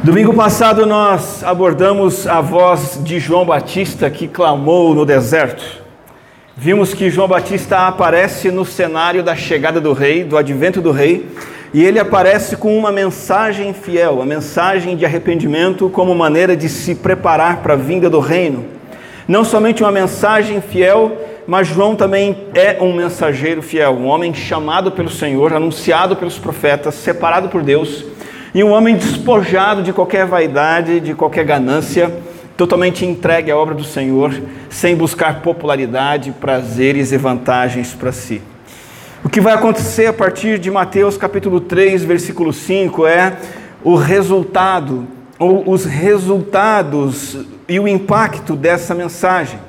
Domingo 0.00 0.32
passado 0.32 0.86
nós 0.86 1.42
abordamos 1.42 2.24
a 2.24 2.40
voz 2.40 3.00
de 3.02 3.18
João 3.18 3.44
Batista 3.44 4.08
que 4.08 4.28
clamou 4.28 4.94
no 4.94 5.04
deserto. 5.04 5.82
Vimos 6.56 6.94
que 6.94 7.10
João 7.10 7.26
Batista 7.26 7.88
aparece 7.88 8.52
no 8.52 8.64
cenário 8.64 9.24
da 9.24 9.34
chegada 9.34 9.80
do 9.80 9.92
rei, 9.92 10.22
do 10.22 10.38
advento 10.38 10.80
do 10.80 10.92
rei, 10.92 11.26
e 11.74 11.84
ele 11.84 11.98
aparece 11.98 12.56
com 12.56 12.78
uma 12.78 12.92
mensagem 12.92 13.72
fiel, 13.74 14.14
uma 14.14 14.24
mensagem 14.24 14.96
de 14.96 15.04
arrependimento 15.04 15.90
como 15.90 16.14
maneira 16.14 16.56
de 16.56 16.68
se 16.68 16.94
preparar 16.94 17.56
para 17.56 17.74
a 17.74 17.76
vinda 17.76 18.08
do 18.08 18.20
reino. 18.20 18.66
Não 19.26 19.44
somente 19.44 19.82
uma 19.82 19.90
mensagem 19.90 20.60
fiel, 20.60 21.18
mas 21.44 21.66
João 21.66 21.96
também 21.96 22.46
é 22.54 22.80
um 22.80 22.92
mensageiro 22.92 23.62
fiel, 23.62 23.94
um 23.94 24.06
homem 24.06 24.32
chamado 24.32 24.92
pelo 24.92 25.10
Senhor, 25.10 25.52
anunciado 25.52 26.14
pelos 26.14 26.38
profetas, 26.38 26.94
separado 26.94 27.48
por 27.48 27.64
Deus 27.64 28.04
e 28.54 28.64
um 28.64 28.70
homem 28.70 28.96
despojado 28.96 29.82
de 29.82 29.92
qualquer 29.92 30.26
vaidade, 30.26 31.00
de 31.00 31.14
qualquer 31.14 31.44
ganância, 31.44 32.12
totalmente 32.56 33.04
entregue 33.04 33.50
à 33.50 33.56
obra 33.56 33.74
do 33.74 33.84
Senhor, 33.84 34.34
sem 34.68 34.96
buscar 34.96 35.42
popularidade, 35.42 36.32
prazeres 36.32 37.12
e 37.12 37.16
vantagens 37.16 37.94
para 37.94 38.10
si. 38.10 38.42
O 39.22 39.28
que 39.28 39.40
vai 39.40 39.54
acontecer 39.54 40.06
a 40.06 40.12
partir 40.12 40.58
de 40.58 40.70
Mateus 40.70 41.16
capítulo 41.16 41.60
3, 41.60 42.02
versículo 42.04 42.52
5 42.52 43.06
é 43.06 43.36
o 43.84 43.94
resultado, 43.94 45.06
ou 45.38 45.70
os 45.70 45.84
resultados 45.84 47.36
e 47.68 47.78
o 47.78 47.86
impacto 47.86 48.56
dessa 48.56 48.94
mensagem. 48.94 49.67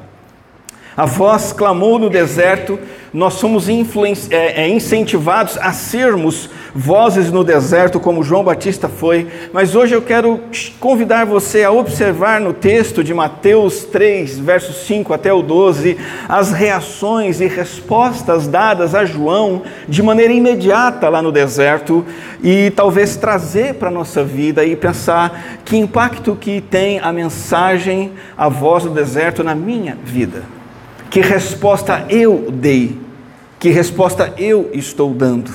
A 0.98 1.06
voz 1.06 1.54
clamou 1.54 1.98
no 1.98 2.10
deserto, 2.10 2.78
nós 3.14 3.36
somos 3.36 3.68
é, 3.70 4.64
é, 4.64 4.68
incentivados 4.68 5.58
a 5.58 5.72
sermos 5.72 6.50
vozes 6.76 7.32
no 7.32 7.44
deserto, 7.44 8.00
como 8.00 8.24
João 8.24 8.44
Batista 8.44 8.88
foi, 8.88 9.28
mas 9.52 9.76
hoje 9.76 9.96
eu 9.96 10.02
quero 10.02 10.40
convidar 10.80 11.26
você 11.26 11.64
a 11.64 11.72
observar 11.72 12.40
no 12.40 12.54
texto 12.54 13.04
de 13.04 13.14
Mateus 13.14 13.86
3, 13.86 14.38
versos 14.40 14.88
5 14.88 15.14
até 15.14 15.34
o 15.34 15.42
12, 15.42 15.98
as 16.28 16.52
reações 16.52 17.42
e 17.42 17.48
respostas 17.48 18.48
dadas 18.48 18.94
a 18.94 19.06
João 19.06 19.64
de 19.88 20.04
maneira 20.04 20.34
imediata 20.34 21.10
lá 21.10 21.22
no 21.22 21.32
deserto 21.32 22.06
e 22.44 22.72
talvez 22.72 23.16
trazer 23.16 23.76
para 23.76 23.88
a 23.88 23.92
nossa 23.92 24.24
vida 24.24 24.64
e 24.64 24.76
pensar 24.76 25.60
que 25.66 25.78
impacto 25.78 26.36
que 26.36 26.62
tem 26.62 27.00
a 27.00 27.12
mensagem, 27.12 28.12
a 28.38 28.48
voz 28.50 28.84
do 28.84 28.92
deserto 28.92 29.44
na 29.44 29.56
minha 29.56 29.98
vida. 30.04 30.59
Que 31.10 31.22
resposta 31.22 32.06
eu 32.08 32.52
dei? 32.52 32.96
Que 33.60 33.70
resposta 33.70 34.32
eu 34.38 34.70
estou 34.74 35.12
dando? 35.12 35.52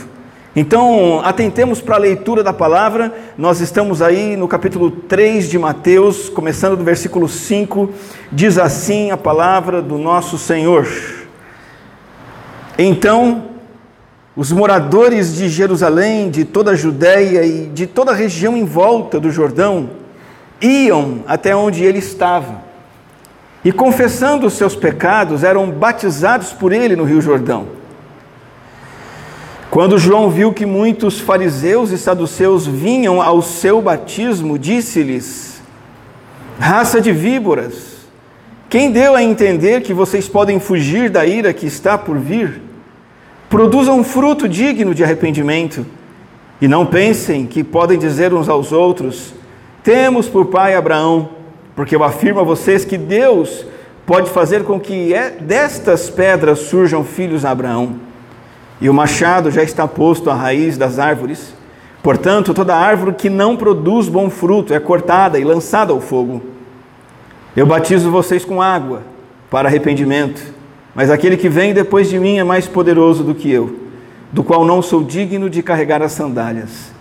Então, 0.57 1.21
atentemos 1.25 1.81
para 1.81 1.95
a 1.95 1.99
leitura 1.99 2.43
da 2.43 2.53
palavra. 2.53 3.15
Nós 3.39 3.61
estamos 3.61 4.03
aí 4.03 4.37
no 4.37 4.49
capítulo 4.49 4.91
3 4.91 5.49
de 5.49 5.57
Mateus, 5.57 6.29
começando 6.29 6.77
do 6.77 6.83
versículo 6.83 7.29
5. 7.29 7.89
Diz 8.33 8.59
assim 8.59 9.13
a 9.13 9.17
palavra 9.17 9.81
do 9.81 9.97
nosso 9.97 10.39
Senhor. 10.39 10.89
Então, 12.77 13.45
os 14.35 14.51
moradores 14.51 15.37
de 15.37 15.49
Jerusalém, 15.49 16.31
de 16.31 16.45
toda 16.45 16.73
a 16.73 16.77
Judéia 16.77 17.47
e 17.47 17.67
de 17.67 17.87
toda 17.87 18.11
a 18.11 18.15
região 18.15 18.57
em 18.57 18.65
volta 18.65 19.21
do 19.21 19.31
Jordão 19.31 19.91
iam 20.61 21.23
até 21.29 21.55
onde 21.55 21.85
ele 21.85 21.99
estava 21.99 22.74
e 23.65 23.73
confessando 23.73 24.47
os 24.47 24.53
seus 24.55 24.77
pecados, 24.77 25.43
eram 25.43 25.71
batizados 25.71 26.53
por 26.53 26.73
ele 26.73 26.95
no 26.95 27.05
Rio 27.05 27.21
Jordão. 27.21 27.67
Quando 29.71 29.99
João 29.99 30.31
viu 30.31 30.53
que 30.53 30.67
muitos 30.67 31.19
fariseus 31.19 31.91
e 31.91 31.99
saduceus 31.99 32.67
vinham 32.67 33.23
ao 33.23 33.41
seu 33.41 33.81
batismo, 33.81 34.59
disse-lhes: 34.59 35.63
Raça 36.61 37.01
de 37.01 37.11
víboras, 37.11 38.07
quem 38.69 38.93
deu 38.93 39.15
a 39.15 39.23
entender 39.23 39.81
que 39.81 39.95
vocês 39.95 40.29
podem 40.29 40.61
fugir 40.61 41.09
da 41.09 41.27
ira 41.27 41.53
que 41.53 41.67
está 41.67 41.97
por 41.97 42.19
vir? 42.19 42.61
Produzam 43.49 43.99
um 43.99 44.05
fruto 44.05 44.49
digno 44.49 44.95
de 44.95 45.03
arrependimento, 45.03 45.87
e 46.61 46.69
não 46.69 46.87
pensem 46.87 47.47
que 47.47 47.65
podem 47.65 47.99
dizer 47.99 48.33
uns 48.33 48.49
aos 48.49 48.73
outros: 48.73 49.33
Temos 49.83 50.29
por 50.29 50.47
pai 50.47 50.77
Abraão. 50.77 51.44
Porque 51.75 51.97
eu 51.97 52.05
afirmo 52.05 52.41
a 52.41 52.45
vocês 52.45 52.85
que 52.85 52.97
Deus 52.97 53.67
pode 54.07 54.31
fazer 54.31 54.65
com 54.65 54.79
que 54.79 55.13
é, 55.13 55.31
destas 55.31 56.11
pedras 56.11 56.61
surjam 56.61 57.03
filhos 57.05 57.45
a 57.45 57.51
Abraão. 57.51 57.97
E 58.81 58.89
o 58.89 58.95
machado 58.95 59.51
já 59.51 59.63
está 59.63 59.89
posto 59.89 60.31
à 60.31 60.35
raiz 60.35 60.77
das 60.77 60.99
árvores. 60.99 61.55
Portanto, 62.03 62.53
toda 62.53 62.77
árvore 62.77 63.15
que 63.15 63.31
não 63.31 63.57
produz 63.57 64.09
bom 64.09 64.29
fruto 64.29 64.75
é 64.75 64.81
cortada 64.81 65.39
e 65.39 65.45
lançada 65.45 65.93
ao 65.93 66.01
fogo. 66.01 66.43
Eu 67.57 67.67
batizo 67.67 68.11
vocês 68.11 68.45
com 68.45 68.61
água 68.61 69.03
para 69.51 69.69
arrependimento, 69.69 70.43
mas 70.95 71.11
aquele 71.11 71.37
que 71.37 71.49
vem 71.49 71.73
depois 71.73 72.11
de 72.11 72.19
mim 72.19 72.39
é 72.39 72.45
mais 72.45 72.67
poderoso 72.67 73.23
do 73.23 73.35
que 73.35 73.51
eu, 73.51 73.79
do 74.33 74.43
qual 74.43 74.65
não 74.65 74.83
sou 74.83 75.03
digno 75.03 75.49
de 75.49 75.63
carregar 75.63 76.03
as 76.03 76.13
sandálias. 76.13 76.93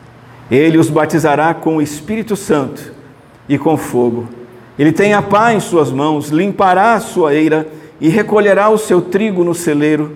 Ele 0.49 0.77
os 0.77 0.89
batizará 0.89 1.53
com 1.53 1.77
o 1.77 1.81
Espírito 1.81 2.35
Santo 2.35 2.93
e 3.49 3.57
com 3.57 3.75
fogo. 3.75 4.29
Ele 4.77 4.91
tem 4.91 5.13
a 5.13 5.21
pá 5.21 5.53
em 5.53 5.59
suas 5.59 5.91
mãos, 5.91 6.29
limpará 6.29 6.93
a 6.93 6.99
sua 6.99 7.33
eira 7.33 7.67
e 8.01 8.09
recolherá 8.09 8.69
o 8.69 8.77
seu 8.77 9.01
trigo 9.01 9.43
no 9.43 9.53
celeiro, 9.53 10.15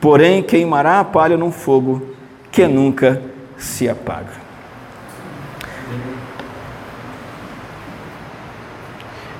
porém 0.00 0.42
queimará 0.42 1.00
a 1.00 1.04
palha 1.04 1.36
num 1.36 1.52
fogo 1.52 2.02
que 2.50 2.66
nunca 2.66 3.20
se 3.56 3.88
apaga. 3.88 4.48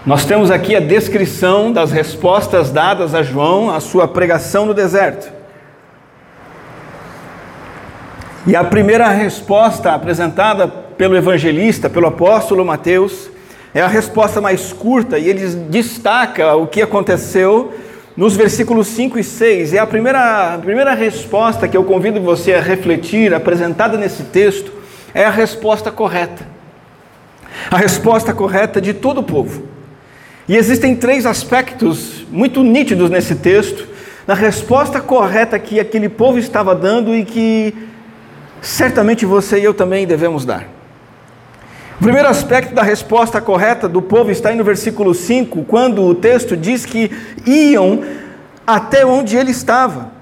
Nós 0.05 0.25
temos 0.25 0.51
aqui 0.51 0.75
a 0.75 0.81
descrição 0.81 1.73
das 1.73 1.91
respostas 1.91 2.71
dadas 2.71 3.15
a 3.15 3.23
João 3.23 3.71
à 3.71 3.81
sua 3.81 4.09
pregação 4.09 4.65
no 4.65 4.73
deserto. 4.73 5.31
E 8.47 8.57
a 8.57 8.65
primeira 8.65 9.09
resposta 9.09 9.93
apresentada 9.93 10.67
pelo 10.67 11.17
evangelista, 11.17 11.91
pelo 11.91 12.07
apóstolo 12.07 12.65
Mateus, 12.65 13.31
é 13.79 13.81
a 13.81 13.87
resposta 13.87 14.41
mais 14.41 14.73
curta 14.73 15.21
e 15.21 15.29
ele 15.29 15.47
destaca 15.71 16.57
o 16.57 16.67
que 16.67 16.83
aconteceu 16.83 17.73
nos 18.17 18.35
versículos 18.35 18.89
5 18.89 19.21
e 19.21 19.23
6. 19.23 19.73
É 19.73 19.79
a 19.79 19.87
primeira, 19.87 20.55
a 20.55 20.59
primeira 20.59 20.95
resposta 20.95 21.69
que 21.69 21.77
eu 21.77 21.85
convido 21.85 22.21
você 22.21 22.55
a 22.55 22.61
refletir, 22.61 23.33
apresentada 23.33 23.97
nesse 23.97 24.25
texto, 24.25 24.73
é 25.15 25.25
a 25.25 25.31
resposta 25.31 25.93
correta. 25.93 26.45
A 27.71 27.77
resposta 27.77 28.35
correta 28.35 28.81
de 28.81 28.93
todo 28.93 29.19
o 29.19 29.23
povo. 29.23 29.63
E 30.49 30.57
existem 30.57 30.97
três 30.97 31.25
aspectos 31.25 32.27
muito 32.33 32.65
nítidos 32.65 33.11
nesse 33.11 33.37
texto, 33.37 33.87
na 34.27 34.35
resposta 34.35 35.01
correta 35.01 35.57
que 35.57 35.79
aquele 35.79 36.09
povo 36.09 36.37
estava 36.41 36.75
dando 36.75 37.15
e 37.15 37.25
que 37.25 37.73
certamente 38.61 39.25
você 39.25 39.61
e 39.61 39.65
eu 39.65 39.73
também 39.73 40.05
devemos 40.05 40.45
dar. 40.45 40.78
O 41.99 42.01
primeiro 42.01 42.29
aspecto 42.29 42.73
da 42.77 42.83
resposta 42.85 43.41
correta 43.41 43.89
do 43.89 44.01
povo 44.01 44.31
está 44.31 44.51
aí 44.51 44.55
no 44.55 44.63
versículo 44.63 45.13
5, 45.13 45.65
quando 45.65 46.05
o 46.05 46.15
texto 46.15 46.57
diz 46.57 46.87
que 46.87 47.11
iam 47.45 48.05
até 48.65 49.05
onde 49.05 49.37
ele 49.37 49.51
estava. 49.51 50.13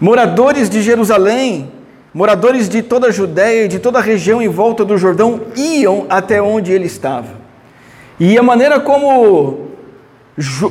Moradores 0.00 0.70
de 0.70 0.80
Jerusalém, 0.80 1.72
moradores 2.14 2.68
de 2.68 2.80
toda 2.80 3.08
a 3.08 3.10
Judéia 3.10 3.64
e 3.64 3.68
de 3.68 3.80
toda 3.80 3.98
a 3.98 4.02
região 4.02 4.40
em 4.40 4.46
volta 4.46 4.84
do 4.84 4.96
Jordão 4.96 5.40
iam 5.56 6.06
até 6.08 6.40
onde 6.40 6.70
ele 6.70 6.86
estava. 6.86 7.34
E 8.20 8.38
a 8.38 8.42
maneira 8.42 8.78
como 8.78 9.70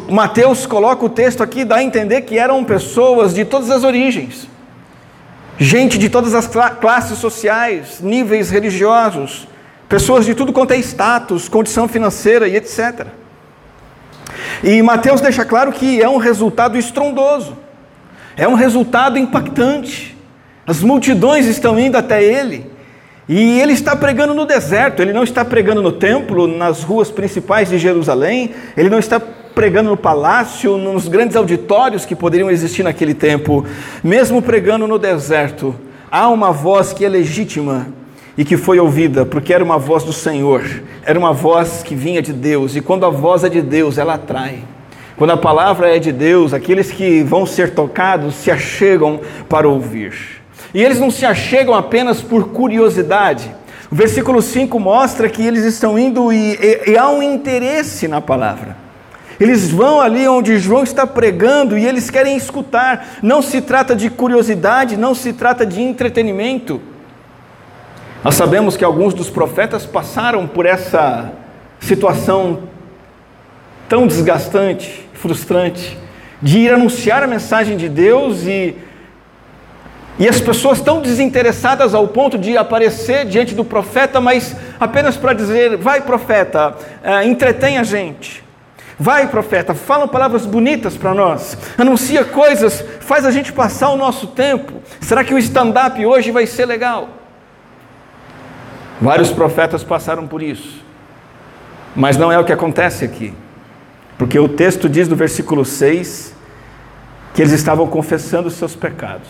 Mateus 0.10 0.66
coloca 0.66 1.06
o 1.06 1.10
texto 1.10 1.44
aqui 1.44 1.66
dá 1.66 1.76
a 1.76 1.84
entender 1.84 2.22
que 2.22 2.40
eram 2.40 2.64
pessoas 2.64 3.34
de 3.34 3.44
todas 3.44 3.70
as 3.70 3.84
origens, 3.84 4.48
gente 5.60 5.98
de 5.98 6.10
todas 6.10 6.34
as 6.34 6.48
classes 6.80 7.18
sociais, 7.18 8.00
níveis 8.00 8.50
religiosos 8.50 9.50
pessoas 9.88 10.26
de 10.26 10.34
tudo 10.34 10.54
quanto 10.54 10.72
é 10.72 10.78
status, 10.78 11.48
condição 11.48 11.88
financeira 11.88 12.48
e 12.48 12.56
etc. 12.56 13.08
E 14.64 14.82
Mateus 14.82 15.22
deixa 15.22 15.46
claro 15.46 15.72
que 15.72 16.02
é 16.02 16.10
um 16.10 16.18
resultado 16.18 16.78
estrondoso, 16.78 17.58
é 18.36 18.48
um 18.48 18.54
resultado 18.54 19.18
impactante. 19.18 20.18
As 20.66 20.82
multidões 20.82 21.46
estão 21.46 21.80
indo 21.80 21.96
até 21.96 22.24
ele, 22.24 22.70
e 23.30 23.60
ele 23.60 23.74
está 23.74 23.96
pregando 23.96 24.34
no 24.34 24.46
deserto, 24.46 25.02
ele 25.02 25.12
não 25.12 25.24
está 25.24 25.44
pregando 25.44 25.82
no 25.82 25.92
templo, 25.92 26.48
nas 26.48 26.82
ruas 26.84 27.12
principais 27.12 27.70
de 27.70 27.78
Jerusalém, 27.78 28.52
ele 28.76 28.90
não 28.90 29.00
está 29.00 29.20
pregando 29.20 29.90
no 29.90 29.98
palácio, 29.98 30.78
nos 30.78 31.08
grandes 31.08 31.36
auditórios 31.36 32.06
que 32.06 32.16
poderiam 32.16 32.50
existir 32.50 32.84
naquele 32.84 33.14
tempo. 33.14 33.66
Mesmo 34.02 34.42
pregando 34.42 34.88
no 34.88 34.98
deserto, 34.98 35.76
há 36.10 36.30
uma 36.30 36.52
voz 36.52 36.94
que 36.94 37.04
é 37.04 37.10
legítima 37.10 37.88
e 38.38 38.46
que 38.46 38.56
foi 38.56 38.80
ouvida, 38.80 39.26
porque 39.26 39.54
era 39.54 39.64
uma 39.64 39.78
voz 39.78 40.04
do 40.04 40.14
Senhor, 40.14 40.64
era 41.04 41.18
uma 41.18 41.34
voz 41.34 41.82
que 41.82 41.96
vinha 41.96 42.22
de 42.22 42.32
Deus, 42.32 42.76
e 42.76 42.82
quando 42.82 43.06
a 43.06 43.10
voz 43.10 43.44
é 43.44 43.50
de 43.50 43.62
Deus, 43.62 43.98
ela 43.98 44.14
atrai. 44.14 44.60
Quando 45.18 45.32
a 45.32 45.38
palavra 45.38 45.96
é 45.96 45.98
de 45.98 46.12
Deus, 46.12 46.54
aqueles 46.54 46.92
que 46.92 47.24
vão 47.24 47.46
ser 47.48 47.72
tocados 47.74 48.36
se 48.36 48.52
achegam 48.52 49.20
para 49.50 49.68
ouvir. 49.68 50.14
E 50.74 50.84
eles 50.84 51.00
não 51.00 51.10
se 51.10 51.26
achegam 51.26 51.74
apenas 51.74 52.22
por 52.22 52.50
curiosidade, 52.50 53.52
O 53.90 53.96
versículo 53.96 54.42
5 54.42 54.78
mostra 54.80 55.30
que 55.30 55.42
eles 55.42 55.64
estão 55.64 55.98
indo 55.98 56.32
e, 56.32 56.60
e, 56.62 56.92
e 56.92 56.98
há 56.98 57.10
um 57.10 57.24
interesse 57.24 58.06
na 58.06 58.20
palavra. 58.20 58.76
Eles 59.40 59.72
vão 59.72 60.02
ali 60.02 60.28
onde 60.28 60.58
João 60.58 60.84
está 60.84 61.08
pregando 61.08 61.78
e 61.78 61.86
eles 61.86 62.10
querem 62.10 62.36
escutar. 62.36 63.18
Não 63.24 63.42
se 63.42 63.62
trata 63.62 63.96
de 63.96 64.10
curiosidade, 64.10 64.98
não 64.98 65.16
se 65.16 65.32
trata 65.32 65.66
de 65.66 65.82
entretenimento. 65.82 66.82
Nós 68.24 68.36
sabemos 68.36 68.76
que 68.76 68.84
alguns 68.84 69.14
dos 69.14 69.30
profetas 69.30 69.86
passaram 69.86 70.48
por 70.48 70.66
essa 70.66 71.32
situação 71.80 72.64
tão 73.88 74.08
desgastante, 74.08 75.08
frustrante, 75.14 75.98
de 76.42 76.60
ir 76.60 76.74
anunciar 76.74 77.24
a 77.24 77.28
mensagem 77.28 77.78
de 77.78 77.88
Deus 77.88 78.44
e 78.44 78.76
e 80.20 80.28
as 80.28 80.42
pessoas 80.42 80.80
estão 80.80 81.00
desinteressadas 81.00 81.94
ao 81.94 82.08
ponto 82.08 82.40
de 82.40 82.58
aparecer 82.58 83.24
diante 83.26 83.54
do 83.54 83.64
profeta, 83.64 84.20
mas 84.20 84.56
apenas 84.80 85.16
para 85.16 85.34
dizer: 85.34 85.78
vai, 85.78 86.02
profeta, 86.02 86.70
uh, 86.70 87.24
entretém 87.24 87.78
a 87.78 87.84
gente. 87.84 88.44
Vai, 89.00 89.28
profeta, 89.28 89.76
fala 89.76 90.08
palavras 90.08 90.44
bonitas 90.44 90.98
para 90.98 91.14
nós, 91.14 91.56
anuncia 91.78 92.26
coisas, 92.26 92.84
faz 93.00 93.28
a 93.28 93.32
gente 93.32 93.54
passar 93.54 93.90
o 93.90 93.96
nosso 93.96 94.26
tempo. 94.26 94.82
Será 95.00 95.24
que 95.24 95.36
o 95.36 95.38
stand-up 95.38 96.04
hoje 96.04 96.32
vai 96.32 96.48
ser 96.48 96.66
legal? 96.66 97.17
Vários 99.02 99.32
profetas 99.32 99.84
passaram 99.84 100.26
por 100.26 100.42
isso, 100.42 100.84
mas 101.96 102.18
não 102.18 102.32
é 102.32 102.40
o 102.40 102.44
que 102.44 102.52
acontece 102.52 103.06
aqui, 103.06 103.34
porque 104.18 104.40
o 104.40 104.50
texto 104.50 104.90
diz 104.90 105.08
no 105.08 105.16
versículo 105.16 105.64
6 105.64 106.36
que 107.34 107.42
eles 107.42 107.52
estavam 107.52 107.86
confessando 107.86 108.50
seus 108.50 108.76
pecados 108.76 109.28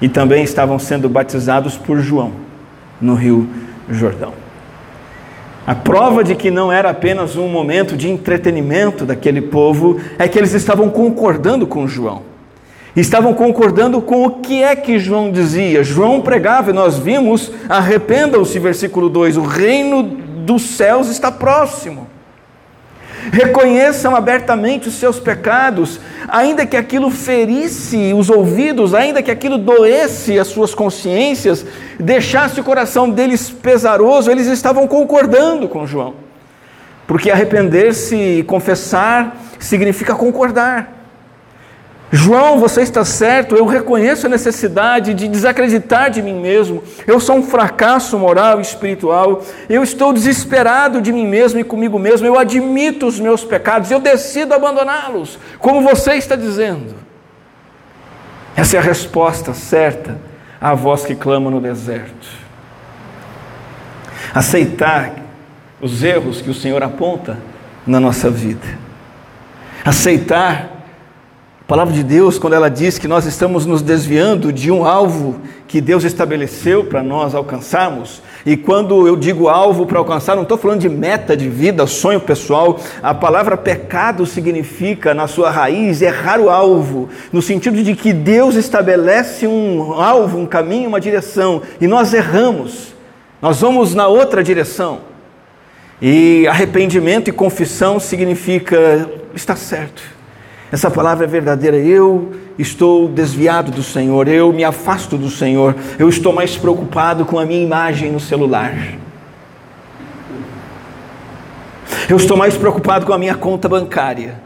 e 0.00 0.08
também 0.08 0.44
estavam 0.44 0.78
sendo 0.78 1.08
batizados 1.08 1.78
por 1.78 1.98
João 2.00 2.32
no 3.00 3.14
Rio 3.14 3.48
Jordão. 3.88 4.34
A 5.66 5.74
prova 5.74 6.22
de 6.22 6.34
que 6.34 6.50
não 6.50 6.70
era 6.70 6.90
apenas 6.90 7.36
um 7.36 7.48
momento 7.48 7.96
de 7.96 8.08
entretenimento 8.08 9.04
daquele 9.04 9.40
povo 9.40 10.00
é 10.18 10.28
que 10.28 10.38
eles 10.38 10.52
estavam 10.52 10.90
concordando 10.90 11.66
com 11.66 11.86
João. 11.86 12.27
Estavam 12.96 13.34
concordando 13.34 14.00
com 14.00 14.24
o 14.24 14.30
que 14.40 14.62
é 14.62 14.74
que 14.74 14.98
João 14.98 15.30
dizia. 15.30 15.84
João 15.84 16.20
pregava, 16.20 16.70
e 16.70 16.72
nós 16.72 16.98
vimos, 16.98 17.52
arrependam-se, 17.68 18.58
versículo 18.58 19.08
2: 19.08 19.36
o 19.36 19.42
reino 19.42 20.02
dos 20.02 20.62
céus 20.62 21.08
está 21.08 21.30
próximo. 21.30 22.08
Reconheçam 23.30 24.16
abertamente 24.16 24.88
os 24.88 24.94
seus 24.94 25.20
pecados, 25.20 26.00
ainda 26.28 26.64
que 26.64 26.76
aquilo 26.76 27.10
ferisse 27.10 28.12
os 28.14 28.30
ouvidos, 28.30 28.94
ainda 28.94 29.22
que 29.22 29.30
aquilo 29.30 29.58
doesse 29.58 30.38
as 30.38 30.46
suas 30.46 30.74
consciências, 30.74 31.66
deixasse 32.00 32.60
o 32.60 32.64
coração 32.64 33.10
deles 33.10 33.50
pesaroso, 33.50 34.30
eles 34.30 34.46
estavam 34.46 34.86
concordando 34.86 35.68
com 35.68 35.86
João. 35.86 36.14
Porque 37.06 37.30
arrepender-se 37.30 38.16
e 38.16 38.42
confessar 38.42 39.36
significa 39.58 40.14
concordar. 40.14 40.97
João, 42.10 42.58
você 42.58 42.80
está 42.80 43.04
certo, 43.04 43.54
eu 43.54 43.66
reconheço 43.66 44.26
a 44.26 44.30
necessidade 44.30 45.12
de 45.12 45.28
desacreditar 45.28 46.10
de 46.10 46.22
mim 46.22 46.40
mesmo. 46.40 46.82
Eu 47.06 47.20
sou 47.20 47.36
um 47.36 47.42
fracasso 47.42 48.18
moral 48.18 48.58
e 48.58 48.62
espiritual. 48.62 49.42
Eu 49.68 49.82
estou 49.82 50.12
desesperado 50.12 51.02
de 51.02 51.12
mim 51.12 51.26
mesmo 51.26 51.60
e 51.60 51.64
comigo 51.64 51.98
mesmo. 51.98 52.26
Eu 52.26 52.38
admito 52.38 53.06
os 53.06 53.20
meus 53.20 53.44
pecados, 53.44 53.90
eu 53.90 54.00
decido 54.00 54.54
abandoná-los, 54.54 55.38
como 55.58 55.82
você 55.82 56.14
está 56.14 56.34
dizendo. 56.34 56.94
Essa 58.56 58.76
é 58.76 58.80
a 58.80 58.82
resposta 58.82 59.52
certa 59.52 60.18
à 60.58 60.74
voz 60.74 61.04
que 61.04 61.14
clama 61.14 61.50
no 61.50 61.60
deserto. 61.60 62.26
Aceitar 64.34 65.12
os 65.78 66.02
erros 66.02 66.40
que 66.40 66.48
o 66.48 66.54
Senhor 66.54 66.82
aponta 66.82 67.38
na 67.86 68.00
nossa 68.00 68.30
vida. 68.30 68.66
Aceitar 69.84 70.77
a 71.68 71.76
palavra 71.76 71.92
de 71.92 72.02
Deus, 72.02 72.38
quando 72.38 72.54
ela 72.54 72.70
diz 72.70 72.98
que 72.98 73.06
nós 73.06 73.26
estamos 73.26 73.66
nos 73.66 73.82
desviando 73.82 74.50
de 74.50 74.70
um 74.70 74.86
alvo 74.86 75.38
que 75.66 75.82
Deus 75.82 76.02
estabeleceu 76.02 76.84
para 76.84 77.02
nós 77.02 77.34
alcançarmos, 77.34 78.22
e 78.46 78.56
quando 78.56 79.06
eu 79.06 79.14
digo 79.14 79.50
alvo 79.50 79.84
para 79.84 79.98
alcançar, 79.98 80.34
não 80.34 80.44
estou 80.44 80.56
falando 80.56 80.80
de 80.80 80.88
meta 80.88 81.36
de 81.36 81.46
vida, 81.46 81.86
sonho 81.86 82.20
pessoal, 82.20 82.80
a 83.02 83.12
palavra 83.12 83.54
pecado 83.54 84.24
significa, 84.24 85.12
na 85.12 85.26
sua 85.26 85.50
raiz, 85.50 86.00
errar 86.00 86.40
o 86.40 86.48
alvo, 86.48 87.10
no 87.30 87.42
sentido 87.42 87.82
de 87.82 87.94
que 87.94 88.14
Deus 88.14 88.54
estabelece 88.54 89.46
um 89.46 89.92
alvo, 89.92 90.38
um 90.38 90.46
caminho, 90.46 90.88
uma 90.88 90.98
direção, 90.98 91.60
e 91.78 91.86
nós 91.86 92.14
erramos, 92.14 92.94
nós 93.42 93.60
vamos 93.60 93.94
na 93.94 94.08
outra 94.08 94.42
direção. 94.42 95.00
E 96.00 96.46
arrependimento 96.48 97.28
e 97.28 97.32
confissão 97.32 98.00
significa 98.00 99.06
está 99.34 99.54
certo 99.54 100.16
essa 100.70 100.90
palavra 100.90 101.24
é 101.24 101.28
verdadeira. 101.28 101.76
Eu 101.76 102.32
estou 102.58 103.08
desviado 103.08 103.70
do 103.70 103.82
Senhor, 103.82 104.28
eu 104.28 104.52
me 104.52 104.64
afasto 104.64 105.16
do 105.16 105.30
Senhor, 105.30 105.74
eu 105.98 106.08
estou 106.08 106.32
mais 106.32 106.56
preocupado 106.56 107.24
com 107.24 107.38
a 107.38 107.46
minha 107.46 107.62
imagem 107.62 108.12
no 108.12 108.20
celular. 108.20 108.74
Eu 112.08 112.16
estou 112.16 112.36
mais 112.36 112.56
preocupado 112.56 113.04
com 113.04 113.12
a 113.12 113.18
minha 113.18 113.34
conta 113.34 113.68
bancária. 113.68 114.40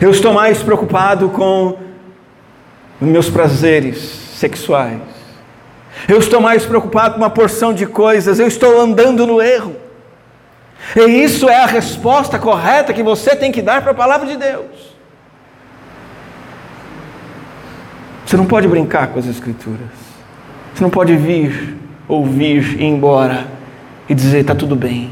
Eu 0.00 0.10
estou 0.10 0.32
mais 0.32 0.62
preocupado 0.62 1.28
com 1.28 1.76
meus 3.00 3.28
prazeres 3.28 3.98
sexuais. 4.34 5.00
Eu 6.08 6.18
estou 6.18 6.40
mais 6.40 6.64
preocupado 6.64 7.14
com 7.14 7.20
uma 7.20 7.30
porção 7.30 7.72
de 7.72 7.86
coisas. 7.86 8.38
Eu 8.38 8.46
estou 8.46 8.80
andando 8.80 9.26
no 9.26 9.40
erro. 9.40 9.83
E 10.96 11.00
isso 11.00 11.48
é 11.48 11.62
a 11.62 11.66
resposta 11.66 12.38
correta 12.38 12.92
que 12.92 13.02
você 13.02 13.34
tem 13.34 13.50
que 13.50 13.62
dar 13.62 13.82
para 13.82 13.92
a 13.92 13.94
palavra 13.94 14.26
de 14.26 14.36
Deus. 14.36 14.94
Você 18.26 18.36
não 18.36 18.46
pode 18.46 18.68
brincar 18.68 19.08
com 19.08 19.18
as 19.18 19.26
Escrituras. 19.26 20.04
Você 20.74 20.82
não 20.82 20.90
pode 20.90 21.16
vir, 21.16 21.76
ouvir, 22.08 22.80
ir 22.80 22.84
embora 22.84 23.46
e 24.08 24.14
dizer: 24.14 24.40
está 24.40 24.54
tudo 24.54 24.74
bem. 24.74 25.10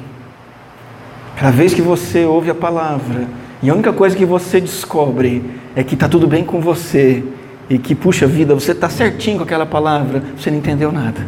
Cada 1.36 1.50
vez 1.50 1.74
que 1.74 1.82
você 1.82 2.24
ouve 2.24 2.50
a 2.50 2.54
palavra, 2.54 3.26
e 3.62 3.70
a 3.70 3.74
única 3.74 3.92
coisa 3.92 4.16
que 4.16 4.24
você 4.24 4.60
descobre 4.60 5.42
é 5.74 5.84
que 5.84 5.94
está 5.94 6.08
tudo 6.08 6.26
bem 6.26 6.44
com 6.44 6.60
você 6.60 7.22
e 7.70 7.78
que, 7.78 7.94
puxa 7.94 8.26
vida, 8.26 8.54
você 8.54 8.72
está 8.72 8.88
certinho 8.88 9.38
com 9.38 9.44
aquela 9.44 9.64
palavra, 9.64 10.22
você 10.36 10.50
não 10.50 10.58
entendeu 10.58 10.90
nada. 10.90 11.24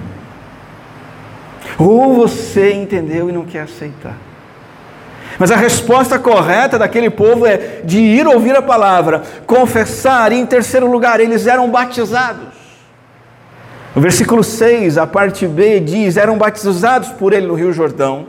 Ou 1.78 2.14
você 2.14 2.72
entendeu 2.72 3.28
e 3.28 3.32
não 3.32 3.44
quer 3.44 3.62
aceitar. 3.62 4.16
Mas 5.38 5.50
a 5.50 5.56
resposta 5.56 6.18
correta 6.18 6.78
daquele 6.78 7.10
povo 7.10 7.46
é 7.46 7.80
de 7.84 7.98
ir 7.98 8.26
ouvir 8.26 8.56
a 8.56 8.62
palavra, 8.62 9.22
confessar, 9.46 10.32
e 10.32 10.36
em 10.36 10.46
terceiro 10.46 10.90
lugar, 10.90 11.20
eles 11.20 11.46
eram 11.46 11.68
batizados. 11.70 12.54
O 13.94 14.00
versículo 14.00 14.42
6, 14.42 14.98
a 14.98 15.06
parte 15.06 15.46
B, 15.46 15.80
diz: 15.80 16.16
eram 16.16 16.36
batizados 16.36 17.08
por 17.10 17.32
ele 17.32 17.46
no 17.46 17.54
Rio 17.54 17.72
Jordão. 17.72 18.26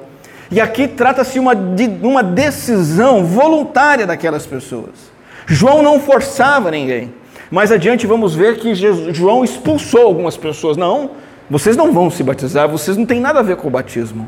E 0.51 0.61
aqui 0.61 0.87
trata-se 0.87 1.39
uma, 1.39 1.55
de 1.55 1.89
uma 2.03 2.21
decisão 2.21 3.25
voluntária 3.25 4.05
daquelas 4.05 4.45
pessoas. 4.45 5.13
João 5.47 5.81
não 5.81 5.99
forçava 5.99 6.69
ninguém. 6.69 7.13
Mais 7.49 7.71
adiante 7.71 8.05
vamos 8.05 8.35
ver 8.35 8.57
que 8.57 8.73
João 9.13 9.43
expulsou 9.43 10.01
algumas 10.01 10.37
pessoas. 10.37 10.77
Não, 10.77 11.11
vocês 11.49 11.75
não 11.75 11.91
vão 11.91 12.09
se 12.09 12.23
batizar, 12.23 12.67
vocês 12.67 12.95
não 12.97 13.05
têm 13.05 13.19
nada 13.19 13.39
a 13.39 13.43
ver 13.43 13.55
com 13.55 13.67
o 13.67 13.71
batismo. 13.71 14.27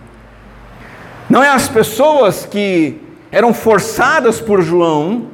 Não 1.29 1.43
é 1.43 1.50
as 1.50 1.67
pessoas 1.67 2.46
que 2.46 3.01
eram 3.31 3.53
forçadas 3.53 4.39
por 4.39 4.62
João 4.62 5.27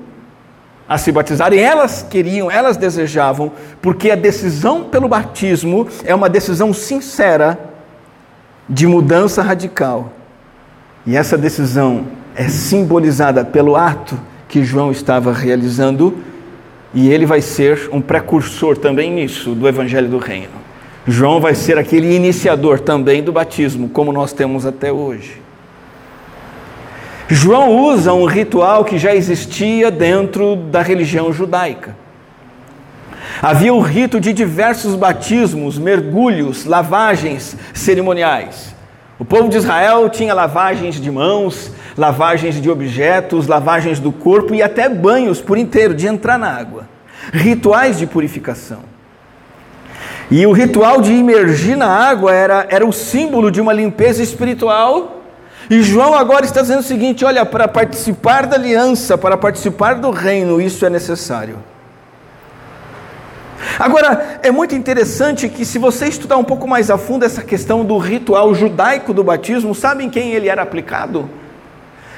a 0.88 0.98
se 0.98 1.12
batizarem, 1.12 1.60
elas 1.60 2.06
queriam, 2.10 2.52
elas 2.52 2.78
desejavam, 2.78 3.52
porque 3.82 4.12
a 4.12 4.16
decisão 4.16 4.84
pelo 4.84 5.08
batismo 5.08 5.88
é 6.04 6.14
uma 6.14 6.30
decisão 6.30 6.74
sincera 6.74 7.58
de 8.68 8.86
mudança 8.86 9.42
radical. 9.42 10.12
E 11.06 11.16
essa 11.16 11.38
decisão 11.38 12.06
é 12.36 12.48
simbolizada 12.50 13.46
pelo 13.46 13.76
ato 13.76 14.20
que 14.48 14.64
João 14.64 14.92
estava 14.92 15.32
realizando, 15.32 16.18
e 16.94 17.10
ele 17.10 17.26
vai 17.26 17.42
ser 17.42 17.90
um 17.92 18.02
precursor 18.02 18.78
também 18.78 19.12
nisso, 19.12 19.56
do 19.56 19.68
Evangelho 19.68 20.10
do 20.10 20.18
Reino. 20.18 20.64
João 21.08 21.40
vai 21.40 21.56
ser 21.56 21.78
aquele 21.78 22.16
iniciador 22.16 22.80
também 22.80 23.24
do 23.24 23.32
batismo, 23.32 23.90
como 23.90 24.14
nós 24.14 24.32
temos 24.32 24.66
até 24.66 24.92
hoje. 24.92 25.43
João 27.30 27.76
usa 27.76 28.14
um 28.14 28.26
ritual 28.26 28.84
que 28.84 28.98
já 28.98 29.16
existia 29.16 29.90
dentro 29.90 30.56
da 30.56 30.82
religião 30.82 31.32
judaica. 31.32 31.96
Havia 33.42 33.74
o 33.74 33.80
rito 33.80 34.20
de 34.20 34.34
diversos 34.34 34.96
batismos, 34.96 35.78
mergulhos, 35.78 36.66
lavagens 36.66 37.56
cerimoniais. 37.74 38.74
O 39.18 39.26
povo 39.26 39.48
de 39.48 39.58
Israel 39.58 40.10
tinha 40.10 40.34
lavagens 40.34 40.96
de 40.96 41.10
mãos, 41.10 41.72
lavagens 41.98 42.62
de 42.62 42.70
objetos, 42.70 43.48
lavagens 43.48 44.00
do 44.00 44.12
corpo 44.12 44.54
e 44.54 44.62
até 44.62 44.90
banhos 44.90 45.42
por 45.42 45.58
inteiro 45.58 45.94
de 45.94 46.08
entrar 46.08 46.38
na 46.38 46.50
água. 46.50 46.88
Rituais 47.32 47.98
de 47.98 48.06
purificação. 48.06 48.80
E 50.30 50.46
o 50.46 50.52
ritual 50.52 51.02
de 51.02 51.14
imergir 51.14 51.78
na 51.78 51.88
água 51.88 52.34
era, 52.34 52.66
era 52.70 52.86
o 52.86 52.92
símbolo 52.92 53.52
de 53.52 53.62
uma 53.62 53.72
limpeza 53.72 54.22
espiritual. 54.22 55.23
E 55.70 55.82
João 55.82 56.14
agora 56.14 56.46
está 56.46 56.62
dizendo 56.62 56.80
o 56.80 56.84
seguinte: 56.84 57.24
olha, 57.24 57.46
para 57.46 57.68
participar 57.68 58.46
da 58.46 58.56
aliança, 58.56 59.18
para 59.18 59.38
participar 59.38 59.96
do 59.96 60.12
reino, 60.12 60.62
isso 60.62 60.86
é 60.86 60.90
necessário. 60.90 61.58
Agora, 63.80 64.40
é 64.44 64.52
muito 64.52 64.76
interessante 64.76 65.48
que, 65.48 65.66
se 65.66 65.80
você 65.80 66.08
estudar 66.08 66.38
um 66.38 66.44
pouco 66.44 66.68
mais 66.68 66.92
a 66.92 66.98
fundo 66.98 67.26
essa 67.26 67.42
questão 67.42 67.84
do 67.84 67.98
ritual 67.98 68.54
judaico 68.54 69.14
do 69.14 69.24
batismo, 69.24 69.74
sabem 69.74 70.10
quem 70.10 70.32
ele 70.32 70.50
era 70.50 70.62
aplicado? 70.62 71.30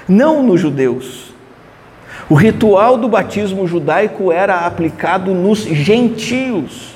Não 0.08 0.44
nos 0.44 0.60
judeus. 0.60 1.34
O 2.30 2.34
ritual 2.34 2.98
do 2.98 3.08
batismo 3.08 3.68
judaico 3.68 4.32
era 4.32 4.66
aplicado 4.66 5.34
nos 5.34 5.60
gentios. 5.60 6.96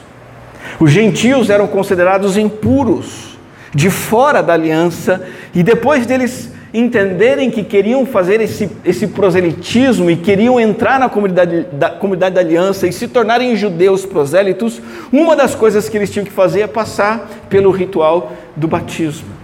Os 0.80 0.92
gentios 0.92 1.50
eram 1.50 1.68
considerados 1.68 2.36
impuros, 2.38 3.29
de 3.74 3.90
fora 3.90 4.42
da 4.42 4.54
aliança, 4.54 5.22
e 5.54 5.64
depois 5.64 6.06
deles 6.06 6.52
entenderem 6.74 7.50
que 7.50 7.64
queriam 7.64 8.06
fazer 8.06 8.40
esse, 8.42 8.70
esse 8.86 9.08
proselitismo 9.08 10.10
e 10.10 10.16
queriam 10.16 10.60
entrar 10.60 11.00
na 11.00 11.10
comunidade 11.10 11.66
da, 11.72 11.90
comunidade 11.90 12.36
da 12.36 12.42
aliança 12.42 12.88
e 12.88 12.94
se 12.94 13.08
tornarem 13.08 13.56
judeus 13.56 14.06
prosélitos, 14.06 14.80
uma 15.12 15.36
das 15.36 15.56
coisas 15.56 15.90
que 15.90 15.98
eles 15.98 16.12
tinham 16.12 16.26
que 16.26 16.32
fazer 16.32 16.62
é 16.62 16.68
passar 16.68 17.28
pelo 17.50 17.72
ritual 17.72 18.34
do 18.56 18.68
batismo. 18.68 19.40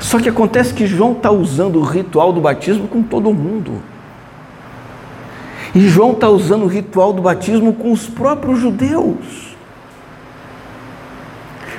Só 0.00 0.18
que 0.18 0.28
acontece 0.28 0.74
que 0.74 0.86
João 0.86 1.12
está 1.12 1.30
usando 1.30 1.78
o 1.78 1.82
ritual 1.82 2.32
do 2.32 2.40
batismo 2.40 2.88
com 2.88 3.02
todo 3.02 3.32
mundo. 3.32 3.80
E 5.74 5.88
João 5.88 6.12
está 6.12 6.28
usando 6.28 6.64
o 6.64 6.68
ritual 6.68 7.12
do 7.12 7.22
batismo 7.22 7.72
com 7.72 7.90
os 7.90 8.06
próprios 8.06 8.60
judeus. 8.60 9.53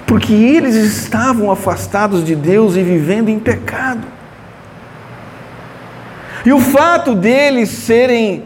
Porque 0.05 0.33
eles 0.33 0.75
estavam 0.75 1.49
afastados 1.51 2.23
de 2.23 2.35
Deus 2.35 2.75
e 2.75 2.83
vivendo 2.83 3.29
em 3.29 3.39
pecado. 3.39 4.05
E 6.45 6.53
o 6.53 6.59
fato 6.59 7.15
deles 7.15 7.69
serem 7.69 8.43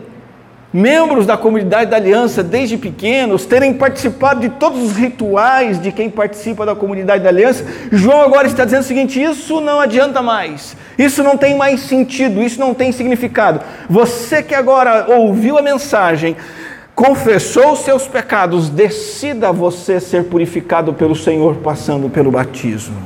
membros 0.71 1.25
da 1.25 1.35
comunidade 1.35 1.89
da 1.89 1.97
aliança 1.97 2.43
desde 2.43 2.77
pequenos, 2.77 3.45
terem 3.45 3.73
participado 3.73 4.39
de 4.39 4.49
todos 4.49 4.81
os 4.83 4.95
rituais 4.95 5.81
de 5.81 5.91
quem 5.91 6.09
participa 6.09 6.65
da 6.65 6.75
comunidade 6.75 7.23
da 7.23 7.29
aliança, 7.29 7.65
João 7.91 8.21
agora 8.21 8.47
está 8.47 8.65
dizendo 8.65 8.81
o 8.81 8.85
seguinte: 8.85 9.21
isso 9.21 9.59
não 9.59 9.79
adianta 9.79 10.21
mais, 10.21 10.77
isso 10.97 11.23
não 11.23 11.35
tem 11.37 11.57
mais 11.57 11.81
sentido, 11.81 12.41
isso 12.41 12.59
não 12.59 12.73
tem 12.73 12.91
significado. 12.91 13.61
Você 13.89 14.43
que 14.43 14.53
agora 14.53 15.07
ouviu 15.09 15.57
a 15.57 15.61
mensagem, 15.61 16.35
confessou 16.99 17.71
os 17.71 17.79
seus 17.79 18.09
pecados, 18.09 18.69
decida 18.69 19.53
você 19.53 20.01
ser 20.01 20.25
purificado 20.25 20.93
pelo 20.93 21.15
Senhor 21.15 21.55
passando 21.55 22.09
pelo 22.09 22.29
batismo. 22.29 23.01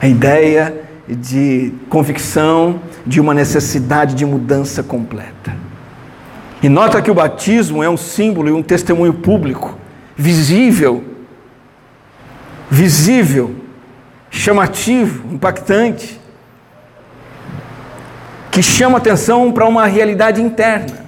A 0.00 0.08
ideia 0.08 0.74
de 1.06 1.70
convicção 1.90 2.80
de 3.06 3.20
uma 3.20 3.34
necessidade 3.34 4.14
de 4.14 4.24
mudança 4.24 4.82
completa. 4.82 5.54
E 6.62 6.68
nota 6.70 7.02
que 7.02 7.10
o 7.10 7.14
batismo 7.14 7.82
é 7.82 7.90
um 7.90 7.98
símbolo 7.98 8.48
e 8.48 8.52
um 8.52 8.62
testemunho 8.62 9.12
público, 9.12 9.76
visível, 10.16 11.04
visível, 12.70 13.54
chamativo, 14.30 15.30
impactante, 15.30 16.18
que 18.50 18.62
chama 18.62 18.96
atenção 18.96 19.52
para 19.52 19.68
uma 19.68 19.84
realidade 19.84 20.40
interna. 20.40 21.02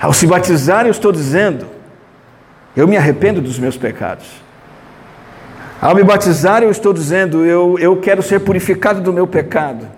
Ao 0.00 0.12
se 0.12 0.26
batizar, 0.26 0.86
eu 0.86 0.90
estou 0.90 1.10
dizendo: 1.10 1.66
eu 2.76 2.86
me 2.86 2.96
arrependo 2.96 3.40
dos 3.40 3.58
meus 3.58 3.76
pecados. 3.76 4.26
Ao 5.80 5.94
me 5.94 6.02
batizar, 6.02 6.62
eu 6.62 6.70
estou 6.70 6.92
dizendo: 6.92 7.44
eu, 7.44 7.78
eu 7.78 7.96
quero 7.96 8.22
ser 8.22 8.40
purificado 8.40 9.00
do 9.00 9.12
meu 9.12 9.26
pecado. 9.26 9.88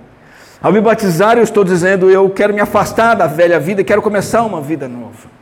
Ao 0.63 0.73
me 0.73 0.81
batizar, 0.81 1.37
eu 1.37 1.43
estou 1.43 1.65
dizendo: 1.65 2.11
eu 2.11 2.31
quero 2.31 2.55
me 2.55 2.61
afastar 2.61 3.15
da 3.15 3.27
velha 3.27 3.59
vida 3.59 3.81
e 3.81 3.85
quero 3.85 4.03
começar 4.03 4.43
uma 4.43 4.61
vida 4.61 4.89
nova. 4.89 5.39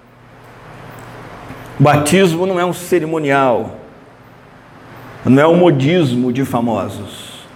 Batismo 1.78 2.46
não 2.46 2.58
é 2.58 2.64
um 2.64 2.72
cerimonial, 2.72 3.76
não 5.24 5.42
é 5.42 5.46
um 5.46 5.56
modismo 5.56 6.32
de 6.32 6.44
famosos. 6.44 7.46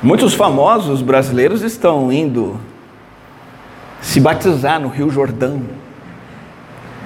Muitos 0.00 0.32
famosos 0.32 1.02
brasileiros 1.02 1.62
estão 1.62 2.10
indo 2.12 2.58
se 4.00 4.20
batizar 4.20 4.80
no 4.80 4.88
Rio 4.88 5.10
Jordão. 5.10 5.62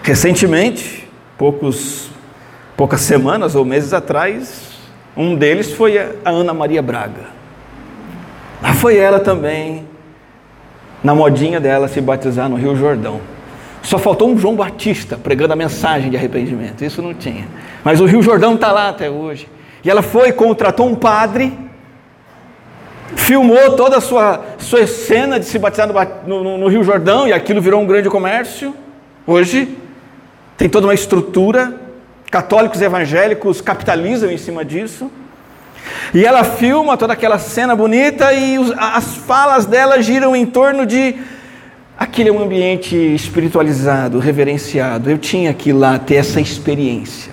Recentemente, 0.05 1.09
poucos, 1.39 2.11
poucas 2.77 3.01
semanas 3.01 3.55
ou 3.55 3.65
meses 3.65 3.95
atrás, 3.95 4.79
um 5.17 5.35
deles 5.35 5.73
foi 5.73 5.99
a 5.99 6.11
Ana 6.27 6.53
Maria 6.53 6.83
Braga. 6.83 7.23
Lá 8.63 8.75
foi 8.75 8.99
ela 8.99 9.19
também, 9.19 9.89
na 11.03 11.15
modinha 11.15 11.59
dela, 11.59 11.89
se 11.89 12.03
batizar 12.03 12.51
no 12.51 12.57
Rio 12.57 12.77
Jordão. 12.77 13.19
Só 13.81 13.97
faltou 13.97 14.29
um 14.29 14.37
João 14.37 14.55
Batista 14.55 15.17
pregando 15.17 15.55
a 15.55 15.57
mensagem 15.57 16.11
de 16.11 16.19
arrependimento. 16.19 16.85
Isso 16.85 17.01
não 17.01 17.15
tinha. 17.15 17.49
Mas 17.83 17.99
o 17.99 18.05
Rio 18.05 18.21
Jordão 18.21 18.57
está 18.57 18.71
lá 18.73 18.91
até 18.91 19.09
hoje. 19.09 19.49
E 19.83 19.89
ela 19.89 20.03
foi, 20.03 20.33
contratou 20.33 20.87
um 20.87 20.95
padre 20.95 21.51
filmou 23.17 23.75
toda 23.75 23.97
a 23.97 24.01
sua, 24.03 24.45
sua 24.59 24.87
cena 24.87 25.39
de 25.41 25.47
se 25.47 25.59
batizar 25.59 25.89
no, 26.27 26.45
no, 26.45 26.59
no, 26.59 26.69
Rio 26.69 26.85
Jordão 26.85 27.27
e 27.27 27.33
aquilo 27.33 27.61
virou 27.63 27.81
um 27.81 27.87
grande 27.87 28.11
comércio. 28.11 28.75
Hoje 29.27 29.79
tem 30.57 30.69
toda 30.69 30.87
uma 30.87 30.95
estrutura, 30.95 31.75
católicos 32.31 32.81
e 32.81 32.85
evangélicos 32.85 33.61
capitalizam 33.61 34.31
em 34.31 34.39
cima 34.39 34.65
disso. 34.65 35.11
E 36.15 36.25
ela 36.25 36.45
filma 36.45 36.97
toda 36.97 37.13
aquela 37.13 37.39
cena 37.39 37.77
bonita 37.77 38.33
e 38.33 38.57
as 38.79 39.17
falas 39.17 39.67
dela 39.67 40.01
giram 40.01 40.35
em 40.35 40.47
torno 40.47 40.87
de 40.87 41.17
aquele 41.99 42.31
é 42.31 42.33
um 42.33 42.43
ambiente 42.43 42.97
espiritualizado, 42.97 44.19
reverenciado. 44.19 45.11
Eu 45.11 45.19
tinha 45.19 45.53
que 45.53 45.71
ir 45.71 45.75
lá 45.75 45.99
ter 45.99 46.17
essa 46.17 46.41
experiência. 46.41 47.33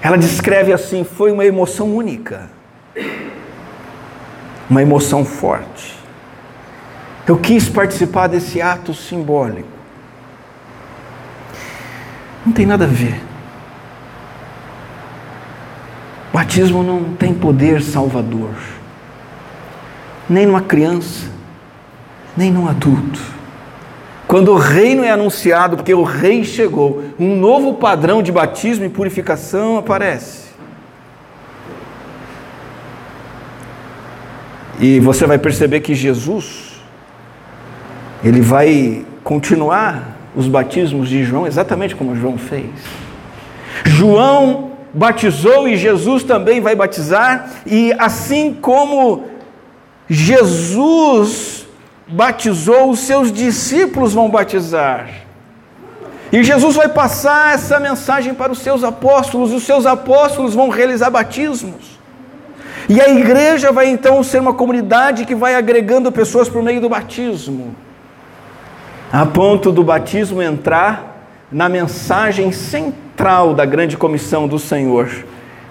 Ela 0.00 0.16
descreve 0.16 0.72
assim: 0.72 1.04
foi 1.04 1.32
uma 1.32 1.44
emoção 1.44 1.88
única 1.94 2.48
uma 4.70 4.80
emoção 4.80 5.24
forte. 5.24 5.98
Eu 7.26 7.36
quis 7.36 7.68
participar 7.68 8.28
desse 8.28 8.62
ato 8.62 8.94
simbólico. 8.94 9.79
Não 12.44 12.52
tem 12.52 12.66
nada 12.66 12.84
a 12.84 12.88
ver. 12.88 13.30
batismo 16.50 16.82
não 16.82 17.14
tem 17.14 17.32
poder 17.32 17.80
salvador, 17.80 18.50
nem 20.28 20.46
numa 20.46 20.60
criança, 20.60 21.28
nem 22.36 22.50
num 22.50 22.68
adulto. 22.68 23.20
Quando 24.26 24.52
o 24.52 24.56
reino 24.56 25.04
é 25.04 25.10
anunciado, 25.10 25.76
porque 25.76 25.92
o 25.92 26.02
rei 26.02 26.44
chegou, 26.44 27.04
um 27.18 27.36
novo 27.36 27.74
padrão 27.74 28.22
de 28.22 28.32
batismo 28.32 28.84
e 28.84 28.88
purificação 28.88 29.76
aparece. 29.76 30.50
E 34.80 34.98
você 34.98 35.26
vai 35.26 35.36
perceber 35.36 35.80
que 35.80 35.94
Jesus, 35.94 36.80
ele 38.24 38.40
vai 38.40 39.04
continuar 39.22 40.16
os 40.40 40.48
batismos 40.48 41.08
de 41.08 41.22
João 41.22 41.46
exatamente 41.46 41.94
como 41.94 42.16
João 42.16 42.38
fez. 42.38 42.70
João 43.84 44.72
batizou 44.92 45.68
e 45.68 45.76
Jesus 45.76 46.24
também 46.24 46.60
vai 46.60 46.74
batizar, 46.74 47.50
e 47.66 47.94
assim 47.98 48.56
como 48.60 49.24
Jesus 50.08 51.66
batizou, 52.08 52.90
os 52.90 53.00
seus 53.00 53.30
discípulos 53.30 54.14
vão 54.14 54.28
batizar. 54.28 55.08
E 56.32 56.42
Jesus 56.42 56.74
vai 56.74 56.88
passar 56.88 57.54
essa 57.54 57.78
mensagem 57.78 58.34
para 58.34 58.50
os 58.50 58.60
seus 58.60 58.82
apóstolos, 58.82 59.52
os 59.52 59.62
seus 59.64 59.84
apóstolos 59.84 60.54
vão 60.54 60.68
realizar 60.68 61.10
batismos. 61.10 62.00
E 62.88 63.00
a 63.00 63.10
igreja 63.10 63.70
vai 63.70 63.88
então 63.88 64.22
ser 64.22 64.40
uma 64.40 64.54
comunidade 64.54 65.24
que 65.24 65.34
vai 65.34 65.54
agregando 65.54 66.10
pessoas 66.10 66.48
por 66.48 66.62
meio 66.62 66.80
do 66.80 66.88
batismo, 66.88 67.76
a 69.12 69.26
ponto 69.26 69.72
do 69.72 69.82
batismo 69.82 70.40
entrar 70.40 71.26
na 71.50 71.68
mensagem 71.68 72.52
central 72.52 73.54
da 73.54 73.64
grande 73.64 73.96
comissão 73.96 74.46
do 74.46 74.58
Senhor, 74.58 75.10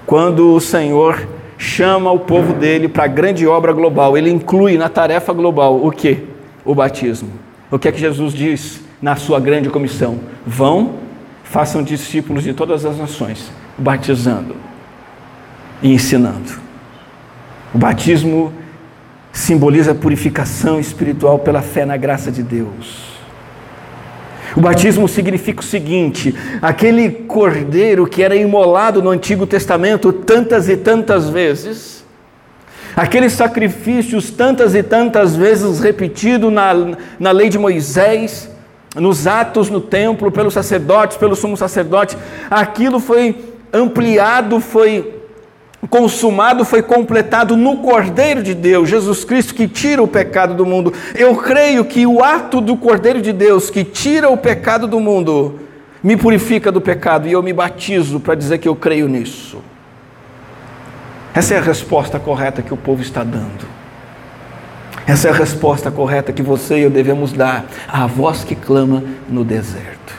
quando 0.05 0.53
o 0.53 0.60
Senhor 0.60 1.25
chama 1.58 2.12
o 2.12 2.19
povo 2.19 2.53
dele 2.53 2.89
para 2.89 3.05
a 3.05 3.08
grande 3.08 3.48
obra 3.48 3.72
global, 3.72 4.17
ele 4.17 4.29
inclui 4.29 4.77
na 4.77 4.89
tarefa 4.89 5.31
global 5.31 5.86
o 5.86 5.91
que? 5.91 6.25
O 6.65 6.75
batismo. 6.75 7.29
O 7.72 7.79
que 7.79 7.88
é 7.88 7.91
que 7.91 8.00
Jesus 8.00 8.34
diz 8.34 8.81
na 9.01 9.15
sua 9.15 9.39
grande 9.39 9.69
comissão? 9.69 10.19
Vão, 10.46 10.96
façam 11.43 11.81
discípulos 11.81 12.43
de 12.43 12.53
todas 12.53 12.86
as 12.86 12.98
nações, 12.98 13.51
batizando 13.77 14.55
e 15.81 15.93
ensinando. 15.93 16.60
O 17.74 17.77
batismo 17.77 18.51
simboliza 19.31 19.91
a 19.91 19.96
purificação 19.96 20.79
espiritual 20.79 21.39
pela 21.39 21.62
fé 21.62 21.86
na 21.86 21.96
graça 21.96 22.31
de 22.31 22.43
Deus. 22.43 23.08
O 24.59 24.61
batismo 24.61 25.07
significa 25.07 25.61
o 25.61 25.63
seguinte: 25.63 26.35
aquele 26.61 27.09
cordeiro 27.09 28.05
que 28.05 28.21
era 28.21 28.35
imolado 28.35 29.01
no 29.01 29.09
Antigo 29.09 29.47
Testamento 29.47 30.11
tantas 30.11 30.67
e 30.67 30.75
tantas 30.75 31.29
vezes, 31.29 32.03
aqueles 32.93 33.31
sacrifícios 33.31 34.29
tantas 34.29 34.75
e 34.75 34.83
tantas 34.83 35.33
vezes 35.33 35.79
repetidos 35.79 36.51
na, 36.51 36.73
na 37.17 37.31
lei 37.31 37.47
de 37.47 37.57
Moisés, 37.57 38.51
nos 38.97 39.27
atos 39.27 39.69
no 39.69 39.79
templo, 39.79 40.29
pelos 40.29 40.55
sacerdotes, 40.55 41.15
pelo 41.15 41.37
sumo 41.37 41.55
sacerdote, 41.55 42.17
aquilo 42.51 42.99
foi 42.99 43.37
ampliado, 43.71 44.59
foi 44.59 45.18
consumado, 45.88 46.65
foi 46.65 46.81
completado 46.81 47.55
no 47.55 47.77
Cordeiro 47.77 48.43
de 48.43 48.53
Deus, 48.53 48.89
Jesus 48.89 49.24
Cristo 49.24 49.53
que 49.53 49.67
tira 49.67 50.03
o 50.03 50.07
pecado 50.07 50.53
do 50.53 50.65
mundo. 50.65 50.93
Eu 51.15 51.36
creio 51.36 51.86
que 51.86 52.05
o 52.05 52.24
ato 52.24 52.59
do 52.59 52.75
Cordeiro 52.75 53.21
de 53.21 53.31
Deus 53.31 53.69
que 53.69 53.83
tira 53.83 54.29
o 54.29 54.38
pecado 54.38 54.88
do 54.88 55.00
mundo 55.00 55.59
me 56.03 56.17
purifica 56.17 56.71
do 56.71 56.81
pecado 56.81 57.27
e 57.27 57.31
eu 57.31 57.43
me 57.43 57.53
batizo 57.53 58.19
para 58.19 58.36
dizer 58.36 58.57
que 58.57 58.67
eu 58.67 58.75
creio 58.75 59.07
nisso. 59.07 59.62
Essa 61.33 61.55
é 61.55 61.57
a 61.57 61.62
resposta 61.62 62.19
correta 62.19 62.62
que 62.62 62.74
o 62.74 62.77
povo 62.77 63.01
está 63.01 63.24
dando. 63.24 63.67
Essa 65.05 65.27
é 65.27 65.31
a 65.31 65.33
resposta 65.33 65.89
correta 65.89 66.31
que 66.31 66.41
você 66.41 66.79
e 66.79 66.81
eu 66.81 66.89
devemos 66.89 67.33
dar 67.33 67.65
à 67.88 68.05
voz 68.05 68.43
que 68.43 68.55
clama 68.55 69.03
no 69.27 69.43
deserto. 69.43 70.13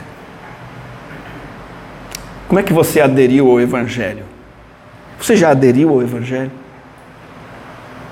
Como 2.47 2.59
é 2.59 2.63
que 2.63 2.73
você 2.73 2.99
aderiu 2.99 3.49
ao 3.49 3.61
Evangelho? 3.61 4.30
Você 5.21 5.35
já 5.35 5.51
aderiu 5.51 5.89
ao 5.89 6.01
Evangelho? 6.01 6.51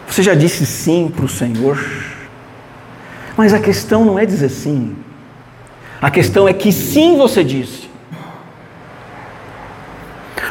Você 0.08 0.22
já 0.22 0.36
disse 0.36 0.64
sim 0.66 1.12
para 1.14 1.26
o 1.26 1.30
Senhor? 1.30 1.84
Mas 3.36 3.52
a 3.52 3.60
questão 3.60 4.06
não 4.06 4.20
é 4.20 4.26
dizer 4.26 4.50
sim. 4.50 4.96
A 6.00 6.12
questão 6.12 6.48
é 6.48 6.54
que 6.54 6.72
sim 6.72 7.18
você 7.18 7.44
disse. 7.44 7.90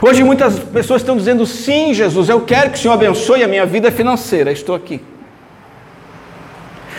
Hoje 0.02 0.24
muitas 0.24 0.58
pessoas 0.58 1.00
estão 1.00 1.16
dizendo 1.16 1.46
sim, 1.46 1.94
Jesus, 1.94 2.28
eu 2.28 2.40
quero 2.40 2.70
que 2.70 2.78
o 2.78 2.80
Senhor 2.80 2.94
abençoe 2.94 3.42
a 3.42 3.48
minha 3.48 3.64
vida 3.64 3.90
financeira, 3.92 4.50
estou 4.50 4.74
aqui. 4.74 5.00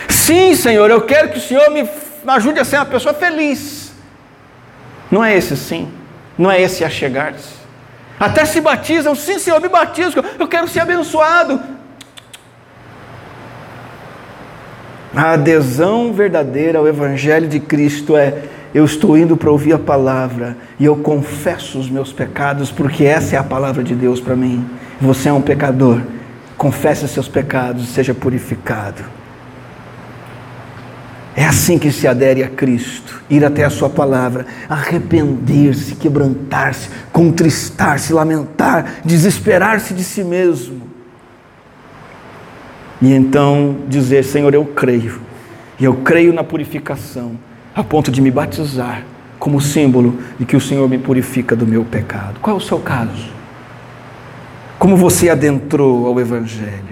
Sim, 0.08 0.54
Senhor, 0.54 0.90
eu 0.90 1.02
quero 1.02 1.30
que 1.30 1.38
o 1.38 1.40
Senhor 1.40 1.70
me 1.70 1.88
ajude 2.26 2.60
a 2.60 2.64
ser 2.64 2.76
uma 2.76 2.86
pessoa 2.86 3.14
feliz. 3.14 3.92
Não 5.10 5.24
é 5.24 5.36
esse 5.36 5.56
sim, 5.56 5.88
não 6.36 6.50
é 6.50 6.60
esse 6.60 6.84
a 6.84 6.90
chegar-se. 6.90 7.59
Até 8.20 8.44
se 8.44 8.60
batizam, 8.60 9.14
sim, 9.14 9.38
Senhor, 9.38 9.58
me 9.62 9.68
batizo, 9.68 10.22
eu 10.38 10.46
quero 10.46 10.68
ser 10.68 10.80
abençoado. 10.80 11.58
A 15.16 15.32
adesão 15.32 16.12
verdadeira 16.12 16.78
ao 16.78 16.86
Evangelho 16.86 17.48
de 17.48 17.58
Cristo 17.58 18.14
é: 18.14 18.44
eu 18.74 18.84
estou 18.84 19.16
indo 19.16 19.38
para 19.38 19.50
ouvir 19.50 19.72
a 19.72 19.78
palavra 19.78 20.56
e 20.78 20.84
eu 20.84 20.96
confesso 20.96 21.78
os 21.78 21.88
meus 21.88 22.12
pecados, 22.12 22.70
porque 22.70 23.04
essa 23.04 23.36
é 23.36 23.38
a 23.38 23.42
palavra 23.42 23.82
de 23.82 23.94
Deus 23.94 24.20
para 24.20 24.36
mim. 24.36 24.68
Você 25.00 25.30
é 25.30 25.32
um 25.32 25.40
pecador, 25.40 26.02
confesse 26.58 27.08
seus 27.08 27.26
pecados, 27.26 27.88
seja 27.88 28.12
purificado. 28.12 29.02
É 31.36 31.44
assim 31.44 31.78
que 31.78 31.92
se 31.92 32.08
adere 32.08 32.42
a 32.42 32.48
Cristo, 32.48 33.22
ir 33.30 33.44
até 33.44 33.64
a 33.64 33.70
Sua 33.70 33.88
palavra, 33.88 34.46
arrepender-se, 34.68 35.94
quebrantar-se, 35.94 36.88
contristar-se, 37.12 38.12
lamentar, 38.12 39.00
desesperar-se 39.04 39.94
de 39.94 40.02
si 40.02 40.24
mesmo. 40.24 40.82
E 43.00 43.12
então 43.12 43.76
dizer: 43.88 44.24
Senhor, 44.24 44.52
eu 44.54 44.64
creio, 44.64 45.20
e 45.78 45.84
eu 45.84 45.94
creio 45.94 46.32
na 46.32 46.42
purificação, 46.42 47.38
a 47.74 47.82
ponto 47.82 48.10
de 48.10 48.20
me 48.20 48.30
batizar 48.30 49.04
como 49.38 49.60
símbolo 49.60 50.18
de 50.38 50.44
que 50.44 50.56
o 50.56 50.60
Senhor 50.60 50.86
me 50.88 50.98
purifica 50.98 51.56
do 51.56 51.66
meu 51.66 51.84
pecado. 51.84 52.38
Qual 52.40 52.56
é 52.56 52.58
o 52.58 52.62
seu 52.62 52.78
caso? 52.78 53.30
Como 54.78 54.96
você 54.96 55.30
adentrou 55.30 56.06
ao 56.06 56.20
Evangelho? 56.20 56.89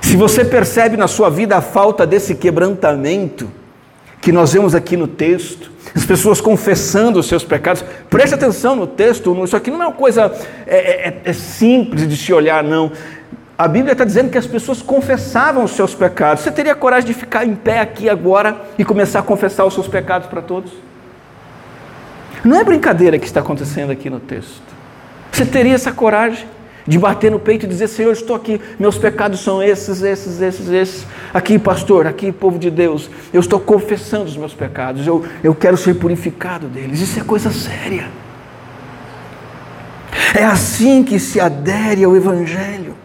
Se 0.00 0.16
você 0.16 0.44
percebe 0.44 0.96
na 0.96 1.06
sua 1.06 1.28
vida 1.28 1.56
a 1.56 1.60
falta 1.60 2.06
desse 2.06 2.34
quebrantamento, 2.34 3.50
que 4.20 4.32
nós 4.32 4.52
vemos 4.52 4.74
aqui 4.74 4.96
no 4.96 5.06
texto, 5.06 5.70
as 5.94 6.04
pessoas 6.04 6.40
confessando 6.40 7.18
os 7.18 7.26
seus 7.26 7.44
pecados, 7.44 7.84
preste 8.10 8.34
atenção 8.34 8.74
no 8.74 8.86
texto, 8.86 9.44
isso 9.44 9.56
aqui 9.56 9.70
não 9.70 9.82
é 9.82 9.86
uma 9.86 9.92
coisa 9.92 10.32
é, 10.66 10.76
é, 10.76 11.08
é, 11.08 11.20
é 11.24 11.32
simples 11.32 12.08
de 12.08 12.16
se 12.16 12.32
olhar, 12.32 12.62
não. 12.62 12.92
A 13.56 13.66
Bíblia 13.66 13.92
está 13.92 14.04
dizendo 14.04 14.30
que 14.30 14.38
as 14.38 14.46
pessoas 14.46 14.80
confessavam 14.80 15.64
os 15.64 15.72
seus 15.72 15.94
pecados. 15.94 16.44
Você 16.44 16.50
teria 16.52 16.74
coragem 16.74 17.08
de 17.08 17.14
ficar 17.14 17.44
em 17.44 17.56
pé 17.56 17.80
aqui 17.80 18.08
agora 18.08 18.56
e 18.78 18.84
começar 18.84 19.18
a 19.18 19.22
confessar 19.22 19.64
os 19.64 19.74
seus 19.74 19.88
pecados 19.88 20.28
para 20.28 20.40
todos? 20.40 20.70
Não 22.44 22.56
é 22.56 22.62
brincadeira 22.62 23.18
que 23.18 23.26
está 23.26 23.40
acontecendo 23.40 23.90
aqui 23.90 24.08
no 24.08 24.20
texto. 24.20 24.62
Você 25.32 25.44
teria 25.44 25.74
essa 25.74 25.90
coragem? 25.90 26.46
De 26.88 26.98
bater 26.98 27.30
no 27.30 27.38
peito 27.38 27.66
e 27.66 27.68
dizer: 27.68 27.86
Senhor, 27.86 28.12
estou 28.12 28.34
aqui, 28.34 28.58
meus 28.78 28.96
pecados 28.96 29.40
são 29.40 29.62
esses, 29.62 30.02
esses, 30.02 30.40
esses, 30.40 30.68
esses. 30.68 31.06
Aqui, 31.32 31.58
pastor, 31.58 32.06
aqui, 32.06 32.32
povo 32.32 32.58
de 32.58 32.70
Deus, 32.70 33.10
eu 33.32 33.40
estou 33.40 33.60
confessando 33.60 34.24
os 34.24 34.36
meus 34.36 34.54
pecados, 34.54 35.06
eu, 35.06 35.24
eu 35.44 35.54
quero 35.54 35.76
ser 35.76 35.94
purificado 35.94 36.66
deles. 36.66 37.00
Isso 37.00 37.20
é 37.20 37.22
coisa 37.22 37.52
séria. 37.52 38.08
É 40.34 40.44
assim 40.44 41.04
que 41.04 41.18
se 41.18 41.38
adere 41.38 42.04
ao 42.04 42.16
Evangelho. 42.16 42.96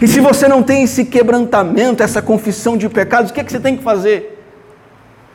E 0.00 0.08
se 0.08 0.18
você 0.20 0.48
não 0.48 0.62
tem 0.62 0.84
esse 0.84 1.04
quebrantamento, 1.04 2.02
essa 2.02 2.22
confissão 2.22 2.76
de 2.76 2.88
pecados, 2.88 3.30
o 3.30 3.34
que, 3.34 3.40
é 3.40 3.44
que 3.44 3.52
você 3.52 3.60
tem 3.60 3.76
que 3.76 3.82
fazer? 3.82 4.42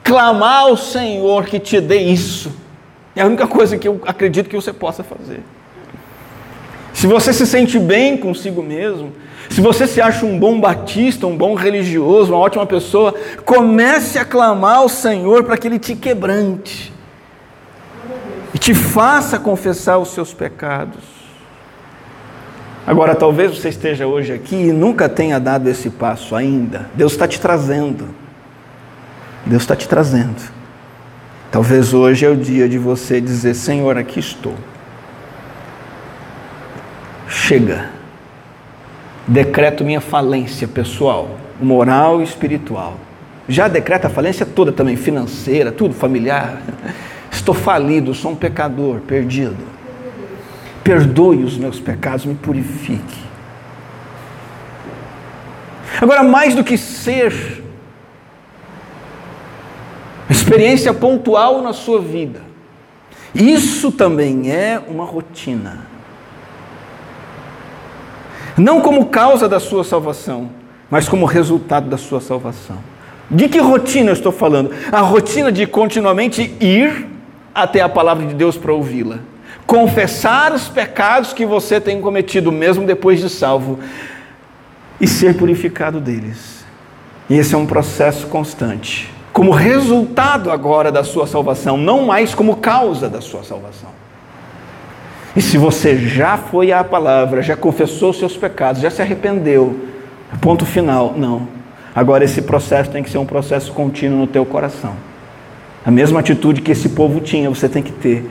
Clamar 0.03 0.63
ao 0.63 0.77
Senhor 0.77 1.45
que 1.45 1.59
te 1.59 1.79
dê 1.79 1.99
isso. 1.99 2.51
É 3.15 3.21
a 3.21 3.25
única 3.25 3.45
coisa 3.45 3.77
que 3.77 3.87
eu 3.87 4.01
acredito 4.05 4.49
que 4.49 4.55
você 4.55 4.73
possa 4.73 5.03
fazer. 5.03 5.41
Se 6.97 7.05
você 7.05 7.31
se 7.31 7.45
sente 7.45 7.77
bem 7.77 8.17
consigo 8.17 8.63
mesmo, 8.63 9.11
se 9.51 9.61
você 9.61 9.85
se 9.85 10.01
acha 10.01 10.25
um 10.25 10.39
bom 10.39 10.59
batista, 10.59 11.27
um 11.27 11.37
bom 11.37 11.53
religioso, 11.53 12.33
uma 12.33 12.39
ótima 12.39 12.65
pessoa, 12.65 13.13
comece 13.45 14.17
a 14.17 14.25
clamar 14.25 14.77
ao 14.77 14.89
Senhor 14.89 15.43
para 15.43 15.59
que 15.59 15.67
Ele 15.67 15.77
te 15.77 15.95
quebrante 15.95 16.91
e 18.51 18.57
te 18.57 18.73
faça 18.73 19.37
confessar 19.37 19.99
os 19.99 20.07
seus 20.07 20.33
pecados. 20.33 21.03
Agora, 22.87 23.13
talvez 23.13 23.55
você 23.55 23.69
esteja 23.69 24.07
hoje 24.07 24.33
aqui 24.33 24.55
e 24.55 24.71
nunca 24.71 25.07
tenha 25.07 25.39
dado 25.39 25.69
esse 25.69 25.91
passo 25.91 26.35
ainda. 26.35 26.89
Deus 26.95 27.11
está 27.11 27.27
te 27.27 27.39
trazendo. 27.39 28.09
Deus 29.45 29.61
está 29.61 29.75
te 29.75 29.87
trazendo. 29.87 30.41
Talvez 31.51 31.93
hoje 31.93 32.25
é 32.25 32.29
o 32.29 32.35
dia 32.35 32.67
de 32.67 32.79
você 32.79 33.21
dizer: 33.21 33.53
Senhor, 33.53 33.99
aqui 33.99 34.19
estou 34.19 34.55
chega. 37.27 37.89
Decreto 39.27 39.83
minha 39.83 39.99
falência 39.99 40.67
pessoal, 40.67 41.37
moral 41.61 42.21
e 42.21 42.23
espiritual. 42.23 42.95
Já 43.49 43.67
decreta 43.67 44.07
a 44.07 44.09
falência 44.09 44.45
toda 44.45 44.71
também, 44.71 44.95
financeira, 44.95 45.71
tudo, 45.71 45.93
familiar. 45.93 46.61
Estou 47.31 47.53
falido, 47.53 48.13
sou 48.13 48.31
um 48.31 48.35
pecador, 48.35 49.01
perdido. 49.01 49.57
Perdoe 50.83 51.43
os 51.43 51.57
meus 51.57 51.79
pecados, 51.79 52.25
me 52.25 52.35
purifique. 52.35 53.27
Agora, 56.01 56.23
mais 56.23 56.55
do 56.55 56.63
que 56.63 56.77
ser 56.77 57.63
experiência 60.29 60.93
pontual 60.93 61.61
na 61.61 61.73
sua 61.73 61.99
vida, 62.01 62.41
isso 63.33 63.91
também 63.91 64.51
é 64.51 64.81
uma 64.87 65.03
rotina 65.03 65.86
não 68.57 68.81
como 68.81 69.05
causa 69.05 69.47
da 69.47 69.59
sua 69.59 69.83
salvação, 69.83 70.49
mas 70.89 71.07
como 71.07 71.25
resultado 71.25 71.89
da 71.89 71.97
sua 71.97 72.19
salvação. 72.19 72.77
De 73.29 73.47
que 73.47 73.59
rotina 73.59 74.09
eu 74.09 74.13
estou 74.13 74.31
falando? 74.31 74.71
A 74.91 75.01
rotina 75.01 75.51
de 75.51 75.67
continuamente 75.67 76.55
ir 76.59 77.07
até 77.53 77.81
a 77.81 77.89
palavra 77.89 78.25
de 78.25 78.33
Deus 78.33 78.57
para 78.57 78.73
ouvi-la, 78.73 79.19
confessar 79.65 80.53
os 80.53 80.69
pecados 80.69 81.33
que 81.33 81.45
você 81.45 81.81
tem 81.81 81.99
cometido, 82.01 82.51
mesmo 82.51 82.85
depois 82.85 83.19
de 83.19 83.29
salvo, 83.29 83.79
e 84.99 85.07
ser 85.07 85.35
purificado 85.35 85.99
deles. 85.99 86.65
E 87.29 87.35
esse 87.35 87.53
é 87.53 87.57
um 87.57 87.65
processo 87.65 88.27
constante, 88.27 89.11
como 89.33 89.51
resultado 89.51 90.49
agora 90.49 90.91
da 90.91 91.03
sua 91.03 91.27
salvação, 91.27 91.77
não 91.77 92.05
mais 92.05 92.33
como 92.33 92.55
causa 92.55 93.09
da 93.09 93.19
sua 93.19 93.43
salvação. 93.43 93.89
E 95.37 95.41
se 95.41 95.55
você 95.55 95.95
já 95.95 96.35
foi 96.35 96.71
à 96.71 96.83
palavra, 96.83 97.43
já 97.43 97.55
confessou 97.55 98.11
seus 98.11 98.35
pecados, 98.35 98.81
já 98.81 98.89
se 98.89 99.03
arrependeu, 99.03 99.79
ponto 100.41 100.65
final, 100.65 101.13
não. 101.15 101.47
Agora 101.93 102.23
esse 102.23 102.41
processo 102.41 102.89
tem 102.89 103.03
que 103.03 103.09
ser 103.11 103.19
um 103.19 103.25
processo 103.25 103.71
contínuo 103.71 104.17
no 104.17 104.25
teu 104.25 104.43
coração. 104.47 104.95
A 105.85 105.91
mesma 105.91 106.21
atitude 106.21 106.63
que 106.63 106.71
esse 106.71 106.89
povo 106.89 107.19
tinha, 107.19 107.51
você 107.51 107.69
tem 107.69 107.83
que 107.83 107.91
ter, 107.91 108.27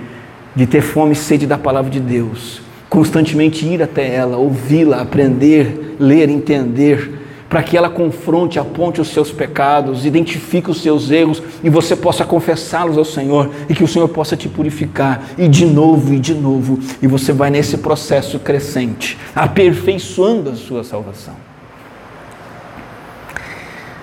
de 0.56 0.66
ter 0.66 0.80
fome 0.80 1.12
e 1.12 1.14
sede 1.14 1.46
da 1.46 1.56
palavra 1.56 1.92
de 1.92 2.00
Deus, 2.00 2.60
constantemente 2.90 3.64
ir 3.64 3.80
até 3.80 4.12
ela, 4.12 4.36
ouvi-la, 4.36 5.00
aprender, 5.00 5.94
ler, 6.00 6.28
entender, 6.28 7.25
para 7.48 7.62
que 7.62 7.76
ela 7.76 7.88
confronte, 7.88 8.58
aponte 8.58 9.00
os 9.00 9.08
seus 9.08 9.30
pecados, 9.30 10.04
identifique 10.04 10.70
os 10.70 10.82
seus 10.82 11.10
erros 11.10 11.42
e 11.62 11.70
você 11.70 11.94
possa 11.94 12.24
confessá-los 12.24 12.98
ao 12.98 13.04
Senhor 13.04 13.50
e 13.68 13.74
que 13.74 13.84
o 13.84 13.88
Senhor 13.88 14.08
possa 14.08 14.36
te 14.36 14.48
purificar 14.48 15.22
e 15.38 15.46
de 15.46 15.64
novo 15.64 16.12
e 16.12 16.18
de 16.18 16.34
novo 16.34 16.78
e 17.00 17.06
você 17.06 17.32
vai 17.32 17.50
nesse 17.50 17.78
processo 17.78 18.38
crescente, 18.38 19.16
aperfeiçoando 19.34 20.50
a 20.50 20.56
sua 20.56 20.82
salvação. 20.82 21.34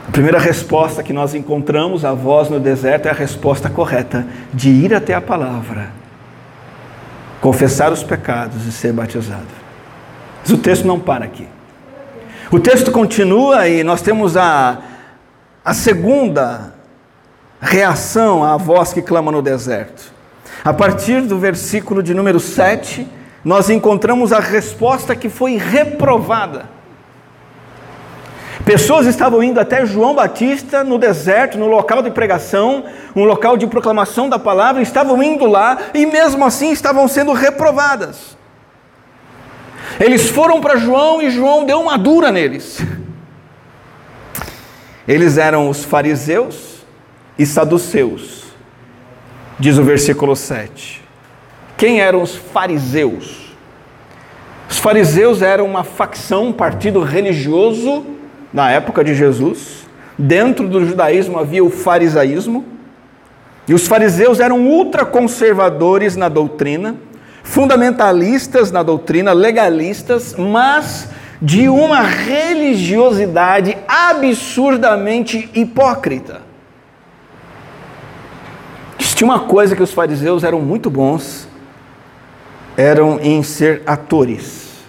A 0.08 0.12
primeira 0.12 0.40
resposta 0.40 1.02
que 1.02 1.14
nós 1.14 1.34
encontramos, 1.34 2.06
a 2.06 2.14
voz 2.14 2.50
no 2.50 2.60
deserto, 2.60 3.08
é 3.08 3.10
a 3.12 3.14
resposta 3.16 3.70
correta 3.70 4.26
de 4.54 4.70
ir 4.70 4.94
até 4.94 5.14
a 5.14 5.22
palavra, 5.22 5.92
confessar 7.42 7.92
os 7.92 8.04
pecados 8.04 8.66
e 8.68 8.72
ser 8.72 8.94
batizado. 8.94 9.48
Mas 10.42 10.52
o 10.52 10.58
texto 10.58 10.86
não 10.86 11.00
para 11.00 11.26
aqui. 11.26 11.48
O 12.54 12.60
texto 12.60 12.92
continua 12.92 13.68
e 13.68 13.84
nós 13.84 14.04
temos 14.04 14.38
a, 14.38 14.78
a 15.66 15.74
segunda 15.74 16.76
reação 17.60 18.44
à 18.44 18.58
voz 18.58 18.94
que 18.94 19.02
clama 19.02 19.32
no 19.32 19.42
deserto. 19.42 20.14
A 20.64 20.72
partir 20.72 21.22
do 21.22 21.40
versículo 21.40 22.04
de 22.04 22.14
número 22.14 22.40
7, 22.40 23.08
nós 23.44 23.72
encontramos 23.72 24.32
a 24.32 24.40
resposta 24.40 25.16
que 25.16 25.30
foi 25.30 25.58
reprovada. 25.58 26.66
Pessoas 28.64 29.08
estavam 29.08 29.42
indo 29.42 29.60
até 29.60 29.84
João 29.84 30.14
Batista 30.14 30.84
no 30.84 31.00
deserto, 31.00 31.58
no 31.58 31.66
local 31.66 32.04
de 32.04 32.12
pregação, 32.12 32.86
um 33.16 33.24
local 33.24 33.58
de 33.58 33.66
proclamação 33.66 34.30
da 34.30 34.38
palavra, 34.38 34.80
estavam 34.84 35.24
indo 35.24 35.48
lá 35.48 35.76
e 35.92 36.06
mesmo 36.06 36.46
assim 36.46 36.72
estavam 36.72 37.08
sendo 37.08 37.34
reprovadas. 37.34 38.38
Eles 40.00 40.30
foram 40.30 40.60
para 40.60 40.78
João 40.78 41.22
e 41.22 41.30
João 41.30 41.66
deu 41.66 41.80
uma 41.82 41.98
dura 41.98 42.32
neles. 42.32 42.80
Eles 45.08 45.38
eram 45.38 45.70
os 45.70 45.84
fariseus 45.84 46.86
e 47.38 47.46
saduceus, 47.46 48.44
diz 49.60 49.78
o 49.78 49.84
versículo 49.84 50.36
7. 50.36 51.02
Quem 51.78 52.00
eram 52.00 52.22
os 52.22 52.36
fariseus? 52.36 53.54
Os 54.70 54.80
fariseus 54.80 55.42
eram 55.42 55.66
uma 55.66 55.84
facção, 55.84 56.48
um 56.48 56.54
partido 56.54 57.02
religioso 57.02 58.06
na 58.54 58.72
época 58.72 59.04
de 59.04 59.14
Jesus. 59.14 59.84
Dentro 60.18 60.68
do 60.68 60.86
judaísmo 60.86 61.38
havia 61.38 61.64
o 61.64 61.70
farisaísmo. 61.70 62.66
E 63.68 63.74
os 63.74 63.88
fariseus 63.88 64.40
eram 64.40 64.66
ultraconservadores 64.66 66.16
na 66.16 66.30
doutrina 66.30 66.96
fundamentalistas 67.44 68.72
na 68.72 68.82
doutrina, 68.82 69.34
legalistas, 69.34 70.36
mas 70.36 71.10
de 71.42 71.70
uma 71.70 72.02
religiosidade 72.02 73.78
absurdamente 73.88 75.50
hipócrita. 75.54 76.42
Tinha 78.98 79.30
uma 79.30 79.42
coisa 79.42 79.76
que 79.76 79.84
os 79.84 79.94
fariseus 79.94 80.44
eram 80.44 80.60
muito 80.60 80.90
bons, 80.90 81.48
eram 82.76 83.20
em 83.22 83.44
ser 83.44 83.84
atores, 83.86 84.84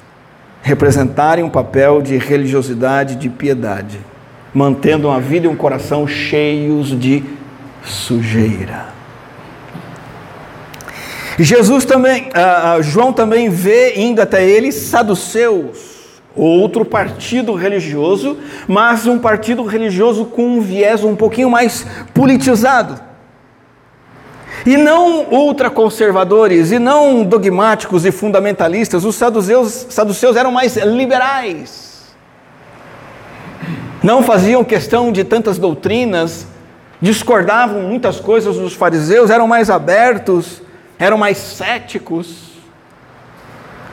representarem 0.63 1.45
um 1.45 1.51
papel 1.51 2.01
de 2.01 2.17
religiosidade, 2.17 3.17
de 3.17 3.29
piedade, 3.29 4.01
mantendo 4.55 5.09
uma 5.09 5.21
vida 5.21 5.47
e 5.47 5.49
um 5.49 5.55
coração 5.55 6.07
cheios 6.07 6.99
de 6.99 7.23
sujeira. 7.85 8.94
Jesus 11.39 11.85
também, 11.85 12.29
uh, 12.29 12.83
João 12.83 13.13
também 13.13 13.49
vê 13.49 13.95
indo 13.97 14.21
até 14.21 14.49
ele 14.49 14.71
saduceus, 14.71 15.95
outro 16.37 16.85
partido 16.85 17.55
religioso, 17.55 18.39
mas 18.69 19.07
um 19.07 19.19
partido 19.19 19.65
religioso 19.65 20.25
com 20.27 20.47
um 20.47 20.61
viés 20.61 21.03
um 21.03 21.17
pouquinho 21.17 21.51
mais 21.51 21.87
politizado. 22.13 23.01
E 24.65 24.77
não 24.77 25.27
ultraconservadores, 25.31 26.71
e 26.71 26.79
não 26.79 27.23
dogmáticos 27.23 28.05
e 28.07 28.13
fundamentalistas, 28.13 29.05
os 29.05 29.17
saduceus, 29.17 29.87
saduceus 29.91 30.37
eram 30.37 30.53
mais 30.53 30.77
liberais. 30.77 32.15
Não 34.03 34.23
faziam 34.23 34.63
questão 34.65 35.11
de 35.11 35.25
tantas 35.25 35.59
doutrinas, 35.59 36.47
discordavam 37.01 37.83
muitas 37.83 38.21
coisas 38.21 38.57
dos 38.57 38.75
fariseus, 38.75 39.31
eram 39.31 39.47
mais 39.47 39.69
abertos 39.69 40.64
eram 40.99 41.19
mais 41.19 41.39
céticos, 41.39 42.53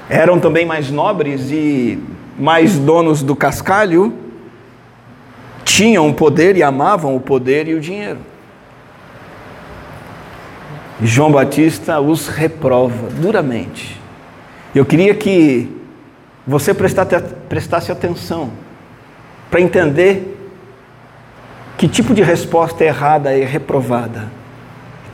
eram 0.09 0.39
também 0.39 0.65
mais 0.65 0.89
nobres 0.89 1.49
e 1.51 1.99
mais 2.37 2.77
donos 2.77 3.23
do 3.23 3.35
cascalho, 3.35 4.13
tinham 5.63 6.09
o 6.09 6.13
poder 6.13 6.57
e 6.57 6.63
amavam 6.63 7.15
o 7.15 7.19
poder 7.19 7.67
e 7.67 7.73
o 7.73 7.79
dinheiro. 7.79 8.19
E 11.01 11.07
João 11.07 11.31
Batista 11.31 11.99
os 11.99 12.27
reprova 12.27 13.09
duramente. 13.09 13.99
Eu 14.75 14.85
queria 14.85 15.15
que 15.15 15.69
você 16.45 16.73
prestasse 16.73 17.91
atenção 17.91 18.51
para 19.49 19.61
entender 19.61 20.37
que 21.77 21.87
tipo 21.87 22.13
de 22.13 22.21
resposta 22.21 22.83
é 22.83 22.87
errada 22.87 23.35
e 23.35 23.43
reprovada 23.43 24.40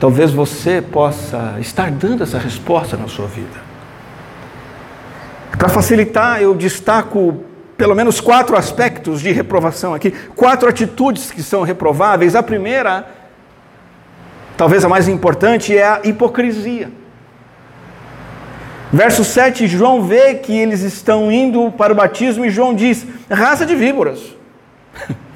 Talvez 0.00 0.30
você 0.30 0.80
possa 0.80 1.56
estar 1.58 1.90
dando 1.90 2.22
essa 2.22 2.38
resposta 2.38 2.96
na 2.96 3.08
sua 3.08 3.26
vida. 3.26 3.68
Para 5.56 5.68
facilitar, 5.68 6.40
eu 6.40 6.54
destaco 6.54 7.42
pelo 7.76 7.94
menos 7.94 8.20
quatro 8.20 8.56
aspectos 8.56 9.20
de 9.20 9.32
reprovação 9.32 9.94
aqui, 9.94 10.12
quatro 10.36 10.68
atitudes 10.68 11.30
que 11.32 11.42
são 11.42 11.62
reprováveis. 11.62 12.36
A 12.36 12.42
primeira, 12.42 13.08
talvez 14.56 14.84
a 14.84 14.88
mais 14.88 15.08
importante, 15.08 15.76
é 15.76 15.84
a 15.84 16.00
hipocrisia. 16.04 16.90
Verso 18.92 19.24
7, 19.24 19.66
João 19.66 20.02
vê 20.02 20.36
que 20.36 20.56
eles 20.56 20.80
estão 20.80 21.30
indo 21.30 21.70
para 21.72 21.92
o 21.92 21.96
batismo 21.96 22.44
e 22.44 22.50
João 22.50 22.72
diz: 22.72 23.04
raça 23.28 23.66
de 23.66 23.74
víboras. 23.74 24.20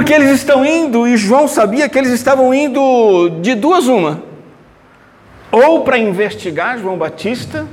Porque 0.00 0.14
eles 0.14 0.30
estão 0.30 0.64
indo, 0.64 1.06
e 1.06 1.14
João 1.14 1.46
sabia 1.46 1.86
que 1.86 1.98
eles 1.98 2.10
estavam 2.12 2.54
indo 2.54 3.28
de 3.42 3.54
duas 3.54 3.86
uma. 3.86 4.22
Ou 5.52 5.82
para 5.82 5.98
investigar 5.98 6.78
João 6.78 6.96
Batista, 6.96 7.66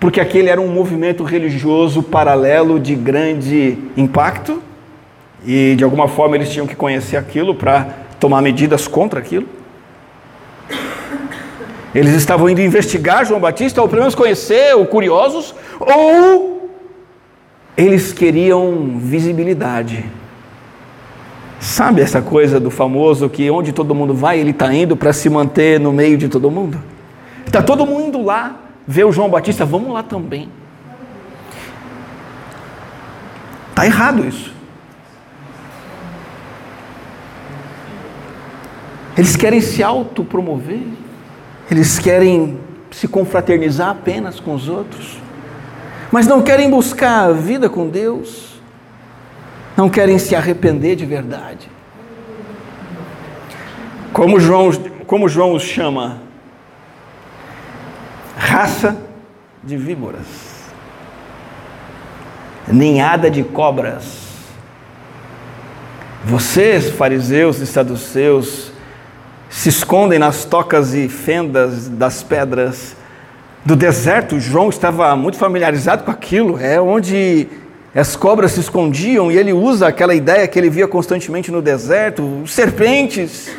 porque 0.00 0.18
aquele 0.18 0.48
era 0.48 0.58
um 0.58 0.68
movimento 0.68 1.22
religioso 1.22 2.02
paralelo 2.02 2.80
de 2.80 2.94
grande 2.94 3.76
impacto, 3.98 4.62
e 5.44 5.74
de 5.76 5.84
alguma 5.84 6.08
forma 6.08 6.36
eles 6.36 6.48
tinham 6.48 6.66
que 6.66 6.74
conhecer 6.74 7.18
aquilo 7.18 7.54
para 7.54 7.86
tomar 8.18 8.40
medidas 8.40 8.88
contra 8.88 9.20
aquilo. 9.20 9.46
Eles 11.94 12.14
estavam 12.14 12.48
indo 12.48 12.62
investigar 12.62 13.26
João 13.26 13.40
Batista, 13.40 13.82
ou 13.82 13.88
pelo 13.88 14.00
menos 14.00 14.14
conhecer, 14.14 14.74
ou 14.74 14.86
curiosos, 14.86 15.54
ou 15.78 16.70
eles 17.76 18.10
queriam 18.10 18.96
visibilidade 18.96 20.23
Sabe 21.60 22.00
essa 22.00 22.20
coisa 22.20 22.60
do 22.60 22.70
famoso 22.70 23.28
que 23.28 23.50
onde 23.50 23.72
todo 23.72 23.94
mundo 23.94 24.14
vai, 24.14 24.38
ele 24.38 24.50
está 24.50 24.72
indo 24.72 24.96
para 24.96 25.12
se 25.12 25.30
manter 25.30 25.80
no 25.80 25.92
meio 25.92 26.18
de 26.18 26.28
todo 26.28 26.50
mundo? 26.50 26.80
Está 27.46 27.62
todo 27.62 27.86
mundo 27.86 28.08
indo 28.08 28.22
lá 28.22 28.56
ver 28.86 29.04
o 29.04 29.12
João 29.12 29.28
Batista, 29.28 29.64
vamos 29.64 29.92
lá 29.92 30.02
também. 30.02 30.48
Está 33.70 33.86
errado 33.86 34.26
isso. 34.26 34.52
Eles 39.16 39.36
querem 39.36 39.60
se 39.60 39.82
autopromover, 39.82 40.82
eles 41.70 41.98
querem 41.98 42.58
se 42.90 43.08
confraternizar 43.08 43.90
apenas 43.90 44.38
com 44.38 44.54
os 44.54 44.68
outros, 44.68 45.18
mas 46.10 46.26
não 46.26 46.42
querem 46.42 46.68
buscar 46.68 47.30
a 47.30 47.32
vida 47.32 47.68
com 47.68 47.88
Deus 47.88 48.53
não 49.76 49.88
querem 49.88 50.18
se 50.18 50.34
arrepender 50.34 50.96
de 50.96 51.04
verdade. 51.04 51.68
Como 54.12 54.38
João, 54.38 54.70
como 55.06 55.28
João 55.28 55.52
os 55.52 55.62
chama? 55.62 56.22
Raça 58.36 58.96
de 59.62 59.76
víboras, 59.76 60.26
ninhada 62.68 63.30
de 63.30 63.42
cobras. 63.42 64.24
Vocês, 66.24 66.90
fariseus 66.90 67.58
e 67.58 67.66
saduceus, 67.66 68.72
se 69.50 69.68
escondem 69.68 70.18
nas 70.18 70.44
tocas 70.44 70.94
e 70.94 71.08
fendas 71.08 71.88
das 71.88 72.22
pedras 72.22 72.96
do 73.64 73.76
deserto. 73.76 74.38
João 74.40 74.68
estava 74.68 75.14
muito 75.16 75.38
familiarizado 75.38 76.04
com 76.04 76.10
aquilo, 76.10 76.58
é 76.58 76.80
onde 76.80 77.48
as 77.94 78.16
cobras 78.16 78.52
se 78.52 78.60
escondiam 78.60 79.30
e 79.30 79.36
ele 79.36 79.52
usa 79.52 79.86
aquela 79.86 80.14
ideia 80.14 80.48
que 80.48 80.58
ele 80.58 80.68
via 80.68 80.88
constantemente 80.88 81.52
no 81.52 81.62
deserto, 81.62 82.42
serpentes. 82.46 83.50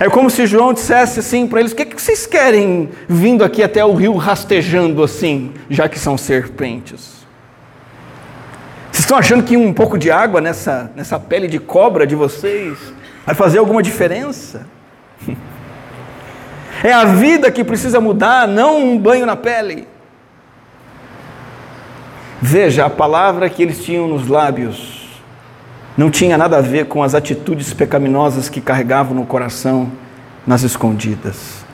É 0.00 0.08
como 0.08 0.30
se 0.30 0.46
João 0.46 0.72
dissesse 0.72 1.20
assim 1.20 1.46
para 1.46 1.60
eles: 1.60 1.72
o 1.72 1.76
que, 1.76 1.84
que 1.84 2.00
vocês 2.00 2.26
querem 2.26 2.88
vindo 3.06 3.44
aqui 3.44 3.62
até 3.62 3.84
o 3.84 3.92
rio 3.92 4.16
rastejando 4.16 5.02
assim, 5.02 5.52
já 5.68 5.88
que 5.88 5.98
são 5.98 6.16
serpentes? 6.16 7.14
Vocês 8.90 9.04
estão 9.04 9.18
achando 9.18 9.42
que 9.42 9.56
um 9.56 9.74
pouco 9.74 9.98
de 9.98 10.10
água 10.10 10.40
nessa, 10.40 10.90
nessa 10.96 11.18
pele 11.18 11.46
de 11.46 11.58
cobra 11.58 12.06
de 12.06 12.14
vocês 12.14 12.78
vai 13.26 13.34
fazer 13.34 13.58
alguma 13.58 13.82
diferença? 13.82 14.66
É 16.82 16.92
a 16.92 17.06
vida 17.06 17.50
que 17.50 17.64
precisa 17.64 17.98
mudar, 17.98 18.46
não 18.46 18.78
um 18.78 18.98
banho 18.98 19.24
na 19.24 19.34
pele. 19.34 19.88
Veja, 22.46 22.84
a 22.84 22.90
palavra 22.90 23.48
que 23.48 23.62
eles 23.62 23.82
tinham 23.82 24.06
nos 24.06 24.28
lábios 24.28 25.08
não 25.96 26.10
tinha 26.10 26.36
nada 26.36 26.58
a 26.58 26.60
ver 26.60 26.84
com 26.84 27.02
as 27.02 27.14
atitudes 27.14 27.72
pecaminosas 27.72 28.50
que 28.50 28.60
carregavam 28.60 29.16
no 29.16 29.24
coração 29.24 29.90
nas 30.46 30.62
escondidas. 30.62 31.64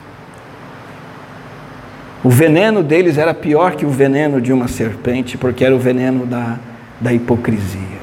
O 2.23 2.29
veneno 2.29 2.81
deles 2.81 3.17
era 3.17 3.33
pior 3.33 3.75
que 3.75 3.85
o 3.85 3.89
veneno 3.89 4.39
de 4.39 4.53
uma 4.53 4.69
serpente, 4.69 5.37
porque 5.37 5.65
era 5.65 5.75
o 5.75 5.77
veneno 5.77 6.25
da, 6.25 6.57
da 7.01 7.11
hipocrisia. 7.11 7.99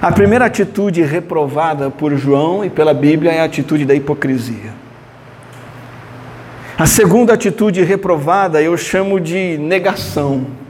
A 0.00 0.12
primeira 0.12 0.44
atitude 0.44 1.02
reprovada 1.02 1.90
por 1.90 2.16
João 2.16 2.64
e 2.64 2.70
pela 2.70 2.94
Bíblia 2.94 3.32
é 3.32 3.40
a 3.40 3.46
atitude 3.46 3.84
da 3.84 3.96
hipocrisia. 3.96 4.72
A 6.78 6.86
segunda 6.86 7.34
atitude 7.34 7.82
reprovada 7.82 8.62
eu 8.62 8.76
chamo 8.76 9.18
de 9.18 9.58
negação. 9.58 10.65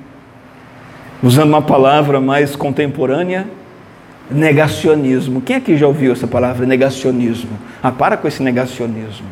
Usando 1.23 1.49
uma 1.49 1.63
palavra 1.63 2.21
mais 2.21 2.55
contemporânea, 2.55 3.47
negacionismo. 4.31 5.41
Quem 5.41 5.57
aqui 5.57 5.77
já 5.77 5.87
ouviu 5.87 6.13
essa 6.13 6.27
palavra, 6.27 6.67
negacionismo? 6.67 7.59
Ah, 7.83 7.91
para 7.91 8.17
com 8.17 8.29
esse 8.29 8.43
negacionismo. 8.43 9.27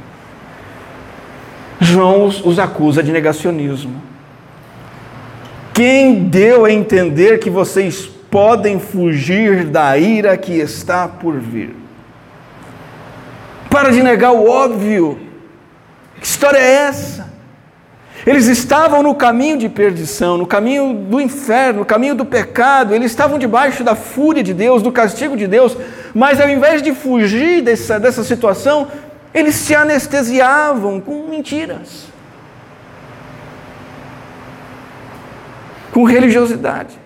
João 1.80 2.26
os 2.26 2.58
acusa 2.58 3.02
de 3.02 3.12
negacionismo. 3.12 4.00
Quem 5.74 6.24
deu 6.24 6.64
a 6.64 6.72
entender 6.72 7.38
que 7.40 7.50
vocês 7.50 8.06
podem 8.30 8.78
fugir 8.78 9.64
da 9.64 9.98
ira 9.98 10.36
que 10.36 10.52
está 10.52 11.08
por 11.08 11.38
vir? 11.38 11.74
Para 13.68 13.90
de 13.90 14.02
negar 14.02 14.32
o 14.32 14.48
óbvio. 14.48 15.18
Que 16.20 16.26
história 16.26 16.58
é 16.58 16.86
essa? 16.86 17.33
Eles 18.26 18.46
estavam 18.46 19.02
no 19.02 19.14
caminho 19.14 19.58
de 19.58 19.68
perdição, 19.68 20.38
no 20.38 20.46
caminho 20.46 20.94
do 20.94 21.20
inferno, 21.20 21.80
no 21.80 21.84
caminho 21.84 22.14
do 22.14 22.24
pecado, 22.24 22.94
eles 22.94 23.10
estavam 23.10 23.38
debaixo 23.38 23.84
da 23.84 23.94
fúria 23.94 24.42
de 24.42 24.54
Deus, 24.54 24.82
do 24.82 24.90
castigo 24.90 25.36
de 25.36 25.46
Deus, 25.46 25.76
mas 26.14 26.40
ao 26.40 26.48
invés 26.48 26.80
de 26.80 26.94
fugir 26.94 27.62
dessa, 27.62 28.00
dessa 28.00 28.24
situação, 28.24 28.88
eles 29.34 29.54
se 29.56 29.74
anestesiavam 29.74 31.00
com 31.00 31.28
mentiras, 31.28 32.06
com 35.92 36.04
religiosidade. 36.04 37.03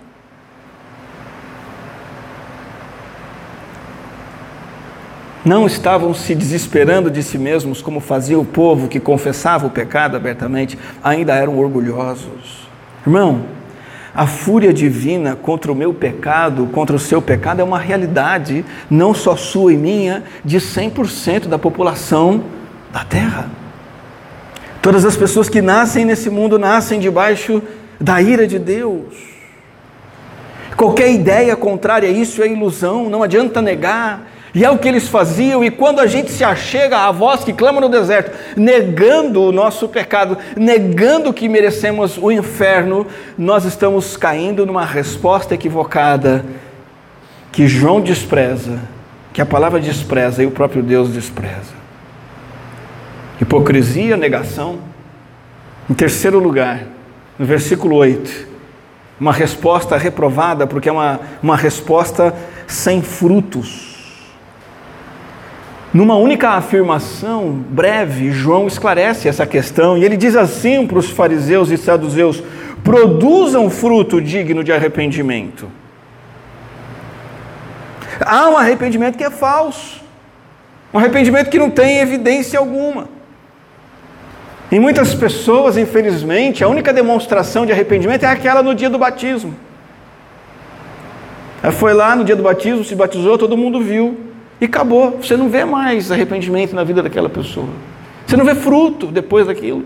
Não 5.48 5.66
estavam 5.66 6.12
se 6.12 6.34
desesperando 6.34 7.10
de 7.10 7.22
si 7.22 7.38
mesmos, 7.38 7.80
como 7.80 8.00
fazia 8.00 8.38
o 8.38 8.44
povo 8.44 8.86
que 8.86 9.00
confessava 9.00 9.66
o 9.66 9.70
pecado 9.70 10.14
abertamente, 10.14 10.78
ainda 11.02 11.34
eram 11.34 11.58
orgulhosos. 11.58 12.68
Irmão, 13.06 13.46
a 14.14 14.26
fúria 14.26 14.74
divina 14.74 15.34
contra 15.34 15.72
o 15.72 15.74
meu 15.74 15.94
pecado, 15.94 16.66
contra 16.66 16.94
o 16.94 16.98
seu 16.98 17.22
pecado, 17.22 17.62
é 17.62 17.64
uma 17.64 17.78
realidade, 17.78 18.62
não 18.90 19.14
só 19.14 19.36
sua 19.36 19.72
e 19.72 19.76
minha, 19.78 20.22
de 20.44 20.58
100% 20.58 21.46
da 21.46 21.58
população 21.58 22.44
da 22.92 23.02
terra. 23.02 23.50
Todas 24.82 25.06
as 25.06 25.16
pessoas 25.16 25.48
que 25.48 25.62
nascem 25.62 26.04
nesse 26.04 26.28
mundo 26.28 26.58
nascem 26.58 27.00
debaixo 27.00 27.62
da 27.98 28.20
ira 28.20 28.46
de 28.46 28.58
Deus. 28.58 29.14
Qualquer 30.76 31.10
ideia 31.10 31.56
contrária 31.56 32.06
a 32.06 32.12
isso 32.12 32.42
é 32.42 32.48
ilusão, 32.48 33.08
não 33.08 33.22
adianta 33.22 33.62
negar. 33.62 34.36
E 34.54 34.64
é 34.64 34.70
o 34.70 34.78
que 34.78 34.88
eles 34.88 35.08
faziam, 35.08 35.62
e 35.62 35.70
quando 35.70 36.00
a 36.00 36.06
gente 36.06 36.30
se 36.30 36.42
achega 36.42 37.00
à 37.00 37.12
voz 37.12 37.44
que 37.44 37.52
clama 37.52 37.80
no 37.80 37.88
deserto, 37.88 38.36
negando 38.56 39.42
o 39.42 39.52
nosso 39.52 39.88
pecado, 39.88 40.38
negando 40.56 41.32
que 41.32 41.48
merecemos 41.48 42.16
o 42.16 42.32
inferno, 42.32 43.06
nós 43.36 43.64
estamos 43.64 44.16
caindo 44.16 44.64
numa 44.64 44.84
resposta 44.84 45.54
equivocada 45.54 46.44
que 47.52 47.66
João 47.66 48.00
despreza, 48.00 48.80
que 49.32 49.42
a 49.42 49.46
palavra 49.46 49.80
despreza 49.80 50.42
e 50.42 50.46
o 50.46 50.50
próprio 50.50 50.82
Deus 50.82 51.10
despreza. 51.10 51.76
Hipocrisia, 53.40 54.16
negação. 54.16 54.78
Em 55.88 55.94
terceiro 55.94 56.38
lugar, 56.38 56.82
no 57.38 57.46
versículo 57.46 57.96
8, 57.96 58.48
uma 59.20 59.32
resposta 59.32 59.96
reprovada, 59.96 60.66
porque 60.66 60.88
é 60.88 60.92
uma, 60.92 61.20
uma 61.42 61.56
resposta 61.56 62.34
sem 62.66 63.02
frutos. 63.02 63.87
Numa 65.98 66.14
única 66.14 66.50
afirmação 66.50 67.50
breve, 67.50 68.30
João 68.30 68.68
esclarece 68.68 69.28
essa 69.28 69.44
questão 69.44 69.98
e 69.98 70.04
ele 70.04 70.16
diz 70.16 70.36
assim 70.36 70.86
para 70.86 70.96
os 70.96 71.10
fariseus 71.10 71.72
e 71.72 71.76
saduceus: 71.76 72.40
produzam 72.84 73.68
fruto 73.68 74.22
digno 74.22 74.62
de 74.62 74.72
arrependimento. 74.72 75.68
Há 78.20 78.48
um 78.48 78.56
arrependimento 78.56 79.18
que 79.18 79.24
é 79.24 79.30
falso, 79.30 80.00
um 80.94 81.00
arrependimento 81.00 81.50
que 81.50 81.58
não 81.58 81.68
tem 81.68 81.98
evidência 81.98 82.60
alguma. 82.60 83.08
Em 84.70 84.78
muitas 84.78 85.16
pessoas, 85.16 85.76
infelizmente, 85.76 86.62
a 86.62 86.68
única 86.68 86.92
demonstração 86.92 87.66
de 87.66 87.72
arrependimento 87.72 88.22
é 88.22 88.28
aquela 88.28 88.62
no 88.62 88.72
dia 88.72 88.88
do 88.88 89.00
batismo. 89.00 89.52
Ela 91.60 91.72
foi 91.72 91.92
lá 91.92 92.14
no 92.14 92.22
dia 92.22 92.36
do 92.36 92.42
batismo, 92.44 92.84
se 92.84 92.94
batizou, 92.94 93.36
todo 93.36 93.56
mundo 93.56 93.80
viu. 93.80 94.27
E 94.60 94.64
acabou. 94.64 95.18
Você 95.22 95.36
não 95.36 95.48
vê 95.48 95.64
mais 95.64 96.10
arrependimento 96.10 96.74
na 96.74 96.84
vida 96.84 97.02
daquela 97.02 97.28
pessoa. 97.28 97.68
Você 98.26 98.36
não 98.36 98.44
vê 98.44 98.54
fruto 98.54 99.06
depois 99.06 99.46
daquilo. 99.46 99.84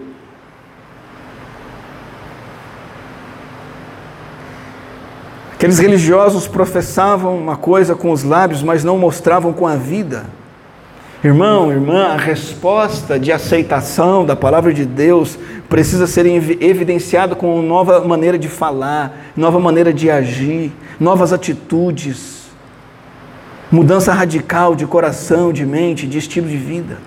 Aqueles 5.54 5.78
religiosos 5.78 6.48
professavam 6.48 7.36
uma 7.36 7.56
coisa 7.56 7.94
com 7.94 8.10
os 8.10 8.24
lábios, 8.24 8.64
mas 8.64 8.82
não 8.82 8.98
mostravam 8.98 9.52
com 9.52 9.64
a 9.64 9.76
vida. 9.76 10.26
Irmão, 11.22 11.70
irmã, 11.70 12.06
a 12.06 12.16
resposta 12.16 13.16
de 13.16 13.30
aceitação 13.30 14.26
da 14.26 14.34
palavra 14.34 14.74
de 14.74 14.84
Deus 14.84 15.38
precisa 15.68 16.08
ser 16.08 16.26
evidenciada 16.26 17.36
com 17.36 17.62
nova 17.62 18.00
maneira 18.00 18.36
de 18.36 18.48
falar, 18.48 19.30
nova 19.36 19.60
maneira 19.60 19.92
de 19.92 20.10
agir, 20.10 20.72
novas 20.98 21.32
atitudes 21.32 22.41
mudança 23.72 24.12
radical 24.12 24.76
de 24.76 24.86
coração, 24.86 25.50
de 25.50 25.64
mente, 25.64 26.06
de 26.06 26.18
estilo 26.18 26.46
de 26.46 26.58
vida. 26.58 26.98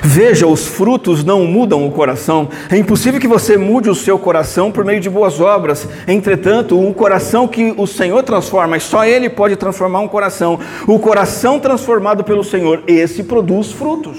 Veja, 0.00 0.46
os 0.46 0.66
frutos 0.66 1.24
não 1.24 1.44
mudam 1.44 1.84
o 1.86 1.90
coração. 1.90 2.48
É 2.70 2.76
impossível 2.76 3.20
que 3.20 3.26
você 3.26 3.56
mude 3.56 3.90
o 3.90 3.94
seu 3.94 4.18
coração 4.18 4.70
por 4.70 4.84
meio 4.84 5.00
de 5.00 5.10
boas 5.10 5.40
obras. 5.40 5.88
Entretanto, 6.06 6.78
um 6.78 6.92
coração 6.92 7.48
que 7.48 7.74
o 7.76 7.86
Senhor 7.86 8.22
transforma, 8.22 8.76
e 8.76 8.80
só 8.80 9.04
Ele 9.04 9.28
pode 9.28 9.56
transformar 9.56 10.00
um 10.00 10.08
coração. 10.08 10.58
O 10.86 10.98
coração 11.00 11.58
transformado 11.58 12.22
pelo 12.22 12.44
Senhor, 12.44 12.84
esse 12.86 13.24
produz 13.24 13.72
frutos. 13.72 14.18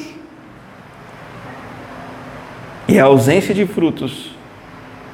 E 2.88 3.00
a 3.00 3.06
ausência 3.06 3.54
de 3.54 3.66
frutos 3.66 4.36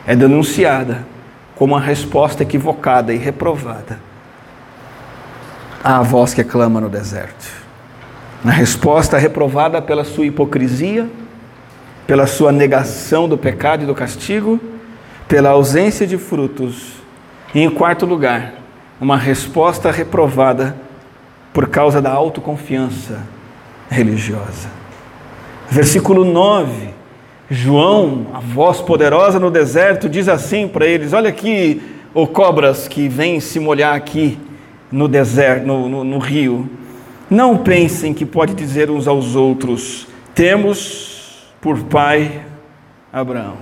é 0.07 0.15
denunciada 0.15 1.05
como 1.55 1.75
uma 1.75 1.81
resposta 1.81 2.41
equivocada 2.41 3.13
e 3.13 3.17
reprovada 3.17 4.08
à 5.83 6.01
voz 6.01 6.33
que 6.33 6.43
clama 6.43 6.81
no 6.81 6.89
deserto. 6.89 7.47
A 8.43 8.51
resposta 8.51 9.17
reprovada 9.17 9.81
pela 9.81 10.03
sua 10.03 10.25
hipocrisia, 10.25 11.09
pela 12.07 12.25
sua 12.25 12.51
negação 12.51 13.27
do 13.27 13.37
pecado 13.37 13.83
e 13.83 13.85
do 13.85 13.93
castigo, 13.93 14.59
pela 15.27 15.49
ausência 15.49 16.07
de 16.07 16.17
frutos. 16.17 16.93
E 17.53 17.59
em 17.59 17.69
quarto 17.69 18.05
lugar, 18.05 18.53
uma 18.99 19.17
resposta 19.17 19.91
reprovada 19.91 20.75
por 21.53 21.67
causa 21.67 22.01
da 22.01 22.11
autoconfiança 22.11 23.21
religiosa. 23.89 24.69
Versículo 25.69 26.23
9. 26.23 26.89
João, 27.51 28.27
a 28.33 28.39
voz 28.39 28.79
poderosa 28.79 29.39
no 29.39 29.49
deserto, 29.49 30.07
diz 30.07 30.27
assim 30.27 30.67
para 30.67 30.85
eles: 30.85 31.13
Olha 31.13 31.29
aqui, 31.29 31.81
ô 32.13 32.27
cobras 32.27 32.87
que 32.87 33.07
vêm 33.07 33.39
se 33.39 33.59
molhar 33.59 33.95
aqui 33.95 34.37
no 34.91 35.07
deserto, 35.07 35.65
no, 35.65 35.87
no, 35.87 36.03
no 36.03 36.17
rio, 36.17 36.69
não 37.29 37.57
pensem 37.57 38.13
que 38.13 38.25
pode 38.25 38.53
dizer 38.53 38.89
uns 38.89 39.07
aos 39.07 39.35
outros: 39.35 40.07
temos 40.33 41.47
por 41.61 41.79
pai 41.83 42.41
Abraão. 43.11 43.57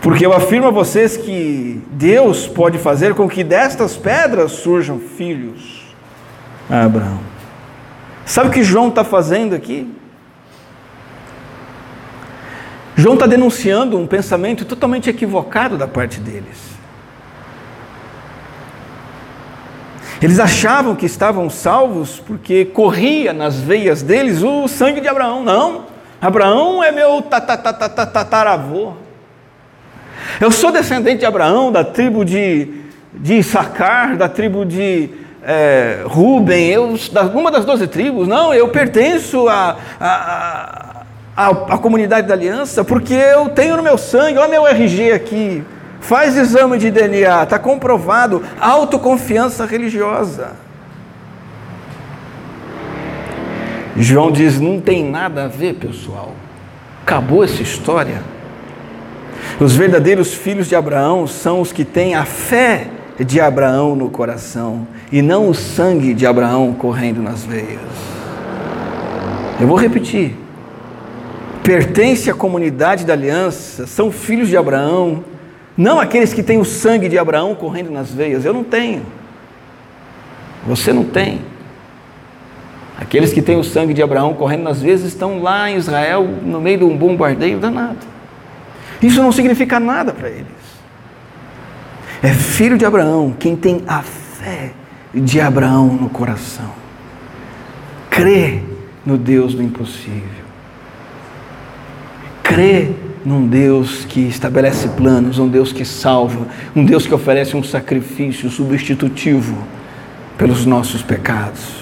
Porque 0.00 0.24
eu 0.24 0.32
afirmo 0.32 0.68
a 0.68 0.70
vocês 0.70 1.16
que 1.16 1.82
Deus 1.90 2.46
pode 2.46 2.78
fazer 2.78 3.14
com 3.14 3.28
que 3.28 3.42
destas 3.42 3.96
pedras 3.96 4.52
surjam 4.52 5.00
filhos 5.00 5.84
a 6.70 6.84
Abraão. 6.84 7.18
Sabe 8.24 8.50
o 8.50 8.52
que 8.52 8.62
João 8.62 8.88
está 8.88 9.02
fazendo 9.02 9.54
aqui? 9.54 9.92
João 12.94 13.14
está 13.14 13.26
denunciando 13.26 13.98
um 13.98 14.06
pensamento 14.06 14.64
totalmente 14.64 15.10
equivocado 15.10 15.76
da 15.76 15.86
parte 15.86 16.18
deles. 16.18 16.75
Eles 20.20 20.40
achavam 20.40 20.94
que 20.94 21.06
estavam 21.06 21.50
salvos 21.50 22.22
porque 22.26 22.64
corria 22.64 23.32
nas 23.32 23.60
veias 23.60 24.02
deles 24.02 24.42
o 24.42 24.66
sangue 24.66 25.00
de 25.00 25.08
Abraão. 25.08 25.42
Não, 25.42 25.84
Abraão 26.20 26.82
é 26.82 26.90
meu 26.90 27.22
tataravô. 27.22 28.94
Eu 30.40 30.50
sou 30.50 30.72
descendente 30.72 31.18
de 31.18 31.26
Abraão, 31.26 31.70
da 31.70 31.84
tribo 31.84 32.24
de, 32.24 32.68
de 33.12 33.34
Issacar, 33.34 34.16
da 34.16 34.28
tribo 34.28 34.64
de 34.64 35.10
é, 35.44 36.00
Ruben, 36.04 36.68
eu, 36.68 36.98
da, 37.12 37.22
uma 37.22 37.50
das 37.50 37.64
doze 37.64 37.86
tribos. 37.86 38.26
Não, 38.26 38.52
eu 38.52 38.68
pertenço 38.68 39.48
à 39.48 39.76
a, 40.00 40.06
a, 40.06 41.02
a, 41.36 41.48
a, 41.48 41.78
comunidade 41.78 42.26
da 42.26 42.34
aliança 42.34 42.82
porque 42.82 43.14
eu 43.14 43.48
tenho 43.50 43.76
no 43.76 43.82
meu 43.82 43.96
sangue, 43.96 44.38
olha 44.38 44.48
meu 44.48 44.66
RG 44.66 45.12
aqui. 45.12 45.62
Faz 46.06 46.36
exame 46.36 46.78
de 46.78 46.88
DNA, 46.88 47.42
está 47.42 47.58
comprovado. 47.58 48.40
Autoconfiança 48.60 49.66
religiosa. 49.66 50.52
João 53.96 54.30
diz: 54.30 54.60
não 54.60 54.80
tem 54.80 55.04
nada 55.04 55.46
a 55.46 55.48
ver, 55.48 55.74
pessoal. 55.74 56.32
Acabou 57.02 57.42
essa 57.42 57.60
história. 57.60 58.22
Os 59.58 59.74
verdadeiros 59.74 60.32
filhos 60.32 60.68
de 60.68 60.76
Abraão 60.76 61.26
são 61.26 61.60
os 61.60 61.72
que 61.72 61.84
têm 61.84 62.14
a 62.14 62.24
fé 62.24 62.86
de 63.18 63.40
Abraão 63.40 63.96
no 63.96 64.08
coração 64.08 64.86
e 65.10 65.20
não 65.20 65.48
o 65.48 65.54
sangue 65.54 66.14
de 66.14 66.24
Abraão 66.24 66.72
correndo 66.72 67.20
nas 67.20 67.42
veias. 67.42 67.80
Eu 69.60 69.66
vou 69.66 69.76
repetir. 69.76 70.36
Pertence 71.64 72.30
à 72.30 72.34
comunidade 72.34 73.04
da 73.04 73.12
aliança, 73.12 73.88
são 73.88 74.12
filhos 74.12 74.48
de 74.48 74.56
Abraão, 74.56 75.24
não 75.76 76.00
aqueles 76.00 76.32
que 76.32 76.42
têm 76.42 76.58
o 76.58 76.64
sangue 76.64 77.08
de 77.08 77.18
Abraão 77.18 77.54
correndo 77.54 77.90
nas 77.90 78.10
veias. 78.10 78.44
Eu 78.44 78.54
não 78.54 78.64
tenho. 78.64 79.02
Você 80.66 80.92
não 80.92 81.04
tem. 81.04 81.40
Aqueles 82.98 83.32
que 83.32 83.42
têm 83.42 83.58
o 83.58 83.64
sangue 83.64 83.92
de 83.92 84.02
Abraão 84.02 84.32
correndo 84.32 84.62
nas 84.62 84.80
veias 84.80 85.02
estão 85.02 85.42
lá 85.42 85.70
em 85.70 85.76
Israel, 85.76 86.26
no 86.42 86.60
meio 86.60 86.78
de 86.78 86.84
um 86.84 86.96
bombardeio 86.96 87.58
danado. 87.58 88.06
Isso 89.02 89.22
não 89.22 89.30
significa 89.30 89.78
nada 89.78 90.14
para 90.14 90.30
eles. 90.30 90.46
É 92.22 92.32
filho 92.32 92.78
de 92.78 92.86
Abraão 92.86 93.34
quem 93.38 93.54
tem 93.54 93.82
a 93.86 94.00
fé 94.00 94.72
de 95.14 95.40
Abraão 95.40 95.88
no 95.88 96.08
coração. 96.08 96.72
Crê 98.08 98.62
no 99.04 99.18
Deus 99.18 99.54
do 99.54 99.62
impossível. 99.62 100.46
Crê 102.42 102.92
num 103.26 103.44
Deus 103.44 104.04
que 104.04 104.20
estabelece 104.20 104.86
planos, 104.90 105.40
um 105.40 105.48
Deus 105.48 105.72
que 105.72 105.84
salva, 105.84 106.46
um 106.76 106.84
Deus 106.84 107.08
que 107.08 107.12
oferece 107.12 107.56
um 107.56 107.62
sacrifício 107.62 108.48
substitutivo 108.48 109.58
pelos 110.38 110.64
nossos 110.64 111.02
pecados. 111.02 111.74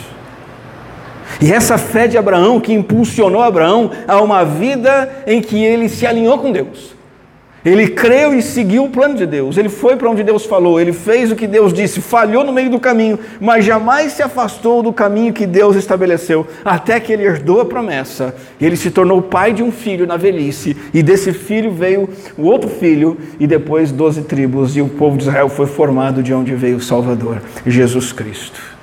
E 1.42 1.52
essa 1.52 1.76
fé 1.76 2.09
de 2.09 2.16
Abraão 2.16 2.59
que 2.59 2.72
impulsionou 2.72 3.42
Abraão 3.42 3.90
a 4.09 4.22
uma 4.22 4.42
vida 4.42 5.22
em 5.26 5.42
que 5.42 5.62
ele 5.62 5.87
se 5.90 6.07
alinhou 6.07 6.38
com 6.38 6.50
Deus. 6.50 6.94
Ele 7.64 7.88
creu 7.88 8.35
e 8.35 8.42
seguiu 8.42 8.85
o 8.85 8.90
plano 8.90 9.14
de 9.14 9.24
Deus. 9.24 9.57
Ele 9.57 9.70
foi 9.70 9.96
para 9.96 10.11
onde 10.11 10.22
Deus 10.22 10.44
falou. 10.44 10.79
Ele 10.79 10.92
fez 10.92 11.33
o 11.33 11.37
que 11.37 11.46
Deus 11.46 11.72
disse. 11.72 12.00
Falhou 12.00 12.44
no 12.44 12.53
meio 12.53 12.68
do 12.68 12.79
caminho, 12.79 13.18
mas 13.40 13.64
jamais 13.64 14.12
se 14.12 14.22
afastou 14.22 14.83
do 14.83 14.92
caminho 14.92 15.33
que 15.33 15.46
Deus 15.46 15.74
estabeleceu, 15.74 16.46
até 16.64 17.00
que 17.00 17.12
ele 17.12 17.24
herdou 17.24 17.61
a 17.61 17.64
promessa. 17.64 18.35
Ele 18.61 18.77
se 18.77 18.90
tornou 18.90 19.22
pai 19.22 19.53
de 19.53 19.62
um 19.62 19.72
filho 19.72 20.07
na 20.07 20.16
velhice, 20.16 20.77
e 20.92 21.03
desse 21.03 21.33
filho 21.33 21.72
veio 21.72 22.09
o 22.37 22.42
outro 22.42 22.68
filho, 22.68 23.16
e 23.40 23.46
depois 23.46 23.90
doze 23.90 24.22
tribos, 24.22 24.77
e 24.77 24.83
o 24.83 24.88
povo 24.88 25.16
de 25.16 25.22
Israel 25.22 25.48
foi 25.48 25.66
formado 25.66 26.22
de 26.22 26.35
onde 26.35 26.55
veio 26.55 26.77
o 26.77 26.81
Salvador, 26.81 27.40
Jesus 27.66 28.12
Cristo. 28.12 28.73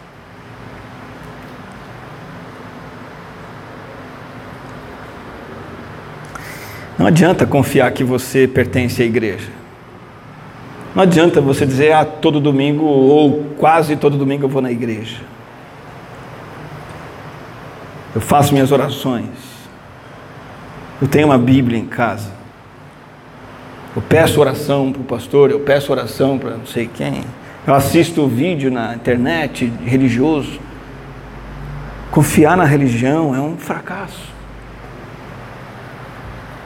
Não 7.02 7.08
adianta 7.08 7.48
confiar 7.48 7.92
que 7.94 8.04
você 8.04 8.48
pertence 8.48 9.02
à 9.02 9.06
igreja. 9.06 9.50
Não 10.94 11.02
adianta 11.02 11.42
você 11.42 11.66
dizer, 11.66 11.94
ah, 11.94 12.06
todo 12.06 12.40
domingo 12.40 12.86
ou 12.86 13.56
quase 13.58 13.96
todo 13.96 14.16
domingo 14.16 14.46
eu 14.46 14.48
vou 14.48 14.62
na 14.62 14.72
igreja. 14.72 15.18
Eu 18.14 18.22
faço 18.22 18.54
minhas 18.54 18.72
orações. 18.72 19.26
Eu 21.02 21.08
tenho 21.08 21.26
uma 21.26 21.40
Bíblia 21.40 21.80
em 21.80 21.88
casa. 21.88 22.30
Eu 23.96 24.02
peço 24.04 24.40
oração 24.40 24.92
para 24.92 25.02
o 25.02 25.06
pastor, 25.06 25.50
eu 25.50 25.62
peço 25.62 25.92
oração 25.92 26.38
para 26.38 26.52
não 26.52 26.68
sei 26.68 26.88
quem. 26.88 27.24
Eu 27.66 27.74
assisto 27.74 28.28
vídeo 28.28 28.70
na 28.70 28.94
internet 28.94 29.74
religioso. 29.84 30.60
Confiar 32.12 32.56
na 32.56 32.64
religião 32.64 33.34
é 33.34 33.40
um 33.40 33.58
fracasso. 33.58 34.31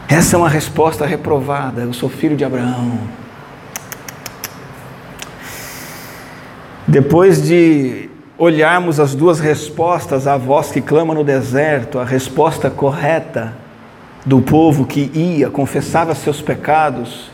Essa 0.08 0.36
é 0.36 0.40
uma 0.40 0.50
resposta 0.50 1.06
reprovada. 1.06 1.82
Eu 1.82 1.94
sou 1.94 2.10
filho 2.10 2.38
de 2.38 2.46
Abraão. 2.46 3.00
Depois 6.88 7.42
de 7.42 8.10
olharmos 8.38 9.00
as 9.00 9.16
duas 9.16 9.40
respostas, 9.40 10.28
a 10.28 10.38
voz 10.38 10.72
que 10.72 10.82
clama 10.82 11.14
no 11.16 11.24
deserto, 11.24 11.98
a 11.98 12.06
resposta 12.06 12.70
correta 12.70 13.54
do 14.24 14.42
povo 14.42 14.86
que 14.86 15.10
ia, 15.14 15.50
confessava 15.50 16.14
seus 16.14 16.42
pecados, 16.42 17.32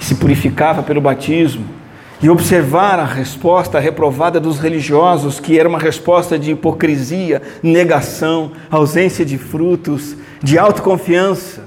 se 0.00 0.16
purificava 0.16 0.82
pelo 0.82 1.00
batismo, 1.00 1.64
e 2.20 2.30
observar 2.30 2.98
a 3.00 3.04
resposta 3.04 3.80
reprovada 3.80 4.38
dos 4.38 4.58
religiosos, 4.58 5.40
que 5.40 5.58
era 5.58 5.68
uma 5.68 5.78
resposta 5.78 6.38
de 6.38 6.52
hipocrisia, 6.52 7.42
negação, 7.62 8.52
ausência 8.70 9.24
de 9.24 9.36
frutos, 9.36 10.16
de 10.42 10.58
autoconfiança. 10.58 11.62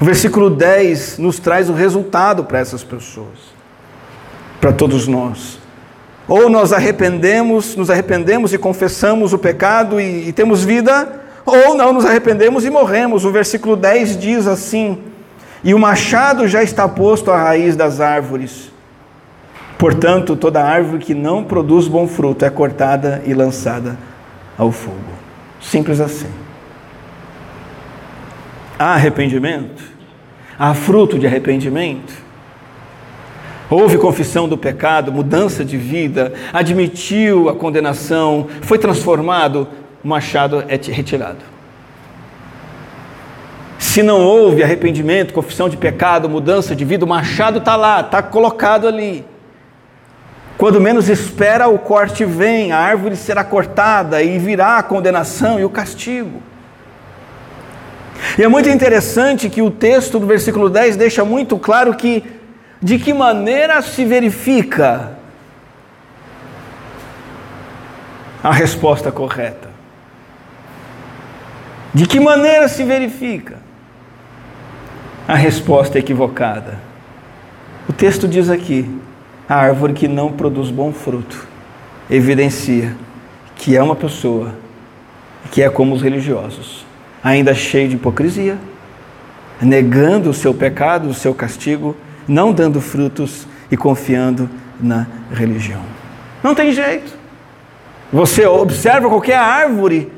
O 0.00 0.04
versículo 0.04 0.50
10 0.50 1.18
nos 1.18 1.38
traz 1.38 1.68
o 1.68 1.72
resultado 1.72 2.44
para 2.44 2.58
essas 2.58 2.82
pessoas, 2.82 3.38
para 4.60 4.72
todos 4.72 5.06
nós. 5.06 5.58
Ou 6.28 6.48
nós 6.48 6.72
arrependemos, 6.72 7.74
nos 7.76 7.90
arrependemos 7.90 8.52
e 8.52 8.58
confessamos 8.58 9.32
o 9.32 9.38
pecado 9.38 10.00
e, 10.00 10.28
e 10.28 10.32
temos 10.32 10.62
vida, 10.62 11.20
ou 11.44 11.74
não 11.74 11.92
nos 11.92 12.04
arrependemos 12.04 12.64
e 12.64 12.70
morremos. 12.70 13.24
O 13.24 13.32
versículo 13.32 13.76
10 13.76 14.18
diz 14.18 14.46
assim: 14.46 14.98
E 15.64 15.74
o 15.74 15.78
machado 15.78 16.46
já 16.46 16.62
está 16.62 16.88
posto 16.88 17.30
à 17.30 17.42
raiz 17.42 17.74
das 17.74 18.00
árvores 18.00 18.70
Portanto, 19.80 20.36
toda 20.36 20.62
árvore 20.62 21.02
que 21.02 21.14
não 21.14 21.42
produz 21.42 21.88
bom 21.88 22.06
fruto 22.06 22.44
é 22.44 22.50
cortada 22.50 23.22
e 23.24 23.32
lançada 23.32 23.96
ao 24.58 24.70
fogo. 24.70 24.98
Simples 25.58 26.00
assim. 26.00 26.28
Há 28.80 28.94
arrependimento? 28.94 29.82
Há 30.58 30.72
fruto 30.72 31.18
de 31.18 31.26
arrependimento? 31.26 32.14
Houve 33.68 33.98
confissão 33.98 34.48
do 34.48 34.56
pecado, 34.56 35.12
mudança 35.12 35.62
de 35.62 35.76
vida, 35.76 36.32
admitiu 36.50 37.50
a 37.50 37.54
condenação, 37.54 38.48
foi 38.62 38.78
transformado, 38.78 39.68
o 40.02 40.08
machado 40.08 40.64
é 40.66 40.76
retirado. 40.90 41.44
Se 43.78 44.02
não 44.02 44.22
houve 44.22 44.62
arrependimento, 44.62 45.34
confissão 45.34 45.68
de 45.68 45.76
pecado, 45.76 46.26
mudança 46.26 46.74
de 46.74 46.82
vida, 46.82 47.04
o 47.04 47.08
machado 47.08 47.58
está 47.58 47.76
lá, 47.76 48.00
está 48.00 48.22
colocado 48.22 48.88
ali. 48.88 49.26
Quando 50.56 50.80
menos 50.80 51.06
espera, 51.10 51.68
o 51.68 51.78
corte 51.78 52.24
vem, 52.24 52.72
a 52.72 52.78
árvore 52.78 53.14
será 53.14 53.44
cortada 53.44 54.22
e 54.22 54.38
virá 54.38 54.78
a 54.78 54.82
condenação 54.82 55.60
e 55.60 55.66
o 55.66 55.70
castigo. 55.70 56.48
E 58.38 58.42
é 58.42 58.48
muito 58.48 58.68
interessante 58.68 59.48
que 59.48 59.62
o 59.62 59.70
texto 59.70 60.18
do 60.18 60.26
versículo 60.26 60.68
10 60.68 60.96
deixa 60.96 61.24
muito 61.24 61.58
claro 61.58 61.94
que 61.94 62.24
de 62.82 62.98
que 62.98 63.12
maneira 63.12 63.82
se 63.82 64.04
verifica 64.04 65.18
a 68.42 68.52
resposta 68.52 69.12
correta. 69.12 69.68
De 71.92 72.06
que 72.06 72.20
maneira 72.20 72.68
se 72.68 72.84
verifica 72.84 73.58
a 75.26 75.34
resposta 75.34 75.98
equivocada? 75.98 76.78
O 77.88 77.92
texto 77.92 78.28
diz 78.28 78.48
aqui: 78.48 78.88
a 79.48 79.56
árvore 79.56 79.92
que 79.92 80.06
não 80.06 80.32
produz 80.32 80.70
bom 80.70 80.92
fruto 80.92 81.48
evidencia 82.08 82.96
que 83.56 83.76
é 83.76 83.82
uma 83.82 83.94
pessoa 83.94 84.54
que 85.50 85.62
é 85.62 85.68
como 85.68 85.94
os 85.94 86.02
religiosos, 86.02 86.79
ainda 87.22 87.54
cheio 87.54 87.88
de 87.88 87.96
hipocrisia, 87.96 88.58
negando 89.60 90.30
o 90.30 90.34
seu 90.34 90.54
pecado, 90.54 91.08
o 91.08 91.14
seu 91.14 91.34
castigo, 91.34 91.96
não 92.26 92.52
dando 92.52 92.80
frutos 92.80 93.46
e 93.70 93.76
confiando 93.76 94.48
na 94.80 95.06
religião. 95.32 95.82
Não 96.42 96.54
tem 96.54 96.72
jeito. 96.72 97.12
Você 98.12 98.46
observa 98.46 99.08
qualquer 99.08 99.36
árvore 99.36 100.10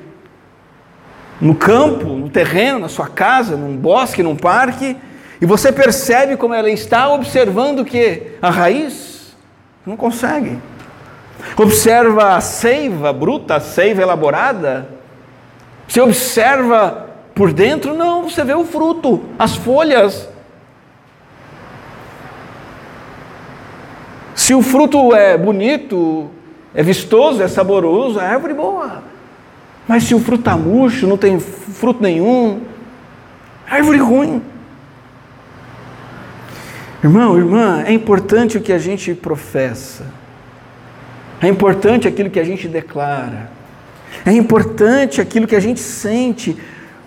no 1.41 1.55
campo, 1.55 2.07
no 2.07 2.29
terreno, 2.29 2.79
na 2.79 2.89
sua 2.89 3.09
casa, 3.09 3.57
num 3.57 3.77
bosque, 3.77 4.23
num 4.23 4.37
parque, 4.37 4.97
e 5.41 5.45
você 5.45 5.73
percebe 5.73 6.37
como 6.37 6.55
ela 6.55 6.71
está 6.71 7.09
observando 7.09 7.81
o 7.81 7.85
que? 7.85 8.37
A 8.41 8.49
raiz? 8.49 9.35
Não 9.85 9.97
consegue. 9.97 10.57
Observa 11.57 12.37
a 12.37 12.41
seiva 12.41 13.13
bruta, 13.13 13.57
a 13.57 13.61
seiva 13.61 14.03
elaborada. 14.03 14.89
Você 15.87 16.01
observa 16.01 17.11
por 17.35 17.53
dentro, 17.53 17.95
não, 17.95 18.29
você 18.29 18.45
vê 18.45 18.55
o 18.55 18.65
fruto, 18.65 19.23
as 19.39 19.57
folhas. 19.57 20.29
Se 24.35 24.55
o 24.55 24.63
fruto 24.63 25.15
é 25.15 25.37
bonito, 25.37 26.31
é 26.75 26.83
vistoso, 26.83 27.43
é 27.43 27.49
saboroso, 27.49 28.19
é 28.19 28.27
árvore 28.27 28.55
boa. 28.55 29.03
Mas 29.87 30.05
se 30.05 30.15
o 30.15 30.21
fruto 30.21 30.41
está 30.41 30.57
murcho, 30.57 31.07
não 31.07 31.17
tem 31.17 31.39
fruto 31.39 32.03
nenhum, 32.03 32.61
é 33.67 33.77
árvore 33.77 33.99
ruim. 33.99 34.43
Irmão, 37.03 37.37
irmã, 37.37 37.83
é 37.85 37.93
importante 37.93 38.57
o 38.57 38.61
que 38.61 38.73
a 38.73 38.79
gente 38.79 39.13
professa. 39.13 40.07
É 41.41 41.49
importante 41.49 42.07
aquilo 42.07 42.31
que 42.31 42.39
a 42.39 42.45
gente 42.45 42.69
declara. 42.69 43.51
É 44.25 44.33
importante 44.33 45.21
aquilo 45.21 45.47
que 45.47 45.57
a 45.57 45.61
gente 45.61 45.81
sente, 45.81 46.57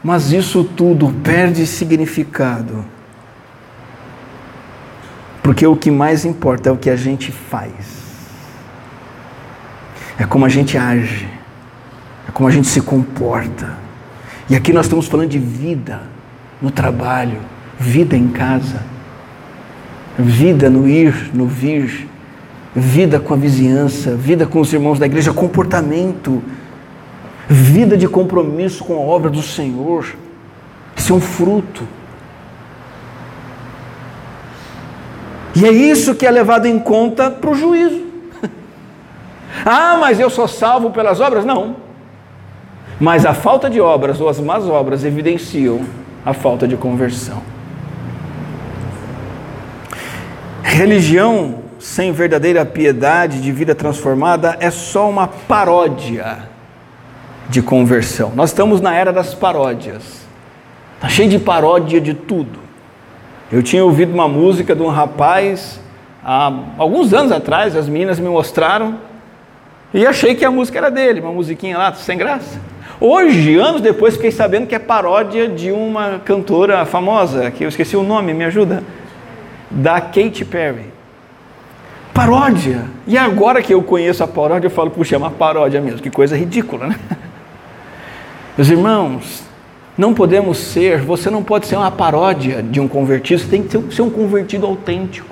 mas 0.03 0.31
isso 0.31 0.63
tudo 0.63 1.13
perde 1.23 1.65
significado. 1.65 2.85
Porque 5.41 5.65
o 5.65 5.75
que 5.75 5.91
mais 5.91 6.25
importa 6.25 6.69
é 6.69 6.71
o 6.71 6.77
que 6.77 6.89
a 6.89 6.95
gente 6.95 7.31
faz. 7.31 8.05
É 10.17 10.25
como 10.25 10.45
a 10.45 10.49
gente 10.49 10.77
age. 10.77 11.27
É 12.27 12.31
como 12.31 12.49
a 12.49 12.51
gente 12.51 12.67
se 12.67 12.81
comporta. 12.81 13.77
E 14.49 14.55
aqui 14.55 14.73
nós 14.73 14.85
estamos 14.85 15.07
falando 15.07 15.29
de 15.29 15.39
vida 15.39 16.01
no 16.61 16.71
trabalho, 16.71 17.39
vida 17.79 18.15
em 18.15 18.27
casa, 18.27 18.81
vida 20.17 20.69
no 20.69 20.87
ir, 20.87 21.31
no 21.33 21.45
vir, 21.45 22.07
vida 22.75 23.19
com 23.19 23.33
a 23.33 23.37
vizinhança, 23.37 24.15
vida 24.15 24.45
com 24.45 24.59
os 24.59 24.71
irmãos 24.71 24.99
da 24.99 25.05
igreja, 25.05 25.33
comportamento, 25.33 26.41
vida 27.47 27.97
de 27.97 28.07
compromisso 28.07 28.83
com 28.83 28.95
a 28.95 28.99
obra 28.99 29.29
do 29.29 29.41
Senhor. 29.41 30.15
Isso 30.95 31.13
é 31.13 31.15
um 31.15 31.21
fruto. 31.21 31.87
E 35.55 35.65
é 35.65 35.71
isso 35.71 36.15
que 36.15 36.25
é 36.25 36.31
levado 36.31 36.65
em 36.65 36.79
conta 36.79 37.29
para 37.29 37.49
o 37.49 37.55
juízo. 37.55 38.03
ah, 39.65 39.97
mas 39.99 40.19
eu 40.19 40.29
sou 40.29 40.47
salvo 40.47 40.89
pelas 40.89 41.19
obras? 41.19 41.45
Não. 41.45 41.77
Mas 42.99 43.25
a 43.25 43.33
falta 43.33 43.69
de 43.69 43.79
obras 43.79 44.19
ou 44.19 44.27
as 44.27 44.39
más 44.39 44.65
obras 44.65 45.03
evidenciam 45.03 45.81
a 46.25 46.33
falta 46.33 46.67
de 46.67 46.75
conversão. 46.75 47.41
Religião 50.63 51.63
sem 51.79 52.11
verdadeira 52.11 52.65
piedade 52.65 53.41
de 53.41 53.51
vida 53.51 53.75
transformada 53.75 54.57
é 54.59 54.71
só 54.71 55.09
uma 55.09 55.27
paródia 55.27 56.54
de 57.49 57.61
conversão. 57.61 58.31
Nós 58.35 58.49
estamos 58.49 58.81
na 58.81 58.93
era 58.95 59.13
das 59.13 59.33
paródias. 59.33 60.25
Está 60.95 61.09
cheio 61.09 61.29
de 61.29 61.39
paródia 61.39 62.01
de 62.01 62.13
tudo. 62.13 62.59
Eu 63.51 63.61
tinha 63.61 63.83
ouvido 63.83 64.13
uma 64.13 64.27
música 64.27 64.75
de 64.75 64.81
um 64.81 64.87
rapaz 64.87 65.79
há 66.23 66.51
alguns 66.77 67.13
anos 67.13 67.31
atrás, 67.31 67.75
as 67.75 67.87
meninas 67.87 68.19
me 68.19 68.27
mostraram 68.27 68.97
e 69.93 70.05
achei 70.05 70.33
que 70.33 70.43
a 70.43 70.49
música 70.49 70.79
era 70.79 70.89
dele, 70.89 71.21
uma 71.21 71.31
musiquinha 71.31 71.77
lá, 71.77 71.93
sem 71.93 72.17
graça. 72.17 72.59
Hoje, 72.99 73.55
anos 73.55 73.81
depois, 73.81 74.15
fiquei 74.15 74.31
sabendo 74.31 74.67
que 74.67 74.73
é 74.73 74.79
paródia 74.79 75.47
de 75.47 75.71
uma 75.71 76.19
cantora 76.19 76.85
famosa, 76.85 77.51
que 77.51 77.63
eu 77.63 77.69
esqueci 77.69 77.95
o 77.95 78.03
nome, 78.03 78.33
me 78.33 78.43
ajuda? 78.45 78.83
Da 79.69 80.01
Katy 80.01 80.43
Perry. 80.45 80.85
Paródia. 82.13 82.85
E 83.05 83.17
agora 83.17 83.61
que 83.61 83.73
eu 83.73 83.83
conheço 83.83 84.23
a 84.23 84.27
paródia, 84.27 84.67
eu 84.67 84.71
falo, 84.71 84.89
puxa, 84.89 85.15
é 85.15 85.17
uma 85.17 85.31
paródia 85.31 85.79
mesmo, 85.79 85.99
que 85.99 86.09
coisa 86.09 86.35
ridícula, 86.35 86.87
né? 86.87 86.99
Meus 88.57 88.69
irmãos, 88.69 89.43
não 89.97 90.13
podemos 90.13 90.57
ser, 90.57 91.01
você 91.01 91.29
não 91.29 91.43
pode 91.43 91.67
ser 91.67 91.75
uma 91.75 91.91
paródia 91.91 92.63
de 92.63 92.79
um 92.79 92.87
convertido, 92.87 93.41
você 93.41 93.49
tem 93.49 93.61
que 93.61 93.93
ser 93.93 94.01
um 94.01 94.09
convertido 94.09 94.65
autêntico. 94.65 95.27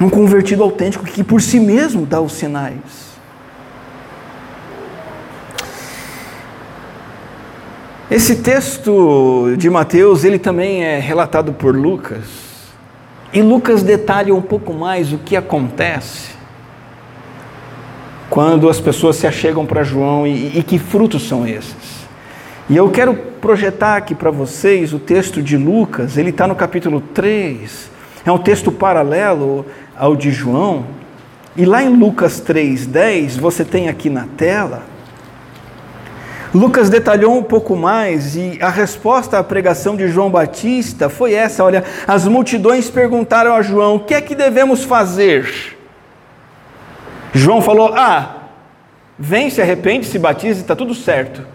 Um 0.00 0.10
convertido 0.10 0.64
autêntico 0.64 1.04
que 1.04 1.22
por 1.22 1.40
si 1.40 1.60
mesmo 1.60 2.04
dá 2.04 2.20
os 2.20 2.32
sinais. 2.32 3.08
Esse 8.10 8.36
texto 8.36 9.54
de 9.56 9.70
Mateus, 9.70 10.24
ele 10.24 10.40
também 10.40 10.82
é 10.82 10.98
relatado 10.98 11.52
por 11.52 11.76
Lucas. 11.76 12.24
E 13.32 13.42
Lucas 13.42 13.84
detalha 13.84 14.34
um 14.34 14.42
pouco 14.42 14.72
mais 14.72 15.12
o 15.12 15.18
que 15.18 15.36
acontece 15.36 16.37
quando 18.30 18.68
as 18.68 18.80
pessoas 18.80 19.16
se 19.16 19.26
achegam 19.26 19.64
para 19.64 19.82
João 19.82 20.26
e, 20.26 20.58
e 20.58 20.62
que 20.62 20.78
frutos 20.78 21.26
são 21.26 21.46
esses. 21.46 22.06
E 22.68 22.76
eu 22.76 22.90
quero 22.90 23.14
projetar 23.14 23.96
aqui 23.96 24.14
para 24.14 24.30
vocês 24.30 24.92
o 24.92 24.98
texto 24.98 25.42
de 25.42 25.56
Lucas, 25.56 26.18
ele 26.18 26.30
está 26.30 26.46
no 26.46 26.54
capítulo 26.54 27.00
3, 27.00 27.90
é 28.26 28.30
um 28.30 28.38
texto 28.38 28.70
paralelo 28.70 29.64
ao 29.96 30.14
de 30.14 30.30
João. 30.30 30.84
E 31.56 31.64
lá 31.64 31.82
em 31.82 31.88
Lucas 31.88 32.40
3,10, 32.40 33.38
você 33.40 33.64
tem 33.64 33.88
aqui 33.88 34.10
na 34.10 34.26
tela, 34.36 34.82
Lucas 36.54 36.88
detalhou 36.88 37.36
um 37.36 37.42
pouco 37.42 37.76
mais 37.76 38.34
e 38.34 38.58
a 38.60 38.70
resposta 38.70 39.38
à 39.38 39.44
pregação 39.44 39.96
de 39.96 40.08
João 40.08 40.30
Batista 40.30 41.08
foi 41.08 41.34
essa: 41.34 41.62
olha, 41.62 41.84
as 42.06 42.26
multidões 42.26 42.90
perguntaram 42.90 43.54
a 43.54 43.60
João: 43.60 43.96
o 43.96 44.00
que 44.00 44.14
é 44.14 44.20
que 44.20 44.34
devemos 44.34 44.82
fazer? 44.82 45.77
João 47.38 47.62
falou: 47.62 47.94
ah, 47.94 48.34
vem, 49.16 49.48
se 49.48 49.62
arrepende, 49.62 50.06
se 50.06 50.18
batiza 50.18 50.58
e 50.58 50.62
está 50.62 50.74
tudo 50.74 50.92
certo. 50.94 51.46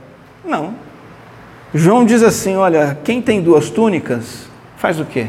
Não. 0.43 0.73
João 1.73 2.05
diz 2.05 2.23
assim: 2.23 2.55
olha, 2.55 2.97
quem 3.03 3.21
tem 3.21 3.41
duas 3.41 3.69
túnicas, 3.69 4.47
faz 4.77 4.99
o 4.99 5.05
quê? 5.05 5.27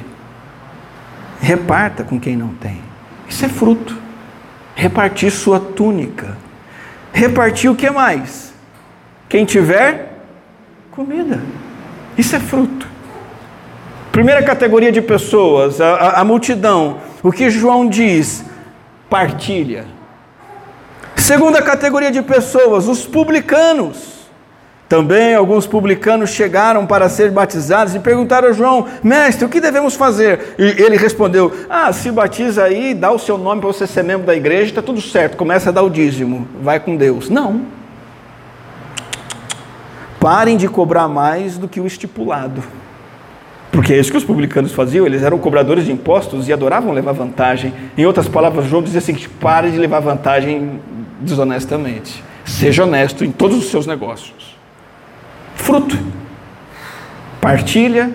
Reparta 1.41 2.05
com 2.05 2.21
quem 2.21 2.37
não 2.37 2.49
tem. 2.55 2.81
Isso 3.29 3.45
é 3.45 3.49
fruto. 3.49 3.99
Repartir 4.77 5.31
sua 5.31 5.59
túnica. 5.59 6.37
Repartir 7.13 7.71
o 7.71 7.75
que 7.75 7.91
mais? 7.91 8.55
Quem 9.29 9.45
tiver 9.45 10.13
comida. 10.91 11.41
Isso 12.17 12.37
é 12.37 12.41
fruto. 12.41 12.87
Primeira 14.13 14.43
categoria 14.45 14.93
de 14.93 15.03
pessoas, 15.03 15.81
a, 15.81 15.95
a, 15.95 16.21
a 16.21 16.25
multidão. 16.25 16.99
O 17.23 17.33
que 17.33 17.51
João 17.51 17.89
diz? 17.89 18.45
Partilha. 19.11 19.94
Segunda 21.25 21.63
categoria 21.63 22.11
de 22.11 22.21
pessoas, 22.21 22.87
os 22.87 23.07
publicanos. 23.07 24.29
Também 24.87 25.35
alguns 25.35 25.67
publicanos 25.67 26.29
chegaram 26.29 26.85
para 26.85 27.09
ser 27.09 27.31
batizados 27.31 27.95
e 27.95 27.99
perguntaram 27.99 28.49
a 28.49 28.53
João: 28.53 28.85
Mestre, 29.03 29.47
o 29.47 29.49
que 29.49 29.59
devemos 29.59 29.95
fazer? 29.95 30.55
E 30.59 30.83
ele 30.83 30.99
respondeu: 30.99 31.51
Ah, 31.71 31.91
se 31.95 32.11
batiza 32.11 32.65
aí, 32.65 32.93
dá 32.93 33.11
o 33.11 33.19
seu 33.19 33.39
nome 33.39 33.63
para 33.63 33.73
você 33.73 33.87
ser 33.87 34.05
membro 34.05 34.27
da 34.27 34.37
igreja, 34.37 34.67
está 34.67 34.83
tudo 34.83 35.01
certo, 35.01 35.39
começa 35.39 35.71
a 35.71 35.73
dar 35.73 35.83
o 35.83 35.89
dízimo, 35.89 36.47
vai 36.63 36.79
com 36.79 36.95
Deus. 36.95 37.31
Não. 37.31 37.63
Parem 40.21 40.59
de 40.59 40.69
cobrar 40.69 41.09
mais 41.09 41.57
do 41.57 41.67
que 41.67 41.81
o 41.81 41.87
estipulado. 41.87 42.63
Porque 43.73 43.95
é 43.95 43.99
isso 43.99 44.11
que 44.11 44.19
os 44.19 44.25
publicanos 44.25 44.73
faziam, 44.73 45.07
eles 45.07 45.23
eram 45.23 45.39
cobradores 45.39 45.87
de 45.87 45.91
impostos 45.91 46.49
e 46.49 46.53
adoravam 46.53 46.93
levar 46.93 47.13
vantagem. 47.13 47.73
Em 47.97 48.05
outras 48.05 48.29
palavras, 48.29 48.67
João 48.67 48.83
dizia 48.83 48.99
assim: 48.99 49.17
pare 49.41 49.71
de 49.71 49.79
levar 49.79 50.01
vantagem 50.01 50.81
desonestamente. 51.25 52.23
Seja 52.45 52.85
honesto 52.85 53.25
em 53.25 53.33
todos 53.33 53.59
os 53.59 53.71
seus 53.71 53.87
negócios. 53.87 54.57
Fruto. 55.55 55.99
Partilha, 57.41 58.11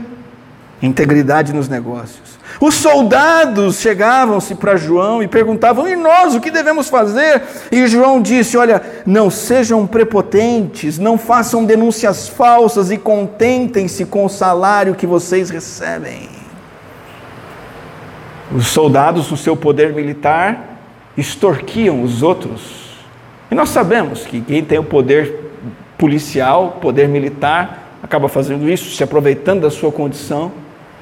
integridade 0.82 1.54
nos 1.54 1.68
negócios. 1.68 2.40
Os 2.60 2.76
soldados 2.76 3.80
chegavam-se 3.80 4.56
para 4.56 4.76
João 4.76 5.24
e 5.24 5.28
perguntavam: 5.28 5.88
E 5.88 5.96
nós 5.96 6.36
o 6.36 6.42
que 6.42 6.52
devemos 6.52 6.90
fazer? 6.90 7.42
E 7.72 7.88
João 7.88 8.22
disse: 8.22 8.58
Olha, 8.58 8.82
não 9.06 9.30
sejam 9.30 9.86
prepotentes, 9.88 10.98
não 10.98 11.18
façam 11.18 11.64
denúncias 11.64 12.28
falsas 12.28 12.92
e 12.92 12.98
contentem-se 12.98 14.06
com 14.06 14.26
o 14.26 14.30
salário 14.30 14.96
que 14.96 15.08
vocês 15.08 15.50
recebem. 15.50 16.30
Os 18.52 18.68
soldados, 18.68 19.30
no 19.30 19.38
seu 19.38 19.56
poder 19.56 19.94
militar, 19.94 20.82
extorquiam 21.16 22.02
os 22.02 22.24
outros 22.24 22.79
e 23.52 23.56
nós 23.56 23.70
sabemos 23.70 24.26
que 24.26 24.42
quem 24.42 24.64
tem 24.64 24.78
o 24.78 24.84
poder 24.84 25.52
policial, 25.98 26.78
poder 26.82 27.08
militar, 27.08 27.98
acaba 28.02 28.30
fazendo 28.30 28.70
isso, 28.70 28.96
se 28.96 29.04
aproveitando 29.04 29.62
da 29.62 29.70
sua 29.70 29.92
condição 29.92 30.52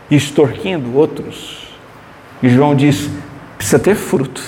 e 0.09 0.15
extorquindo 0.15 0.95
outros. 0.95 1.67
E 2.41 2.49
João 2.49 2.75
diz: 2.75 3.09
precisa 3.57 3.79
ter 3.79 3.95
fruto. 3.95 4.41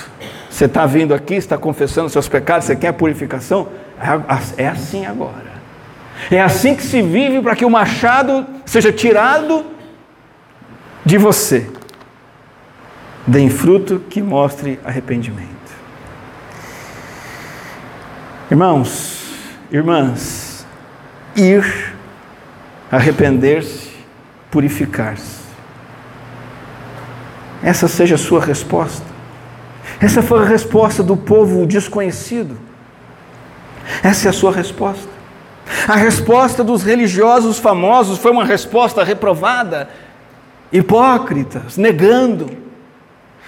Você 0.50 0.66
está 0.66 0.86
vindo 0.86 1.14
aqui, 1.14 1.36
está 1.36 1.58
confessando 1.58 2.10
seus 2.10 2.28
pecados, 2.28 2.66
você 2.66 2.76
quer 2.76 2.92
purificação? 2.94 3.68
É, 4.58 4.64
é 4.64 4.68
assim 4.68 5.06
agora. 5.06 5.50
É 6.32 6.42
assim 6.42 6.76
que 6.76 6.84
se 6.84 7.02
vive 7.02 7.42
para 7.42 7.56
que 7.56 7.64
o 7.64 7.70
machado 7.70 8.46
seja 8.66 8.92
tirado 8.92 9.66
de 11.06 11.18
você. 11.18 11.70
Deem 13.26 13.50
fruto 13.50 14.02
que 14.10 14.22
mostre 14.22 14.80
arrependimento. 14.84 15.59
Irmãos, 18.52 19.32
irmãs, 19.72 20.66
ir, 21.36 21.94
arrepender-se, 22.92 23.92
purificar-se. 24.50 25.40
Essa 27.62 27.88
seja 27.88 28.16
a 28.16 28.18
sua 28.18 28.44
resposta. 28.44 29.06
Essa 30.02 30.24
foi 30.24 30.40
a 30.40 30.46
resposta 30.46 31.04
do 31.04 31.16
povo 31.16 31.68
desconhecido. 31.68 32.58
Essa 34.02 34.28
é 34.28 34.30
a 34.30 34.34
sua 34.34 34.52
resposta. 34.52 35.10
A 35.88 35.96
resposta 35.96 36.64
dos 36.64 36.82
religiosos 36.82 37.60
famosos 37.60 38.18
foi 38.18 38.32
uma 38.32 38.46
resposta 38.46 39.04
reprovada, 39.04 39.90
hipócritas, 40.72 41.78
negando, 41.78 42.69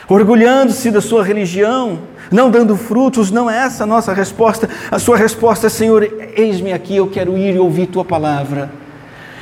orgulhando-se 0.08 0.92
da 0.92 1.02
sua 1.02 1.24
religião, 1.24 2.00
não 2.32 2.50
dando 2.50 2.76
frutos. 2.76 3.32
Não 3.32 3.50
é 3.50 3.58
essa 3.58 3.84
a 3.84 3.88
nossa 3.88 4.14
resposta. 4.14 4.70
A 4.90 5.00
sua 5.00 5.18
resposta 5.18 5.68
é: 5.68 5.70
Senhor, 5.70 6.04
eis-me 6.36 6.74
aqui, 6.74 6.96
eu 6.96 7.08
quero 7.08 7.38
ir 7.38 7.56
e 7.56 7.60
ouvir 7.60 7.88
tua 7.88 8.06
palavra. 8.06 8.72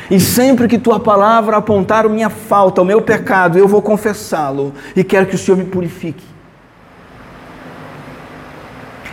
E 0.09 0.19
sempre 0.19 0.67
que 0.67 0.79
tua 0.79 0.99
palavra 0.99 1.57
apontar 1.57 2.05
a 2.05 2.09
minha 2.09 2.29
falta, 2.29 2.81
o 2.81 2.85
meu 2.85 3.01
pecado, 3.01 3.59
eu 3.59 3.67
vou 3.67 3.81
confessá-lo 3.81 4.73
e 4.95 5.03
quero 5.03 5.27
que 5.27 5.35
o 5.35 5.37
Senhor 5.37 5.57
me 5.57 5.65
purifique. 5.65 6.25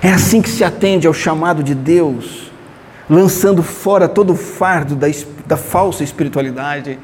É 0.02 0.10
assim 0.10 0.40
que 0.40 0.48
se 0.48 0.64
atende 0.64 1.06
ao 1.06 1.12
chamado 1.12 1.62
de 1.62 1.74
Deus, 1.74 2.50
lançando 3.10 3.62
fora 3.62 4.08
todo 4.08 4.32
o 4.32 4.36
fardo 4.36 4.96
da, 4.96 5.06
da 5.44 5.56
falsa 5.56 6.02
espiritualidade, 6.02 6.98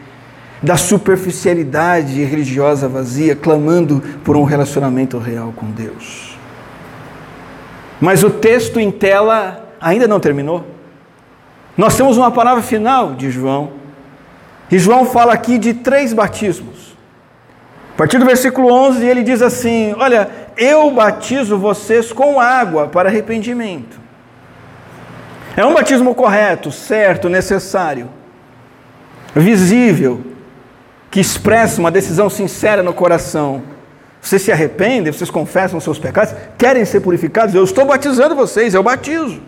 da 0.62 0.76
superficialidade 0.76 2.22
religiosa 2.22 2.88
vazia, 2.88 3.34
clamando 3.34 4.00
por 4.22 4.36
um 4.36 4.44
relacionamento 4.44 5.18
real 5.18 5.52
com 5.56 5.70
Deus. 5.70 6.38
Mas 8.00 8.22
o 8.22 8.30
texto 8.30 8.78
em 8.78 8.90
tela 8.90 9.68
ainda 9.80 10.06
não 10.06 10.20
terminou. 10.20 10.64
Nós 11.76 11.96
temos 11.96 12.16
uma 12.16 12.30
palavra 12.30 12.62
final 12.62 13.14
de 13.14 13.30
João. 13.30 13.72
E 14.70 14.78
João 14.78 15.04
fala 15.04 15.32
aqui 15.32 15.58
de 15.58 15.74
três 15.74 16.12
batismos. 16.12 16.96
A 17.94 17.96
partir 17.96 18.18
do 18.18 18.24
versículo 18.24 18.72
11, 18.72 19.04
ele 19.04 19.22
diz 19.22 19.42
assim: 19.42 19.94
Olha, 19.98 20.30
eu 20.56 20.90
batizo 20.90 21.58
vocês 21.58 22.12
com 22.12 22.40
água 22.40 22.88
para 22.88 23.08
arrependimento. 23.08 24.00
É 25.56 25.64
um 25.64 25.74
batismo 25.74 26.14
correto, 26.14 26.72
certo, 26.72 27.28
necessário, 27.28 28.08
visível, 29.34 30.31
que 31.12 31.20
expressa 31.20 31.78
uma 31.78 31.90
decisão 31.90 32.30
sincera 32.30 32.82
no 32.82 32.94
coração. 32.94 33.62
Vocês 34.18 34.40
se 34.40 34.50
arrependem, 34.50 35.12
vocês 35.12 35.30
confessam 35.30 35.76
os 35.76 35.84
seus 35.84 35.98
pecados, 35.98 36.34
querem 36.56 36.86
ser 36.86 37.00
purificados, 37.00 37.54
eu 37.54 37.62
estou 37.62 37.84
batizando 37.84 38.34
vocês, 38.34 38.72
eu 38.72 38.82
batizo. 38.82 39.38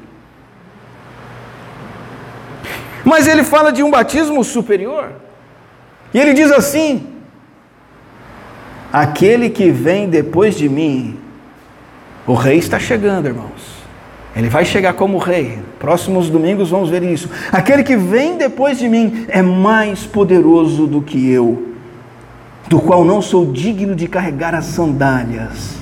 Mas 3.03 3.27
ele 3.27 3.43
fala 3.43 3.73
de 3.73 3.83
um 3.83 3.91
batismo 3.91 4.45
superior. 4.45 5.13
E 6.13 6.21
ele 6.21 6.35
diz 6.35 6.53
assim: 6.53 7.15
Aquele 8.93 9.49
que 9.49 9.71
vem 9.71 10.07
depois 10.09 10.57
de 10.57 10.69
mim, 10.69 11.19
o 12.27 12.35
rei 12.35 12.59
está 12.59 12.79
chegando, 12.79 13.27
irmãos. 13.27 13.74
Ele 14.37 14.49
vai 14.49 14.65
chegar 14.65 14.95
como 14.95 15.19
rei. 15.19 15.59
Próximos 15.79 16.29
domingos 16.29 16.71
vamos 16.71 16.91
ver 16.91 17.03
isso. 17.03 17.31
Aquele 17.53 17.85
que 17.85 17.97
vem 17.97 18.37
depois 18.37 18.79
de 18.79 18.89
mim 18.89 19.27
é 19.29 19.41
mais 19.41 20.05
poderoso 20.05 20.87
do 20.87 21.01
que 21.01 21.31
eu, 21.31 21.75
do 22.69 22.81
qual 22.81 23.05
não 23.05 23.23
sou 23.23 23.53
digno 23.53 23.95
de 23.95 24.09
carregar 24.09 24.55
as 24.55 24.65
sandálias. 24.67 25.77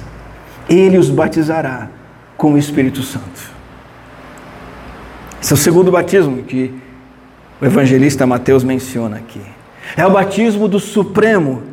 Ele 0.68 0.98
os 0.98 1.09
batizará 1.09 1.88
com 2.36 2.53
o 2.53 2.59
Espírito 2.59 3.03
Santo. 3.03 3.53
Esse 5.40 5.53
é 5.53 5.55
o 5.55 5.59
segundo 5.59 5.90
batismo 5.90 6.42
que 6.42 6.74
o 7.61 7.64
evangelista 7.64 8.26
Mateus 8.26 8.62
menciona 8.62 9.16
aqui. 9.16 9.40
É 9.96 10.07
o 10.07 10.11
batismo 10.11 10.68
do 10.68 10.78
Supremo 10.78 11.71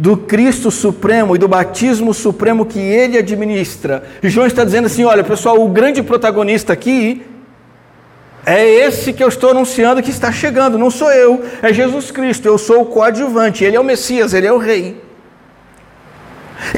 do 0.00 0.16
Cristo 0.16 0.70
Supremo 0.70 1.36
e 1.36 1.38
do 1.38 1.46
batismo 1.46 2.14
supremo 2.14 2.64
que 2.64 2.78
ele 2.78 3.18
administra. 3.18 4.02
E 4.22 4.30
João 4.30 4.46
está 4.46 4.64
dizendo 4.64 4.86
assim: 4.86 5.04
olha, 5.04 5.22
pessoal, 5.22 5.62
o 5.62 5.68
grande 5.68 6.02
protagonista 6.02 6.72
aqui 6.72 7.22
é 8.46 8.66
esse 8.66 9.12
que 9.12 9.22
eu 9.22 9.28
estou 9.28 9.50
anunciando 9.50 10.02
que 10.02 10.08
está 10.10 10.32
chegando, 10.32 10.78
não 10.78 10.90
sou 10.90 11.12
eu, 11.12 11.44
é 11.60 11.70
Jesus 11.70 12.10
Cristo, 12.10 12.46
eu 12.48 12.56
sou 12.56 12.80
o 12.80 12.86
coadjuvante, 12.86 13.62
ele 13.62 13.76
é 13.76 13.80
o 13.80 13.84
Messias, 13.84 14.32
ele 14.32 14.46
é 14.46 14.52
o 14.52 14.56
Rei. 14.56 15.04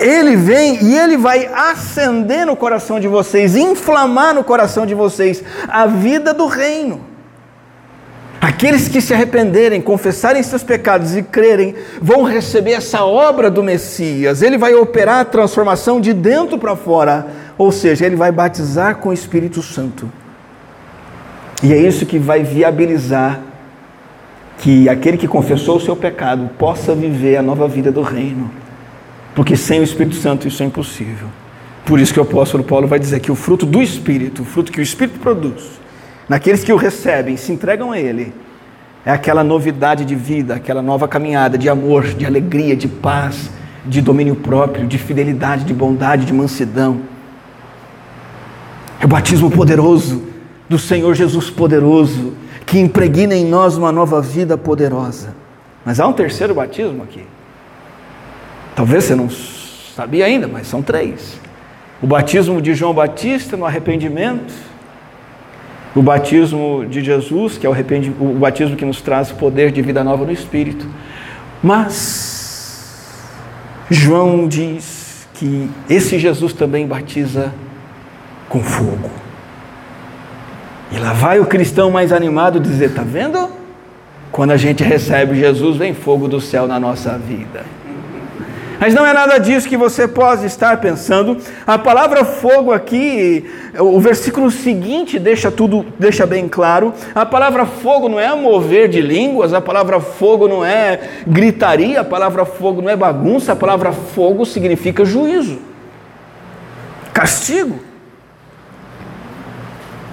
Ele 0.01 0.35
vem 0.35 0.83
e 0.83 0.99
ele 0.99 1.17
vai 1.17 1.47
acender 1.47 2.45
no 2.45 2.57
coração 2.57 2.99
de 2.99 3.07
vocês, 3.07 3.55
inflamar 3.55 4.35
no 4.35 4.43
coração 4.43 4.85
de 4.85 4.95
vocês 4.95 5.45
a 5.69 5.87
vida 5.87 6.35
do 6.35 6.47
reino. 6.47 7.12
Aqueles 8.43 8.89
que 8.89 9.01
se 9.01 9.15
arrependerem, 9.15 9.81
confessarem 9.81 10.43
seus 10.43 10.65
pecados 10.65 11.15
e 11.15 11.23
crerem, 11.23 11.77
vão 12.01 12.25
receber 12.25 12.73
essa 12.73 13.05
obra 13.05 13.49
do 13.49 13.63
Messias. 13.63 14.43
Ele 14.43 14.59
vai 14.59 14.75
operar 14.75 15.21
a 15.21 15.25
transformação 15.25 16.01
de 16.01 16.13
dentro 16.13 16.59
para 16.59 16.75
fora, 16.75 17.29
ou 17.57 17.71
seja, 17.71 18.05
ele 18.05 18.17
vai 18.17 18.33
batizar 18.33 18.97
com 18.97 19.11
o 19.11 19.13
Espírito 19.13 19.63
Santo. 19.63 20.11
E 21.63 21.73
é 21.73 21.79
isso 21.79 22.05
que 22.05 22.19
vai 22.19 22.43
viabilizar 22.43 23.39
que 24.59 24.89
aquele 24.89 25.17
que 25.17 25.29
confessou 25.29 25.77
o 25.77 25.81
seu 25.81 25.95
pecado 25.95 26.51
possa 26.59 26.97
viver 26.97 27.37
a 27.37 27.43
nova 27.43 27.69
vida 27.69 27.93
do 27.93 28.03
reino. 28.03 28.51
Porque 29.37 29.57
sem 29.57 29.79
o 29.79 29.85
Espírito 29.85 30.17
Santo 30.17 30.49
isso 30.49 30.65
é 30.65 30.67
impossível. 30.67 31.29
Por 31.87 32.01
isso 32.01 32.13
que 32.13 32.19
o 32.19 32.25
apóstolo 32.25 32.65
Paulo 32.65 32.89
vai 32.89 32.99
dizer 32.99 33.21
que 33.21 33.31
o 33.31 33.37
fruto 33.37 33.65
do 33.65 33.81
Espírito, 33.81 34.43
o 34.43 34.45
fruto 34.45 34.73
que 34.73 34.81
o 34.81 34.83
Espírito 34.83 35.21
produz, 35.21 35.81
naqueles 36.29 36.65
que 36.65 36.73
o 36.73 36.77
recebem, 36.77 37.37
se 37.37 37.53
entregam 37.53 37.93
a 37.93 37.99
Ele, 37.99 38.33
é 39.05 39.11
aquela 39.11 39.43
novidade 39.43 40.05
de 40.05 40.15
vida, 40.15 40.55
aquela 40.55 40.81
nova 40.81 41.09
caminhada 41.09 41.59
de 41.59 41.69
amor, 41.69 42.05
de 42.05 42.25
alegria, 42.25 42.77
de 42.77 42.87
paz, 42.87 43.51
de 43.85 44.01
domínio 44.01 44.37
próprio, 44.37 44.87
de 44.87 44.97
fidelidade, 44.97 45.65
de 45.65 45.75
bondade, 45.75 46.25
de 46.25 46.33
mansidão. 46.33 47.01
É 49.01 49.05
o 49.05 49.09
batismo 49.09 49.51
poderoso 49.51 50.23
do 50.69 50.79
Senhor 50.79 51.15
Jesus 51.15 51.51
poderoso, 51.51 52.35
que 52.65 52.79
impregna 52.79 53.35
em 53.35 53.45
nós 53.45 53.77
uma 53.77 53.91
nova 53.91 54.23
vida 54.23 54.57
poderosa. 54.57 55.35
Mas 55.85 55.99
há 55.99 56.07
um 56.07 56.13
terceiro 56.13 56.55
batismo 56.55 57.03
aqui. 57.03 57.25
Talvez 58.77 59.05
você 59.05 59.17
não 59.17 59.29
sabia 59.29 60.27
ainda, 60.27 60.47
mas 60.47 60.69
são 60.69 60.81
três. 60.81 61.41
O 62.01 62.07
batismo 62.07 62.63
de 62.63 62.75
João 62.75 62.95
Batista 62.95 63.57
no 63.57 63.67
arrependimento, 63.67 64.55
o 65.95 66.03
batismo 66.03 66.87
de 66.89 67.03
Jesus, 67.03 67.59
que 67.59 67.67
é 67.67 67.71
o, 67.71 67.73
o 68.21 68.35
batismo 68.39 68.77
que 68.77 68.85
nos 68.85 69.01
traz 69.01 69.31
poder 69.31 69.71
de 69.71 69.83
vida 69.83 70.03
nova 70.03 70.25
no 70.25 70.33
Espírito. 70.33 70.87
Mas 71.63 73.13
João 73.91 74.49
diz 74.49 75.29
que 75.35 75.69
esse 75.89 76.19
Jesus 76.19 76.53
também 76.53 76.87
batiza 76.87 77.53
com 78.49 78.63
fogo. 78.63 79.11
E 80.91 80.99
lá 80.99 81.13
vai 81.13 81.41
o 81.41 81.47
cristão 81.47 81.91
mais 81.91 82.13
animado 82.13 82.59
dizer: 82.59 82.91
está 82.91 83.03
vendo? 83.03 83.51
Quando 84.31 84.53
a 84.53 84.57
gente 84.57 84.83
recebe 84.83 85.35
Jesus, 85.35 85.77
vem 85.77 85.93
fogo 85.93 86.27
do 86.27 86.41
céu 86.41 86.67
na 86.67 86.81
nossa 86.81 87.19
vida. 87.19 87.65
Mas 88.83 88.95
não 88.95 89.07
é 89.07 89.13
nada 89.13 89.39
disso 89.39 89.69
que 89.69 89.77
você 89.77 90.09
pode 90.09 90.45
estar 90.45 90.81
pensando. 90.81 91.39
A 91.65 91.79
palavra 91.79 92.25
fogo 92.25 92.73
aqui, 92.73 93.49
o 93.79 94.01
versículo 94.01 94.51
seguinte 94.51 95.21
deixa 95.21 95.53
tudo, 95.53 95.87
deixa 96.01 96.27
bem 96.27 96.49
claro. 96.49 96.93
A 97.15 97.25
palavra 97.25 97.65
fogo 97.65 98.09
não 98.09 98.19
é 98.19 98.35
mover 98.35 98.89
de 98.89 99.01
línguas, 99.01 99.55
a 99.55 99.61
palavra 99.61 100.01
fogo 100.01 100.49
não 100.49 100.65
é 100.65 100.99
gritaria, 101.25 102.01
a 102.01 102.05
palavra 102.05 102.45
fogo 102.45 102.83
não 102.83 102.91
é 102.91 102.97
bagunça, 102.97 103.53
a 103.53 103.57
palavra 103.57 103.93
fogo 103.93 104.45
significa 104.45 105.05
juízo, 105.05 105.61
castigo. 107.13 107.79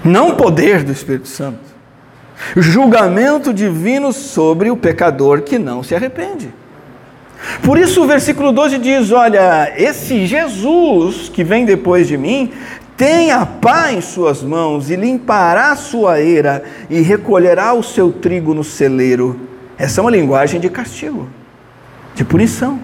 Não 0.04 0.36
poder 0.36 0.84
do 0.84 0.92
Espírito 0.92 1.26
Santo. 1.26 1.58
Julgamento 2.56 3.52
divino 3.52 4.12
sobre 4.12 4.70
o 4.70 4.76
pecador 4.76 5.42
que 5.42 5.58
não 5.58 5.82
se 5.82 5.92
arrepende. 5.92 6.59
Por 7.62 7.78
isso 7.78 8.02
o 8.02 8.06
versículo 8.06 8.52
12 8.52 8.78
diz: 8.78 9.10
Olha, 9.10 9.72
esse 9.76 10.26
Jesus 10.26 11.28
que 11.28 11.42
vem 11.42 11.64
depois 11.64 12.06
de 12.06 12.16
mim 12.16 12.52
tem 12.96 13.30
a 13.30 13.46
pá 13.46 13.92
em 13.92 14.00
suas 14.00 14.42
mãos 14.42 14.90
e 14.90 14.96
limpará 14.96 15.74
sua 15.74 16.20
eira 16.20 16.62
e 16.90 17.00
recolherá 17.00 17.72
o 17.72 17.82
seu 17.82 18.12
trigo 18.12 18.52
no 18.52 18.62
celeiro. 18.62 19.40
Essa 19.78 20.00
é 20.00 20.02
uma 20.02 20.10
linguagem 20.10 20.60
de 20.60 20.68
castigo, 20.68 21.28
de 22.14 22.24
punição. 22.24 22.78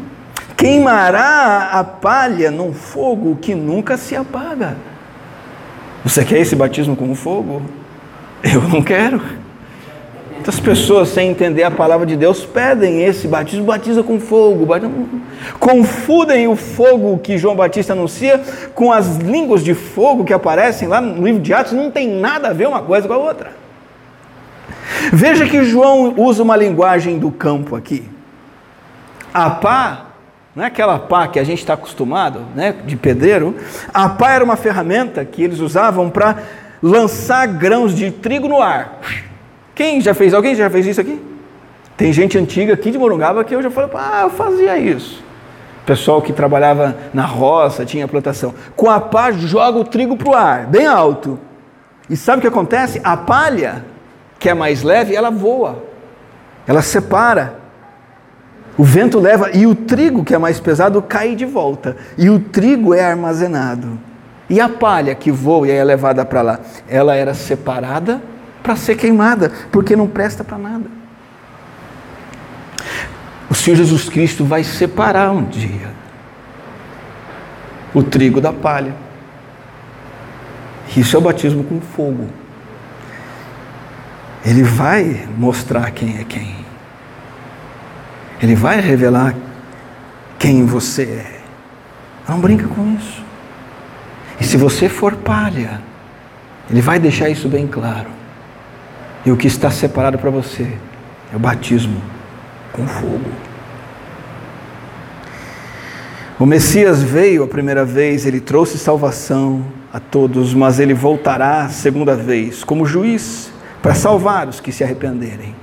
queimará 0.57 1.69
a 1.73 1.85
palha 1.85 2.51
num 2.51 2.73
fogo 2.73 3.37
que 3.37 3.55
nunca 3.55 3.99
se 3.99 4.17
apaga. 4.17 4.79
Você 6.03 6.25
quer 6.25 6.39
esse 6.39 6.57
batismo 6.57 6.97
com 6.97 7.15
fogo? 7.15 7.61
Eu 8.43 8.63
não 8.63 8.83
quero. 8.83 9.21
Muitas 10.47 10.61
pessoas, 10.61 11.09
sem 11.09 11.29
entender 11.29 11.65
a 11.65 11.73
palavra 11.73 12.07
de 12.07 12.15
Deus, 12.15 12.45
pedem 12.45 13.03
esse 13.03 13.27
batismo, 13.27 13.65
batiza 13.65 14.01
com 14.05 14.21
fogo. 14.21 14.65
Batiza... 14.65 14.93
Confundem 15.59 16.47
o 16.47 16.55
fogo 16.55 17.19
que 17.19 17.37
João 17.37 17.57
Batista 17.57 17.95
anuncia 17.95 18.41
com 18.73 18.93
as 18.93 19.17
línguas 19.17 19.65
de 19.65 19.75
fogo 19.75 20.25
que 20.25 20.33
aparecem 20.33 20.87
lá 20.87 21.01
no 21.01 21.27
livro 21.27 21.43
de 21.43 21.53
Atos, 21.53 21.73
não 21.73 21.91
tem 21.91 22.09
nada 22.09 22.51
a 22.51 22.53
ver 22.53 22.69
uma 22.69 22.81
coisa 22.81 23.09
com 23.09 23.15
a 23.15 23.17
outra. 23.17 23.51
Veja 25.13 25.49
que 25.49 25.65
João 25.65 26.15
usa 26.17 26.45
uma 26.45 26.57
linguagem 26.57 27.19
do 27.19 27.33
campo 27.33 27.75
aqui. 27.75 28.09
A 29.35 29.51
pá, 29.51 30.07
não 30.55 30.63
é 30.63 30.69
aquela 30.69 30.97
pá 30.97 31.27
que 31.27 31.41
a 31.41 31.45
gente 31.45 31.59
está 31.59 31.75
acostumado, 31.75 32.43
né, 32.55 32.73
de 32.87 32.95
pedreiro. 32.95 33.57
A 33.93 34.09
pá 34.09 34.35
era 34.35 34.45
uma 34.45 34.55
ferramenta 34.55 35.25
que 35.25 35.43
eles 35.43 35.59
usavam 35.59 36.09
para 36.09 36.37
lançar 36.81 37.49
grãos 37.49 37.97
de 37.97 38.13
trigo 38.13 38.47
no 38.47 38.63
ar. 38.63 39.01
Quem 39.77 40.01
já 40.01 40.15
fez? 40.15 40.33
Alguém 40.33 40.55
já 40.55 40.71
fez 40.71 40.87
isso 40.87 41.01
aqui? 41.03 41.21
Tem 41.99 42.11
gente 42.11 42.39
antiga 42.39 42.73
aqui 42.73 42.91
de 42.91 42.99
Morungaba 42.99 43.45
que 43.45 43.55
eu 43.55 43.63
já 43.63 43.71
falei, 43.71 43.91
ah, 43.95 44.23
eu 44.23 44.31
fazia 44.31 44.79
isso. 44.79 45.23
Pessoal 45.85 46.23
que 46.23 46.33
trabalhava 46.33 46.97
na 47.13 47.27
roça, 47.27 47.85
tinha 47.85 48.09
plantação. 48.09 48.55
Com 48.75 48.91
a 48.91 48.99
pá, 48.99 49.31
joga 49.31 49.79
o 49.79 49.85
trigo 49.85 50.17
para 50.17 50.29
o 50.31 50.35
ar, 50.35 50.67
bem 50.67 50.87
alto. 50.87 51.39
E 52.09 52.17
sabe 52.17 52.39
o 52.39 52.41
que 52.41 52.49
acontece? 52.49 53.03
A 53.05 53.19
palha, 53.19 53.85
que 54.39 54.49
é 54.49 54.55
mais 54.55 54.83
leve, 54.83 55.15
ela 55.15 55.31
voa. 55.31 55.85
Ela 56.67 56.81
separa. 56.81 57.59
O 58.79 58.83
vento 58.83 59.21
leva 59.21 59.51
e 59.53 59.67
o 59.67 59.75
trigo, 59.75 60.25
que 60.25 60.35
é 60.35 60.39
mais 60.39 60.59
pesado, 60.59 61.03
cai 61.03 61.35
de 61.35 61.45
volta. 61.45 61.99
E 62.17 62.31
o 62.31 62.41
trigo 62.41 62.95
é 62.95 63.05
armazenado. 63.05 63.99
E 64.49 64.59
a 64.59 64.71
palha 64.71 65.15
que 65.15 65.31
voa 65.31 65.69
e 65.69 65.71
é 65.71 65.85
levada 65.85 66.25
para 66.25 66.41
lá, 66.41 66.61
ela 66.89 67.15
era 67.15 67.35
separada 67.35 68.23
para 68.67 68.75
ser 68.75 68.97
queimada, 68.97 69.53
porque 69.71 69.95
não 69.95 70.09
presta 70.09 70.43
para 70.43 70.59
nada. 70.59 70.91
O 73.49 73.55
Senhor 73.55 73.77
Jesus 73.77 74.09
Cristo 74.09 74.45
vai 74.45 74.65
separar 74.65 75.31
um 75.31 75.45
dia 75.45 75.95
o 77.95 78.03
trigo 78.03 78.41
da 78.41 78.53
palha. 78.53 78.93
Isso 80.97 81.15
é 81.15 81.19
o 81.21 81.23
batismo 81.23 81.63
com 81.63 81.81
fogo. 81.81 82.29
Ele 84.45 84.65
vai 84.65 85.29
mostrar 85.39 85.93
quem 85.93 86.19
é 86.19 86.25
quem. 86.25 86.57
Ele 88.43 88.57
vai 88.57 88.81
revelar 88.81 89.33
quem 90.41 90.67
você 90.67 91.03
é. 91.05 91.41
Não 92.29 92.41
brinca 92.41 92.67
com 92.67 92.97
isso. 92.97 93.23
E 94.41 94.45
se 94.45 94.57
você 94.57 94.89
for 94.89 95.15
palha, 95.15 95.81
ele 96.69 96.81
vai 96.81 96.99
deixar 96.99 97.29
isso 97.29 97.49
bem 97.49 97.69
claro. 97.69 98.16
E 99.27 99.31
o 99.33 99.37
que 99.37 99.49
está 99.49 99.73
separado 99.73 100.17
para 100.19 100.31
você 100.31 100.73
é 101.33 101.35
o 101.35 101.39
batismo 101.41 102.01
com 102.73 102.87
fogo. 102.87 103.29
O 106.39 106.47
Messias 106.47 107.03
veio 107.03 107.43
a 107.43 107.49
primeira 107.49 107.85
vez, 107.85 108.25
ele 108.25 108.41
trouxe 108.41 108.79
salvação 108.79 109.65
a 109.93 109.99
todos, 109.99 110.55
mas 110.55 110.79
ele 110.79 110.95
voltará 110.95 111.63
a 111.63 111.69
segunda 111.69 112.15
vez 112.15 112.63
como 112.63 112.87
juiz 112.87 113.51
para 113.83 113.95
salvar 113.95 114.47
os 114.47 114.61
que 114.61 114.71
se 114.71 114.85
arrependerem 114.85 115.57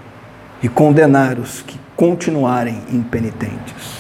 e 0.62 0.68
condenar 0.68 1.40
os 1.40 1.62
que 1.62 1.80
continuarem 1.96 2.82
impenitentes. 2.92 3.94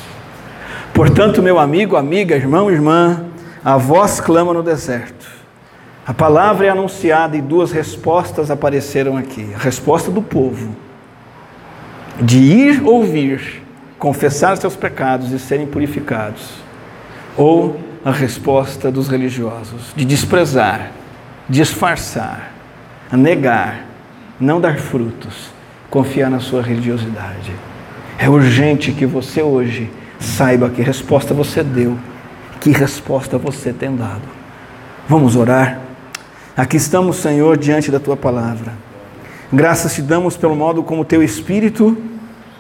Portanto, 0.93 1.41
meu 1.41 1.57
amigo, 1.57 1.95
amiga, 1.95 2.35
irmão, 2.35 2.69
irmã, 2.69 3.27
a 3.63 3.77
voz 3.77 4.19
clama 4.19 4.53
no 4.53 4.61
deserto 4.61 5.42
a 6.05 6.13
palavra 6.13 6.65
é 6.65 6.69
anunciada 6.69 7.37
e 7.37 7.41
duas 7.41 7.71
respostas 7.71 8.51
apareceram 8.51 9.15
aqui. 9.15 9.53
A 9.55 9.57
resposta 9.57 10.11
do 10.11 10.21
povo, 10.21 10.75
de 12.21 12.39
ir 12.39 12.83
ouvir, 12.83 13.63
confessar 13.97 14.57
seus 14.57 14.75
pecados 14.75 15.31
e 15.31 15.39
serem 15.39 15.65
purificados. 15.65 16.55
Ou 17.37 17.79
a 18.03 18.11
resposta 18.11 18.91
dos 18.91 19.07
religiosos, 19.07 19.93
de 19.95 20.03
desprezar, 20.03 20.91
disfarçar, 21.47 22.51
negar, 23.13 23.85
não 24.37 24.59
dar 24.59 24.77
frutos, 24.77 25.51
confiar 25.89 26.29
na 26.29 26.41
sua 26.41 26.61
religiosidade. 26.61 27.53
É 28.19 28.29
urgente 28.29 28.91
que 28.91 29.05
você 29.05 29.41
hoje 29.41 29.89
saiba 30.19 30.69
que 30.69 30.81
resposta 30.81 31.33
você 31.33 31.63
deu, 31.63 31.97
que 32.59 32.71
resposta 32.71 33.37
você 33.37 33.71
tem 33.71 33.95
dado. 33.95 34.21
Vamos 35.07 35.37
orar? 35.37 35.79
Aqui 36.55 36.77
estamos, 36.77 37.15
Senhor, 37.15 37.57
diante 37.57 37.89
da 37.89 37.99
tua 37.99 38.15
palavra. 38.15 38.73
Graças 39.51 39.95
te 39.95 40.03
damos 40.03 40.37
pelo 40.37 40.55
modo 40.55 40.83
como 40.83 41.03
teu 41.03 41.23
Espírito 41.23 41.97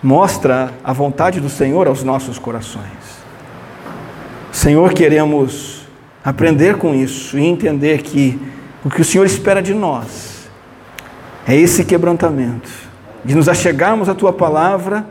mostra 0.01 0.73
a 0.83 0.91
vontade 0.91 1.39
do 1.39 1.47
Senhor 1.47 1.87
aos 1.87 2.03
nossos 2.03 2.39
corações. 2.39 3.21
Senhor, 4.51 4.93
queremos 4.93 5.83
aprender 6.25 6.77
com 6.77 6.95
isso 6.95 7.37
e 7.37 7.45
entender 7.45 8.01
que 8.01 8.41
o 8.83 8.89
que 8.89 9.01
o 9.01 9.05
Senhor 9.05 9.27
espera 9.27 9.61
de 9.61 9.75
nós 9.75 10.49
é 11.47 11.55
esse 11.55 11.85
quebrantamento, 11.85 12.71
de 13.23 13.35
nos 13.35 13.47
achegarmos 13.47 14.09
à 14.09 14.15
tua 14.15 14.33
palavra 14.33 15.05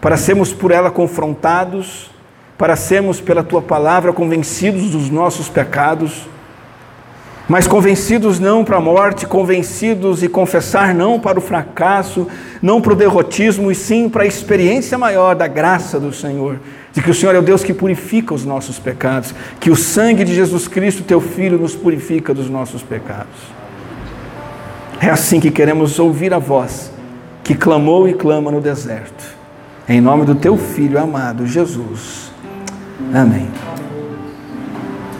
para 0.00 0.16
sermos 0.16 0.52
por 0.52 0.70
ela 0.70 0.92
confrontados, 0.92 2.08
para 2.56 2.76
sermos 2.76 3.20
pela 3.20 3.42
tua 3.42 3.60
palavra 3.60 4.12
convencidos 4.12 4.90
dos 4.90 5.10
nossos 5.10 5.48
pecados 5.48 6.28
mas 7.50 7.66
convencidos 7.66 8.38
não 8.38 8.64
para 8.64 8.76
a 8.76 8.80
morte, 8.80 9.26
convencidos 9.26 10.22
e 10.22 10.28
confessar 10.28 10.94
não 10.94 11.18
para 11.18 11.36
o 11.36 11.42
fracasso, 11.42 12.28
não 12.62 12.80
para 12.80 12.92
o 12.92 12.96
derrotismo, 12.96 13.72
e 13.72 13.74
sim 13.74 14.08
para 14.08 14.22
a 14.22 14.26
experiência 14.26 14.96
maior 14.96 15.34
da 15.34 15.48
graça 15.48 15.98
do 15.98 16.12
Senhor, 16.12 16.60
de 16.92 17.02
que 17.02 17.10
o 17.10 17.14
Senhor 17.14 17.34
é 17.34 17.40
o 17.40 17.42
Deus 17.42 17.64
que 17.64 17.74
purifica 17.74 18.32
os 18.32 18.44
nossos 18.44 18.78
pecados, 18.78 19.34
que 19.58 19.68
o 19.68 19.74
sangue 19.74 20.22
de 20.22 20.32
Jesus 20.32 20.68
Cristo, 20.68 21.02
teu 21.02 21.20
Filho, 21.20 21.58
nos 21.58 21.74
purifica 21.74 22.32
dos 22.32 22.48
nossos 22.48 22.84
pecados. 22.84 23.40
É 25.00 25.10
assim 25.10 25.40
que 25.40 25.50
queremos 25.50 25.98
ouvir 25.98 26.32
a 26.32 26.38
voz 26.38 26.92
que 27.42 27.56
clamou 27.56 28.08
e 28.08 28.14
clama 28.14 28.52
no 28.52 28.60
deserto. 28.60 29.24
Em 29.88 30.00
nome 30.00 30.24
do 30.24 30.36
teu 30.36 30.56
Filho 30.56 31.00
amado, 31.00 31.48
Jesus. 31.48 32.30
Amém. 33.12 33.48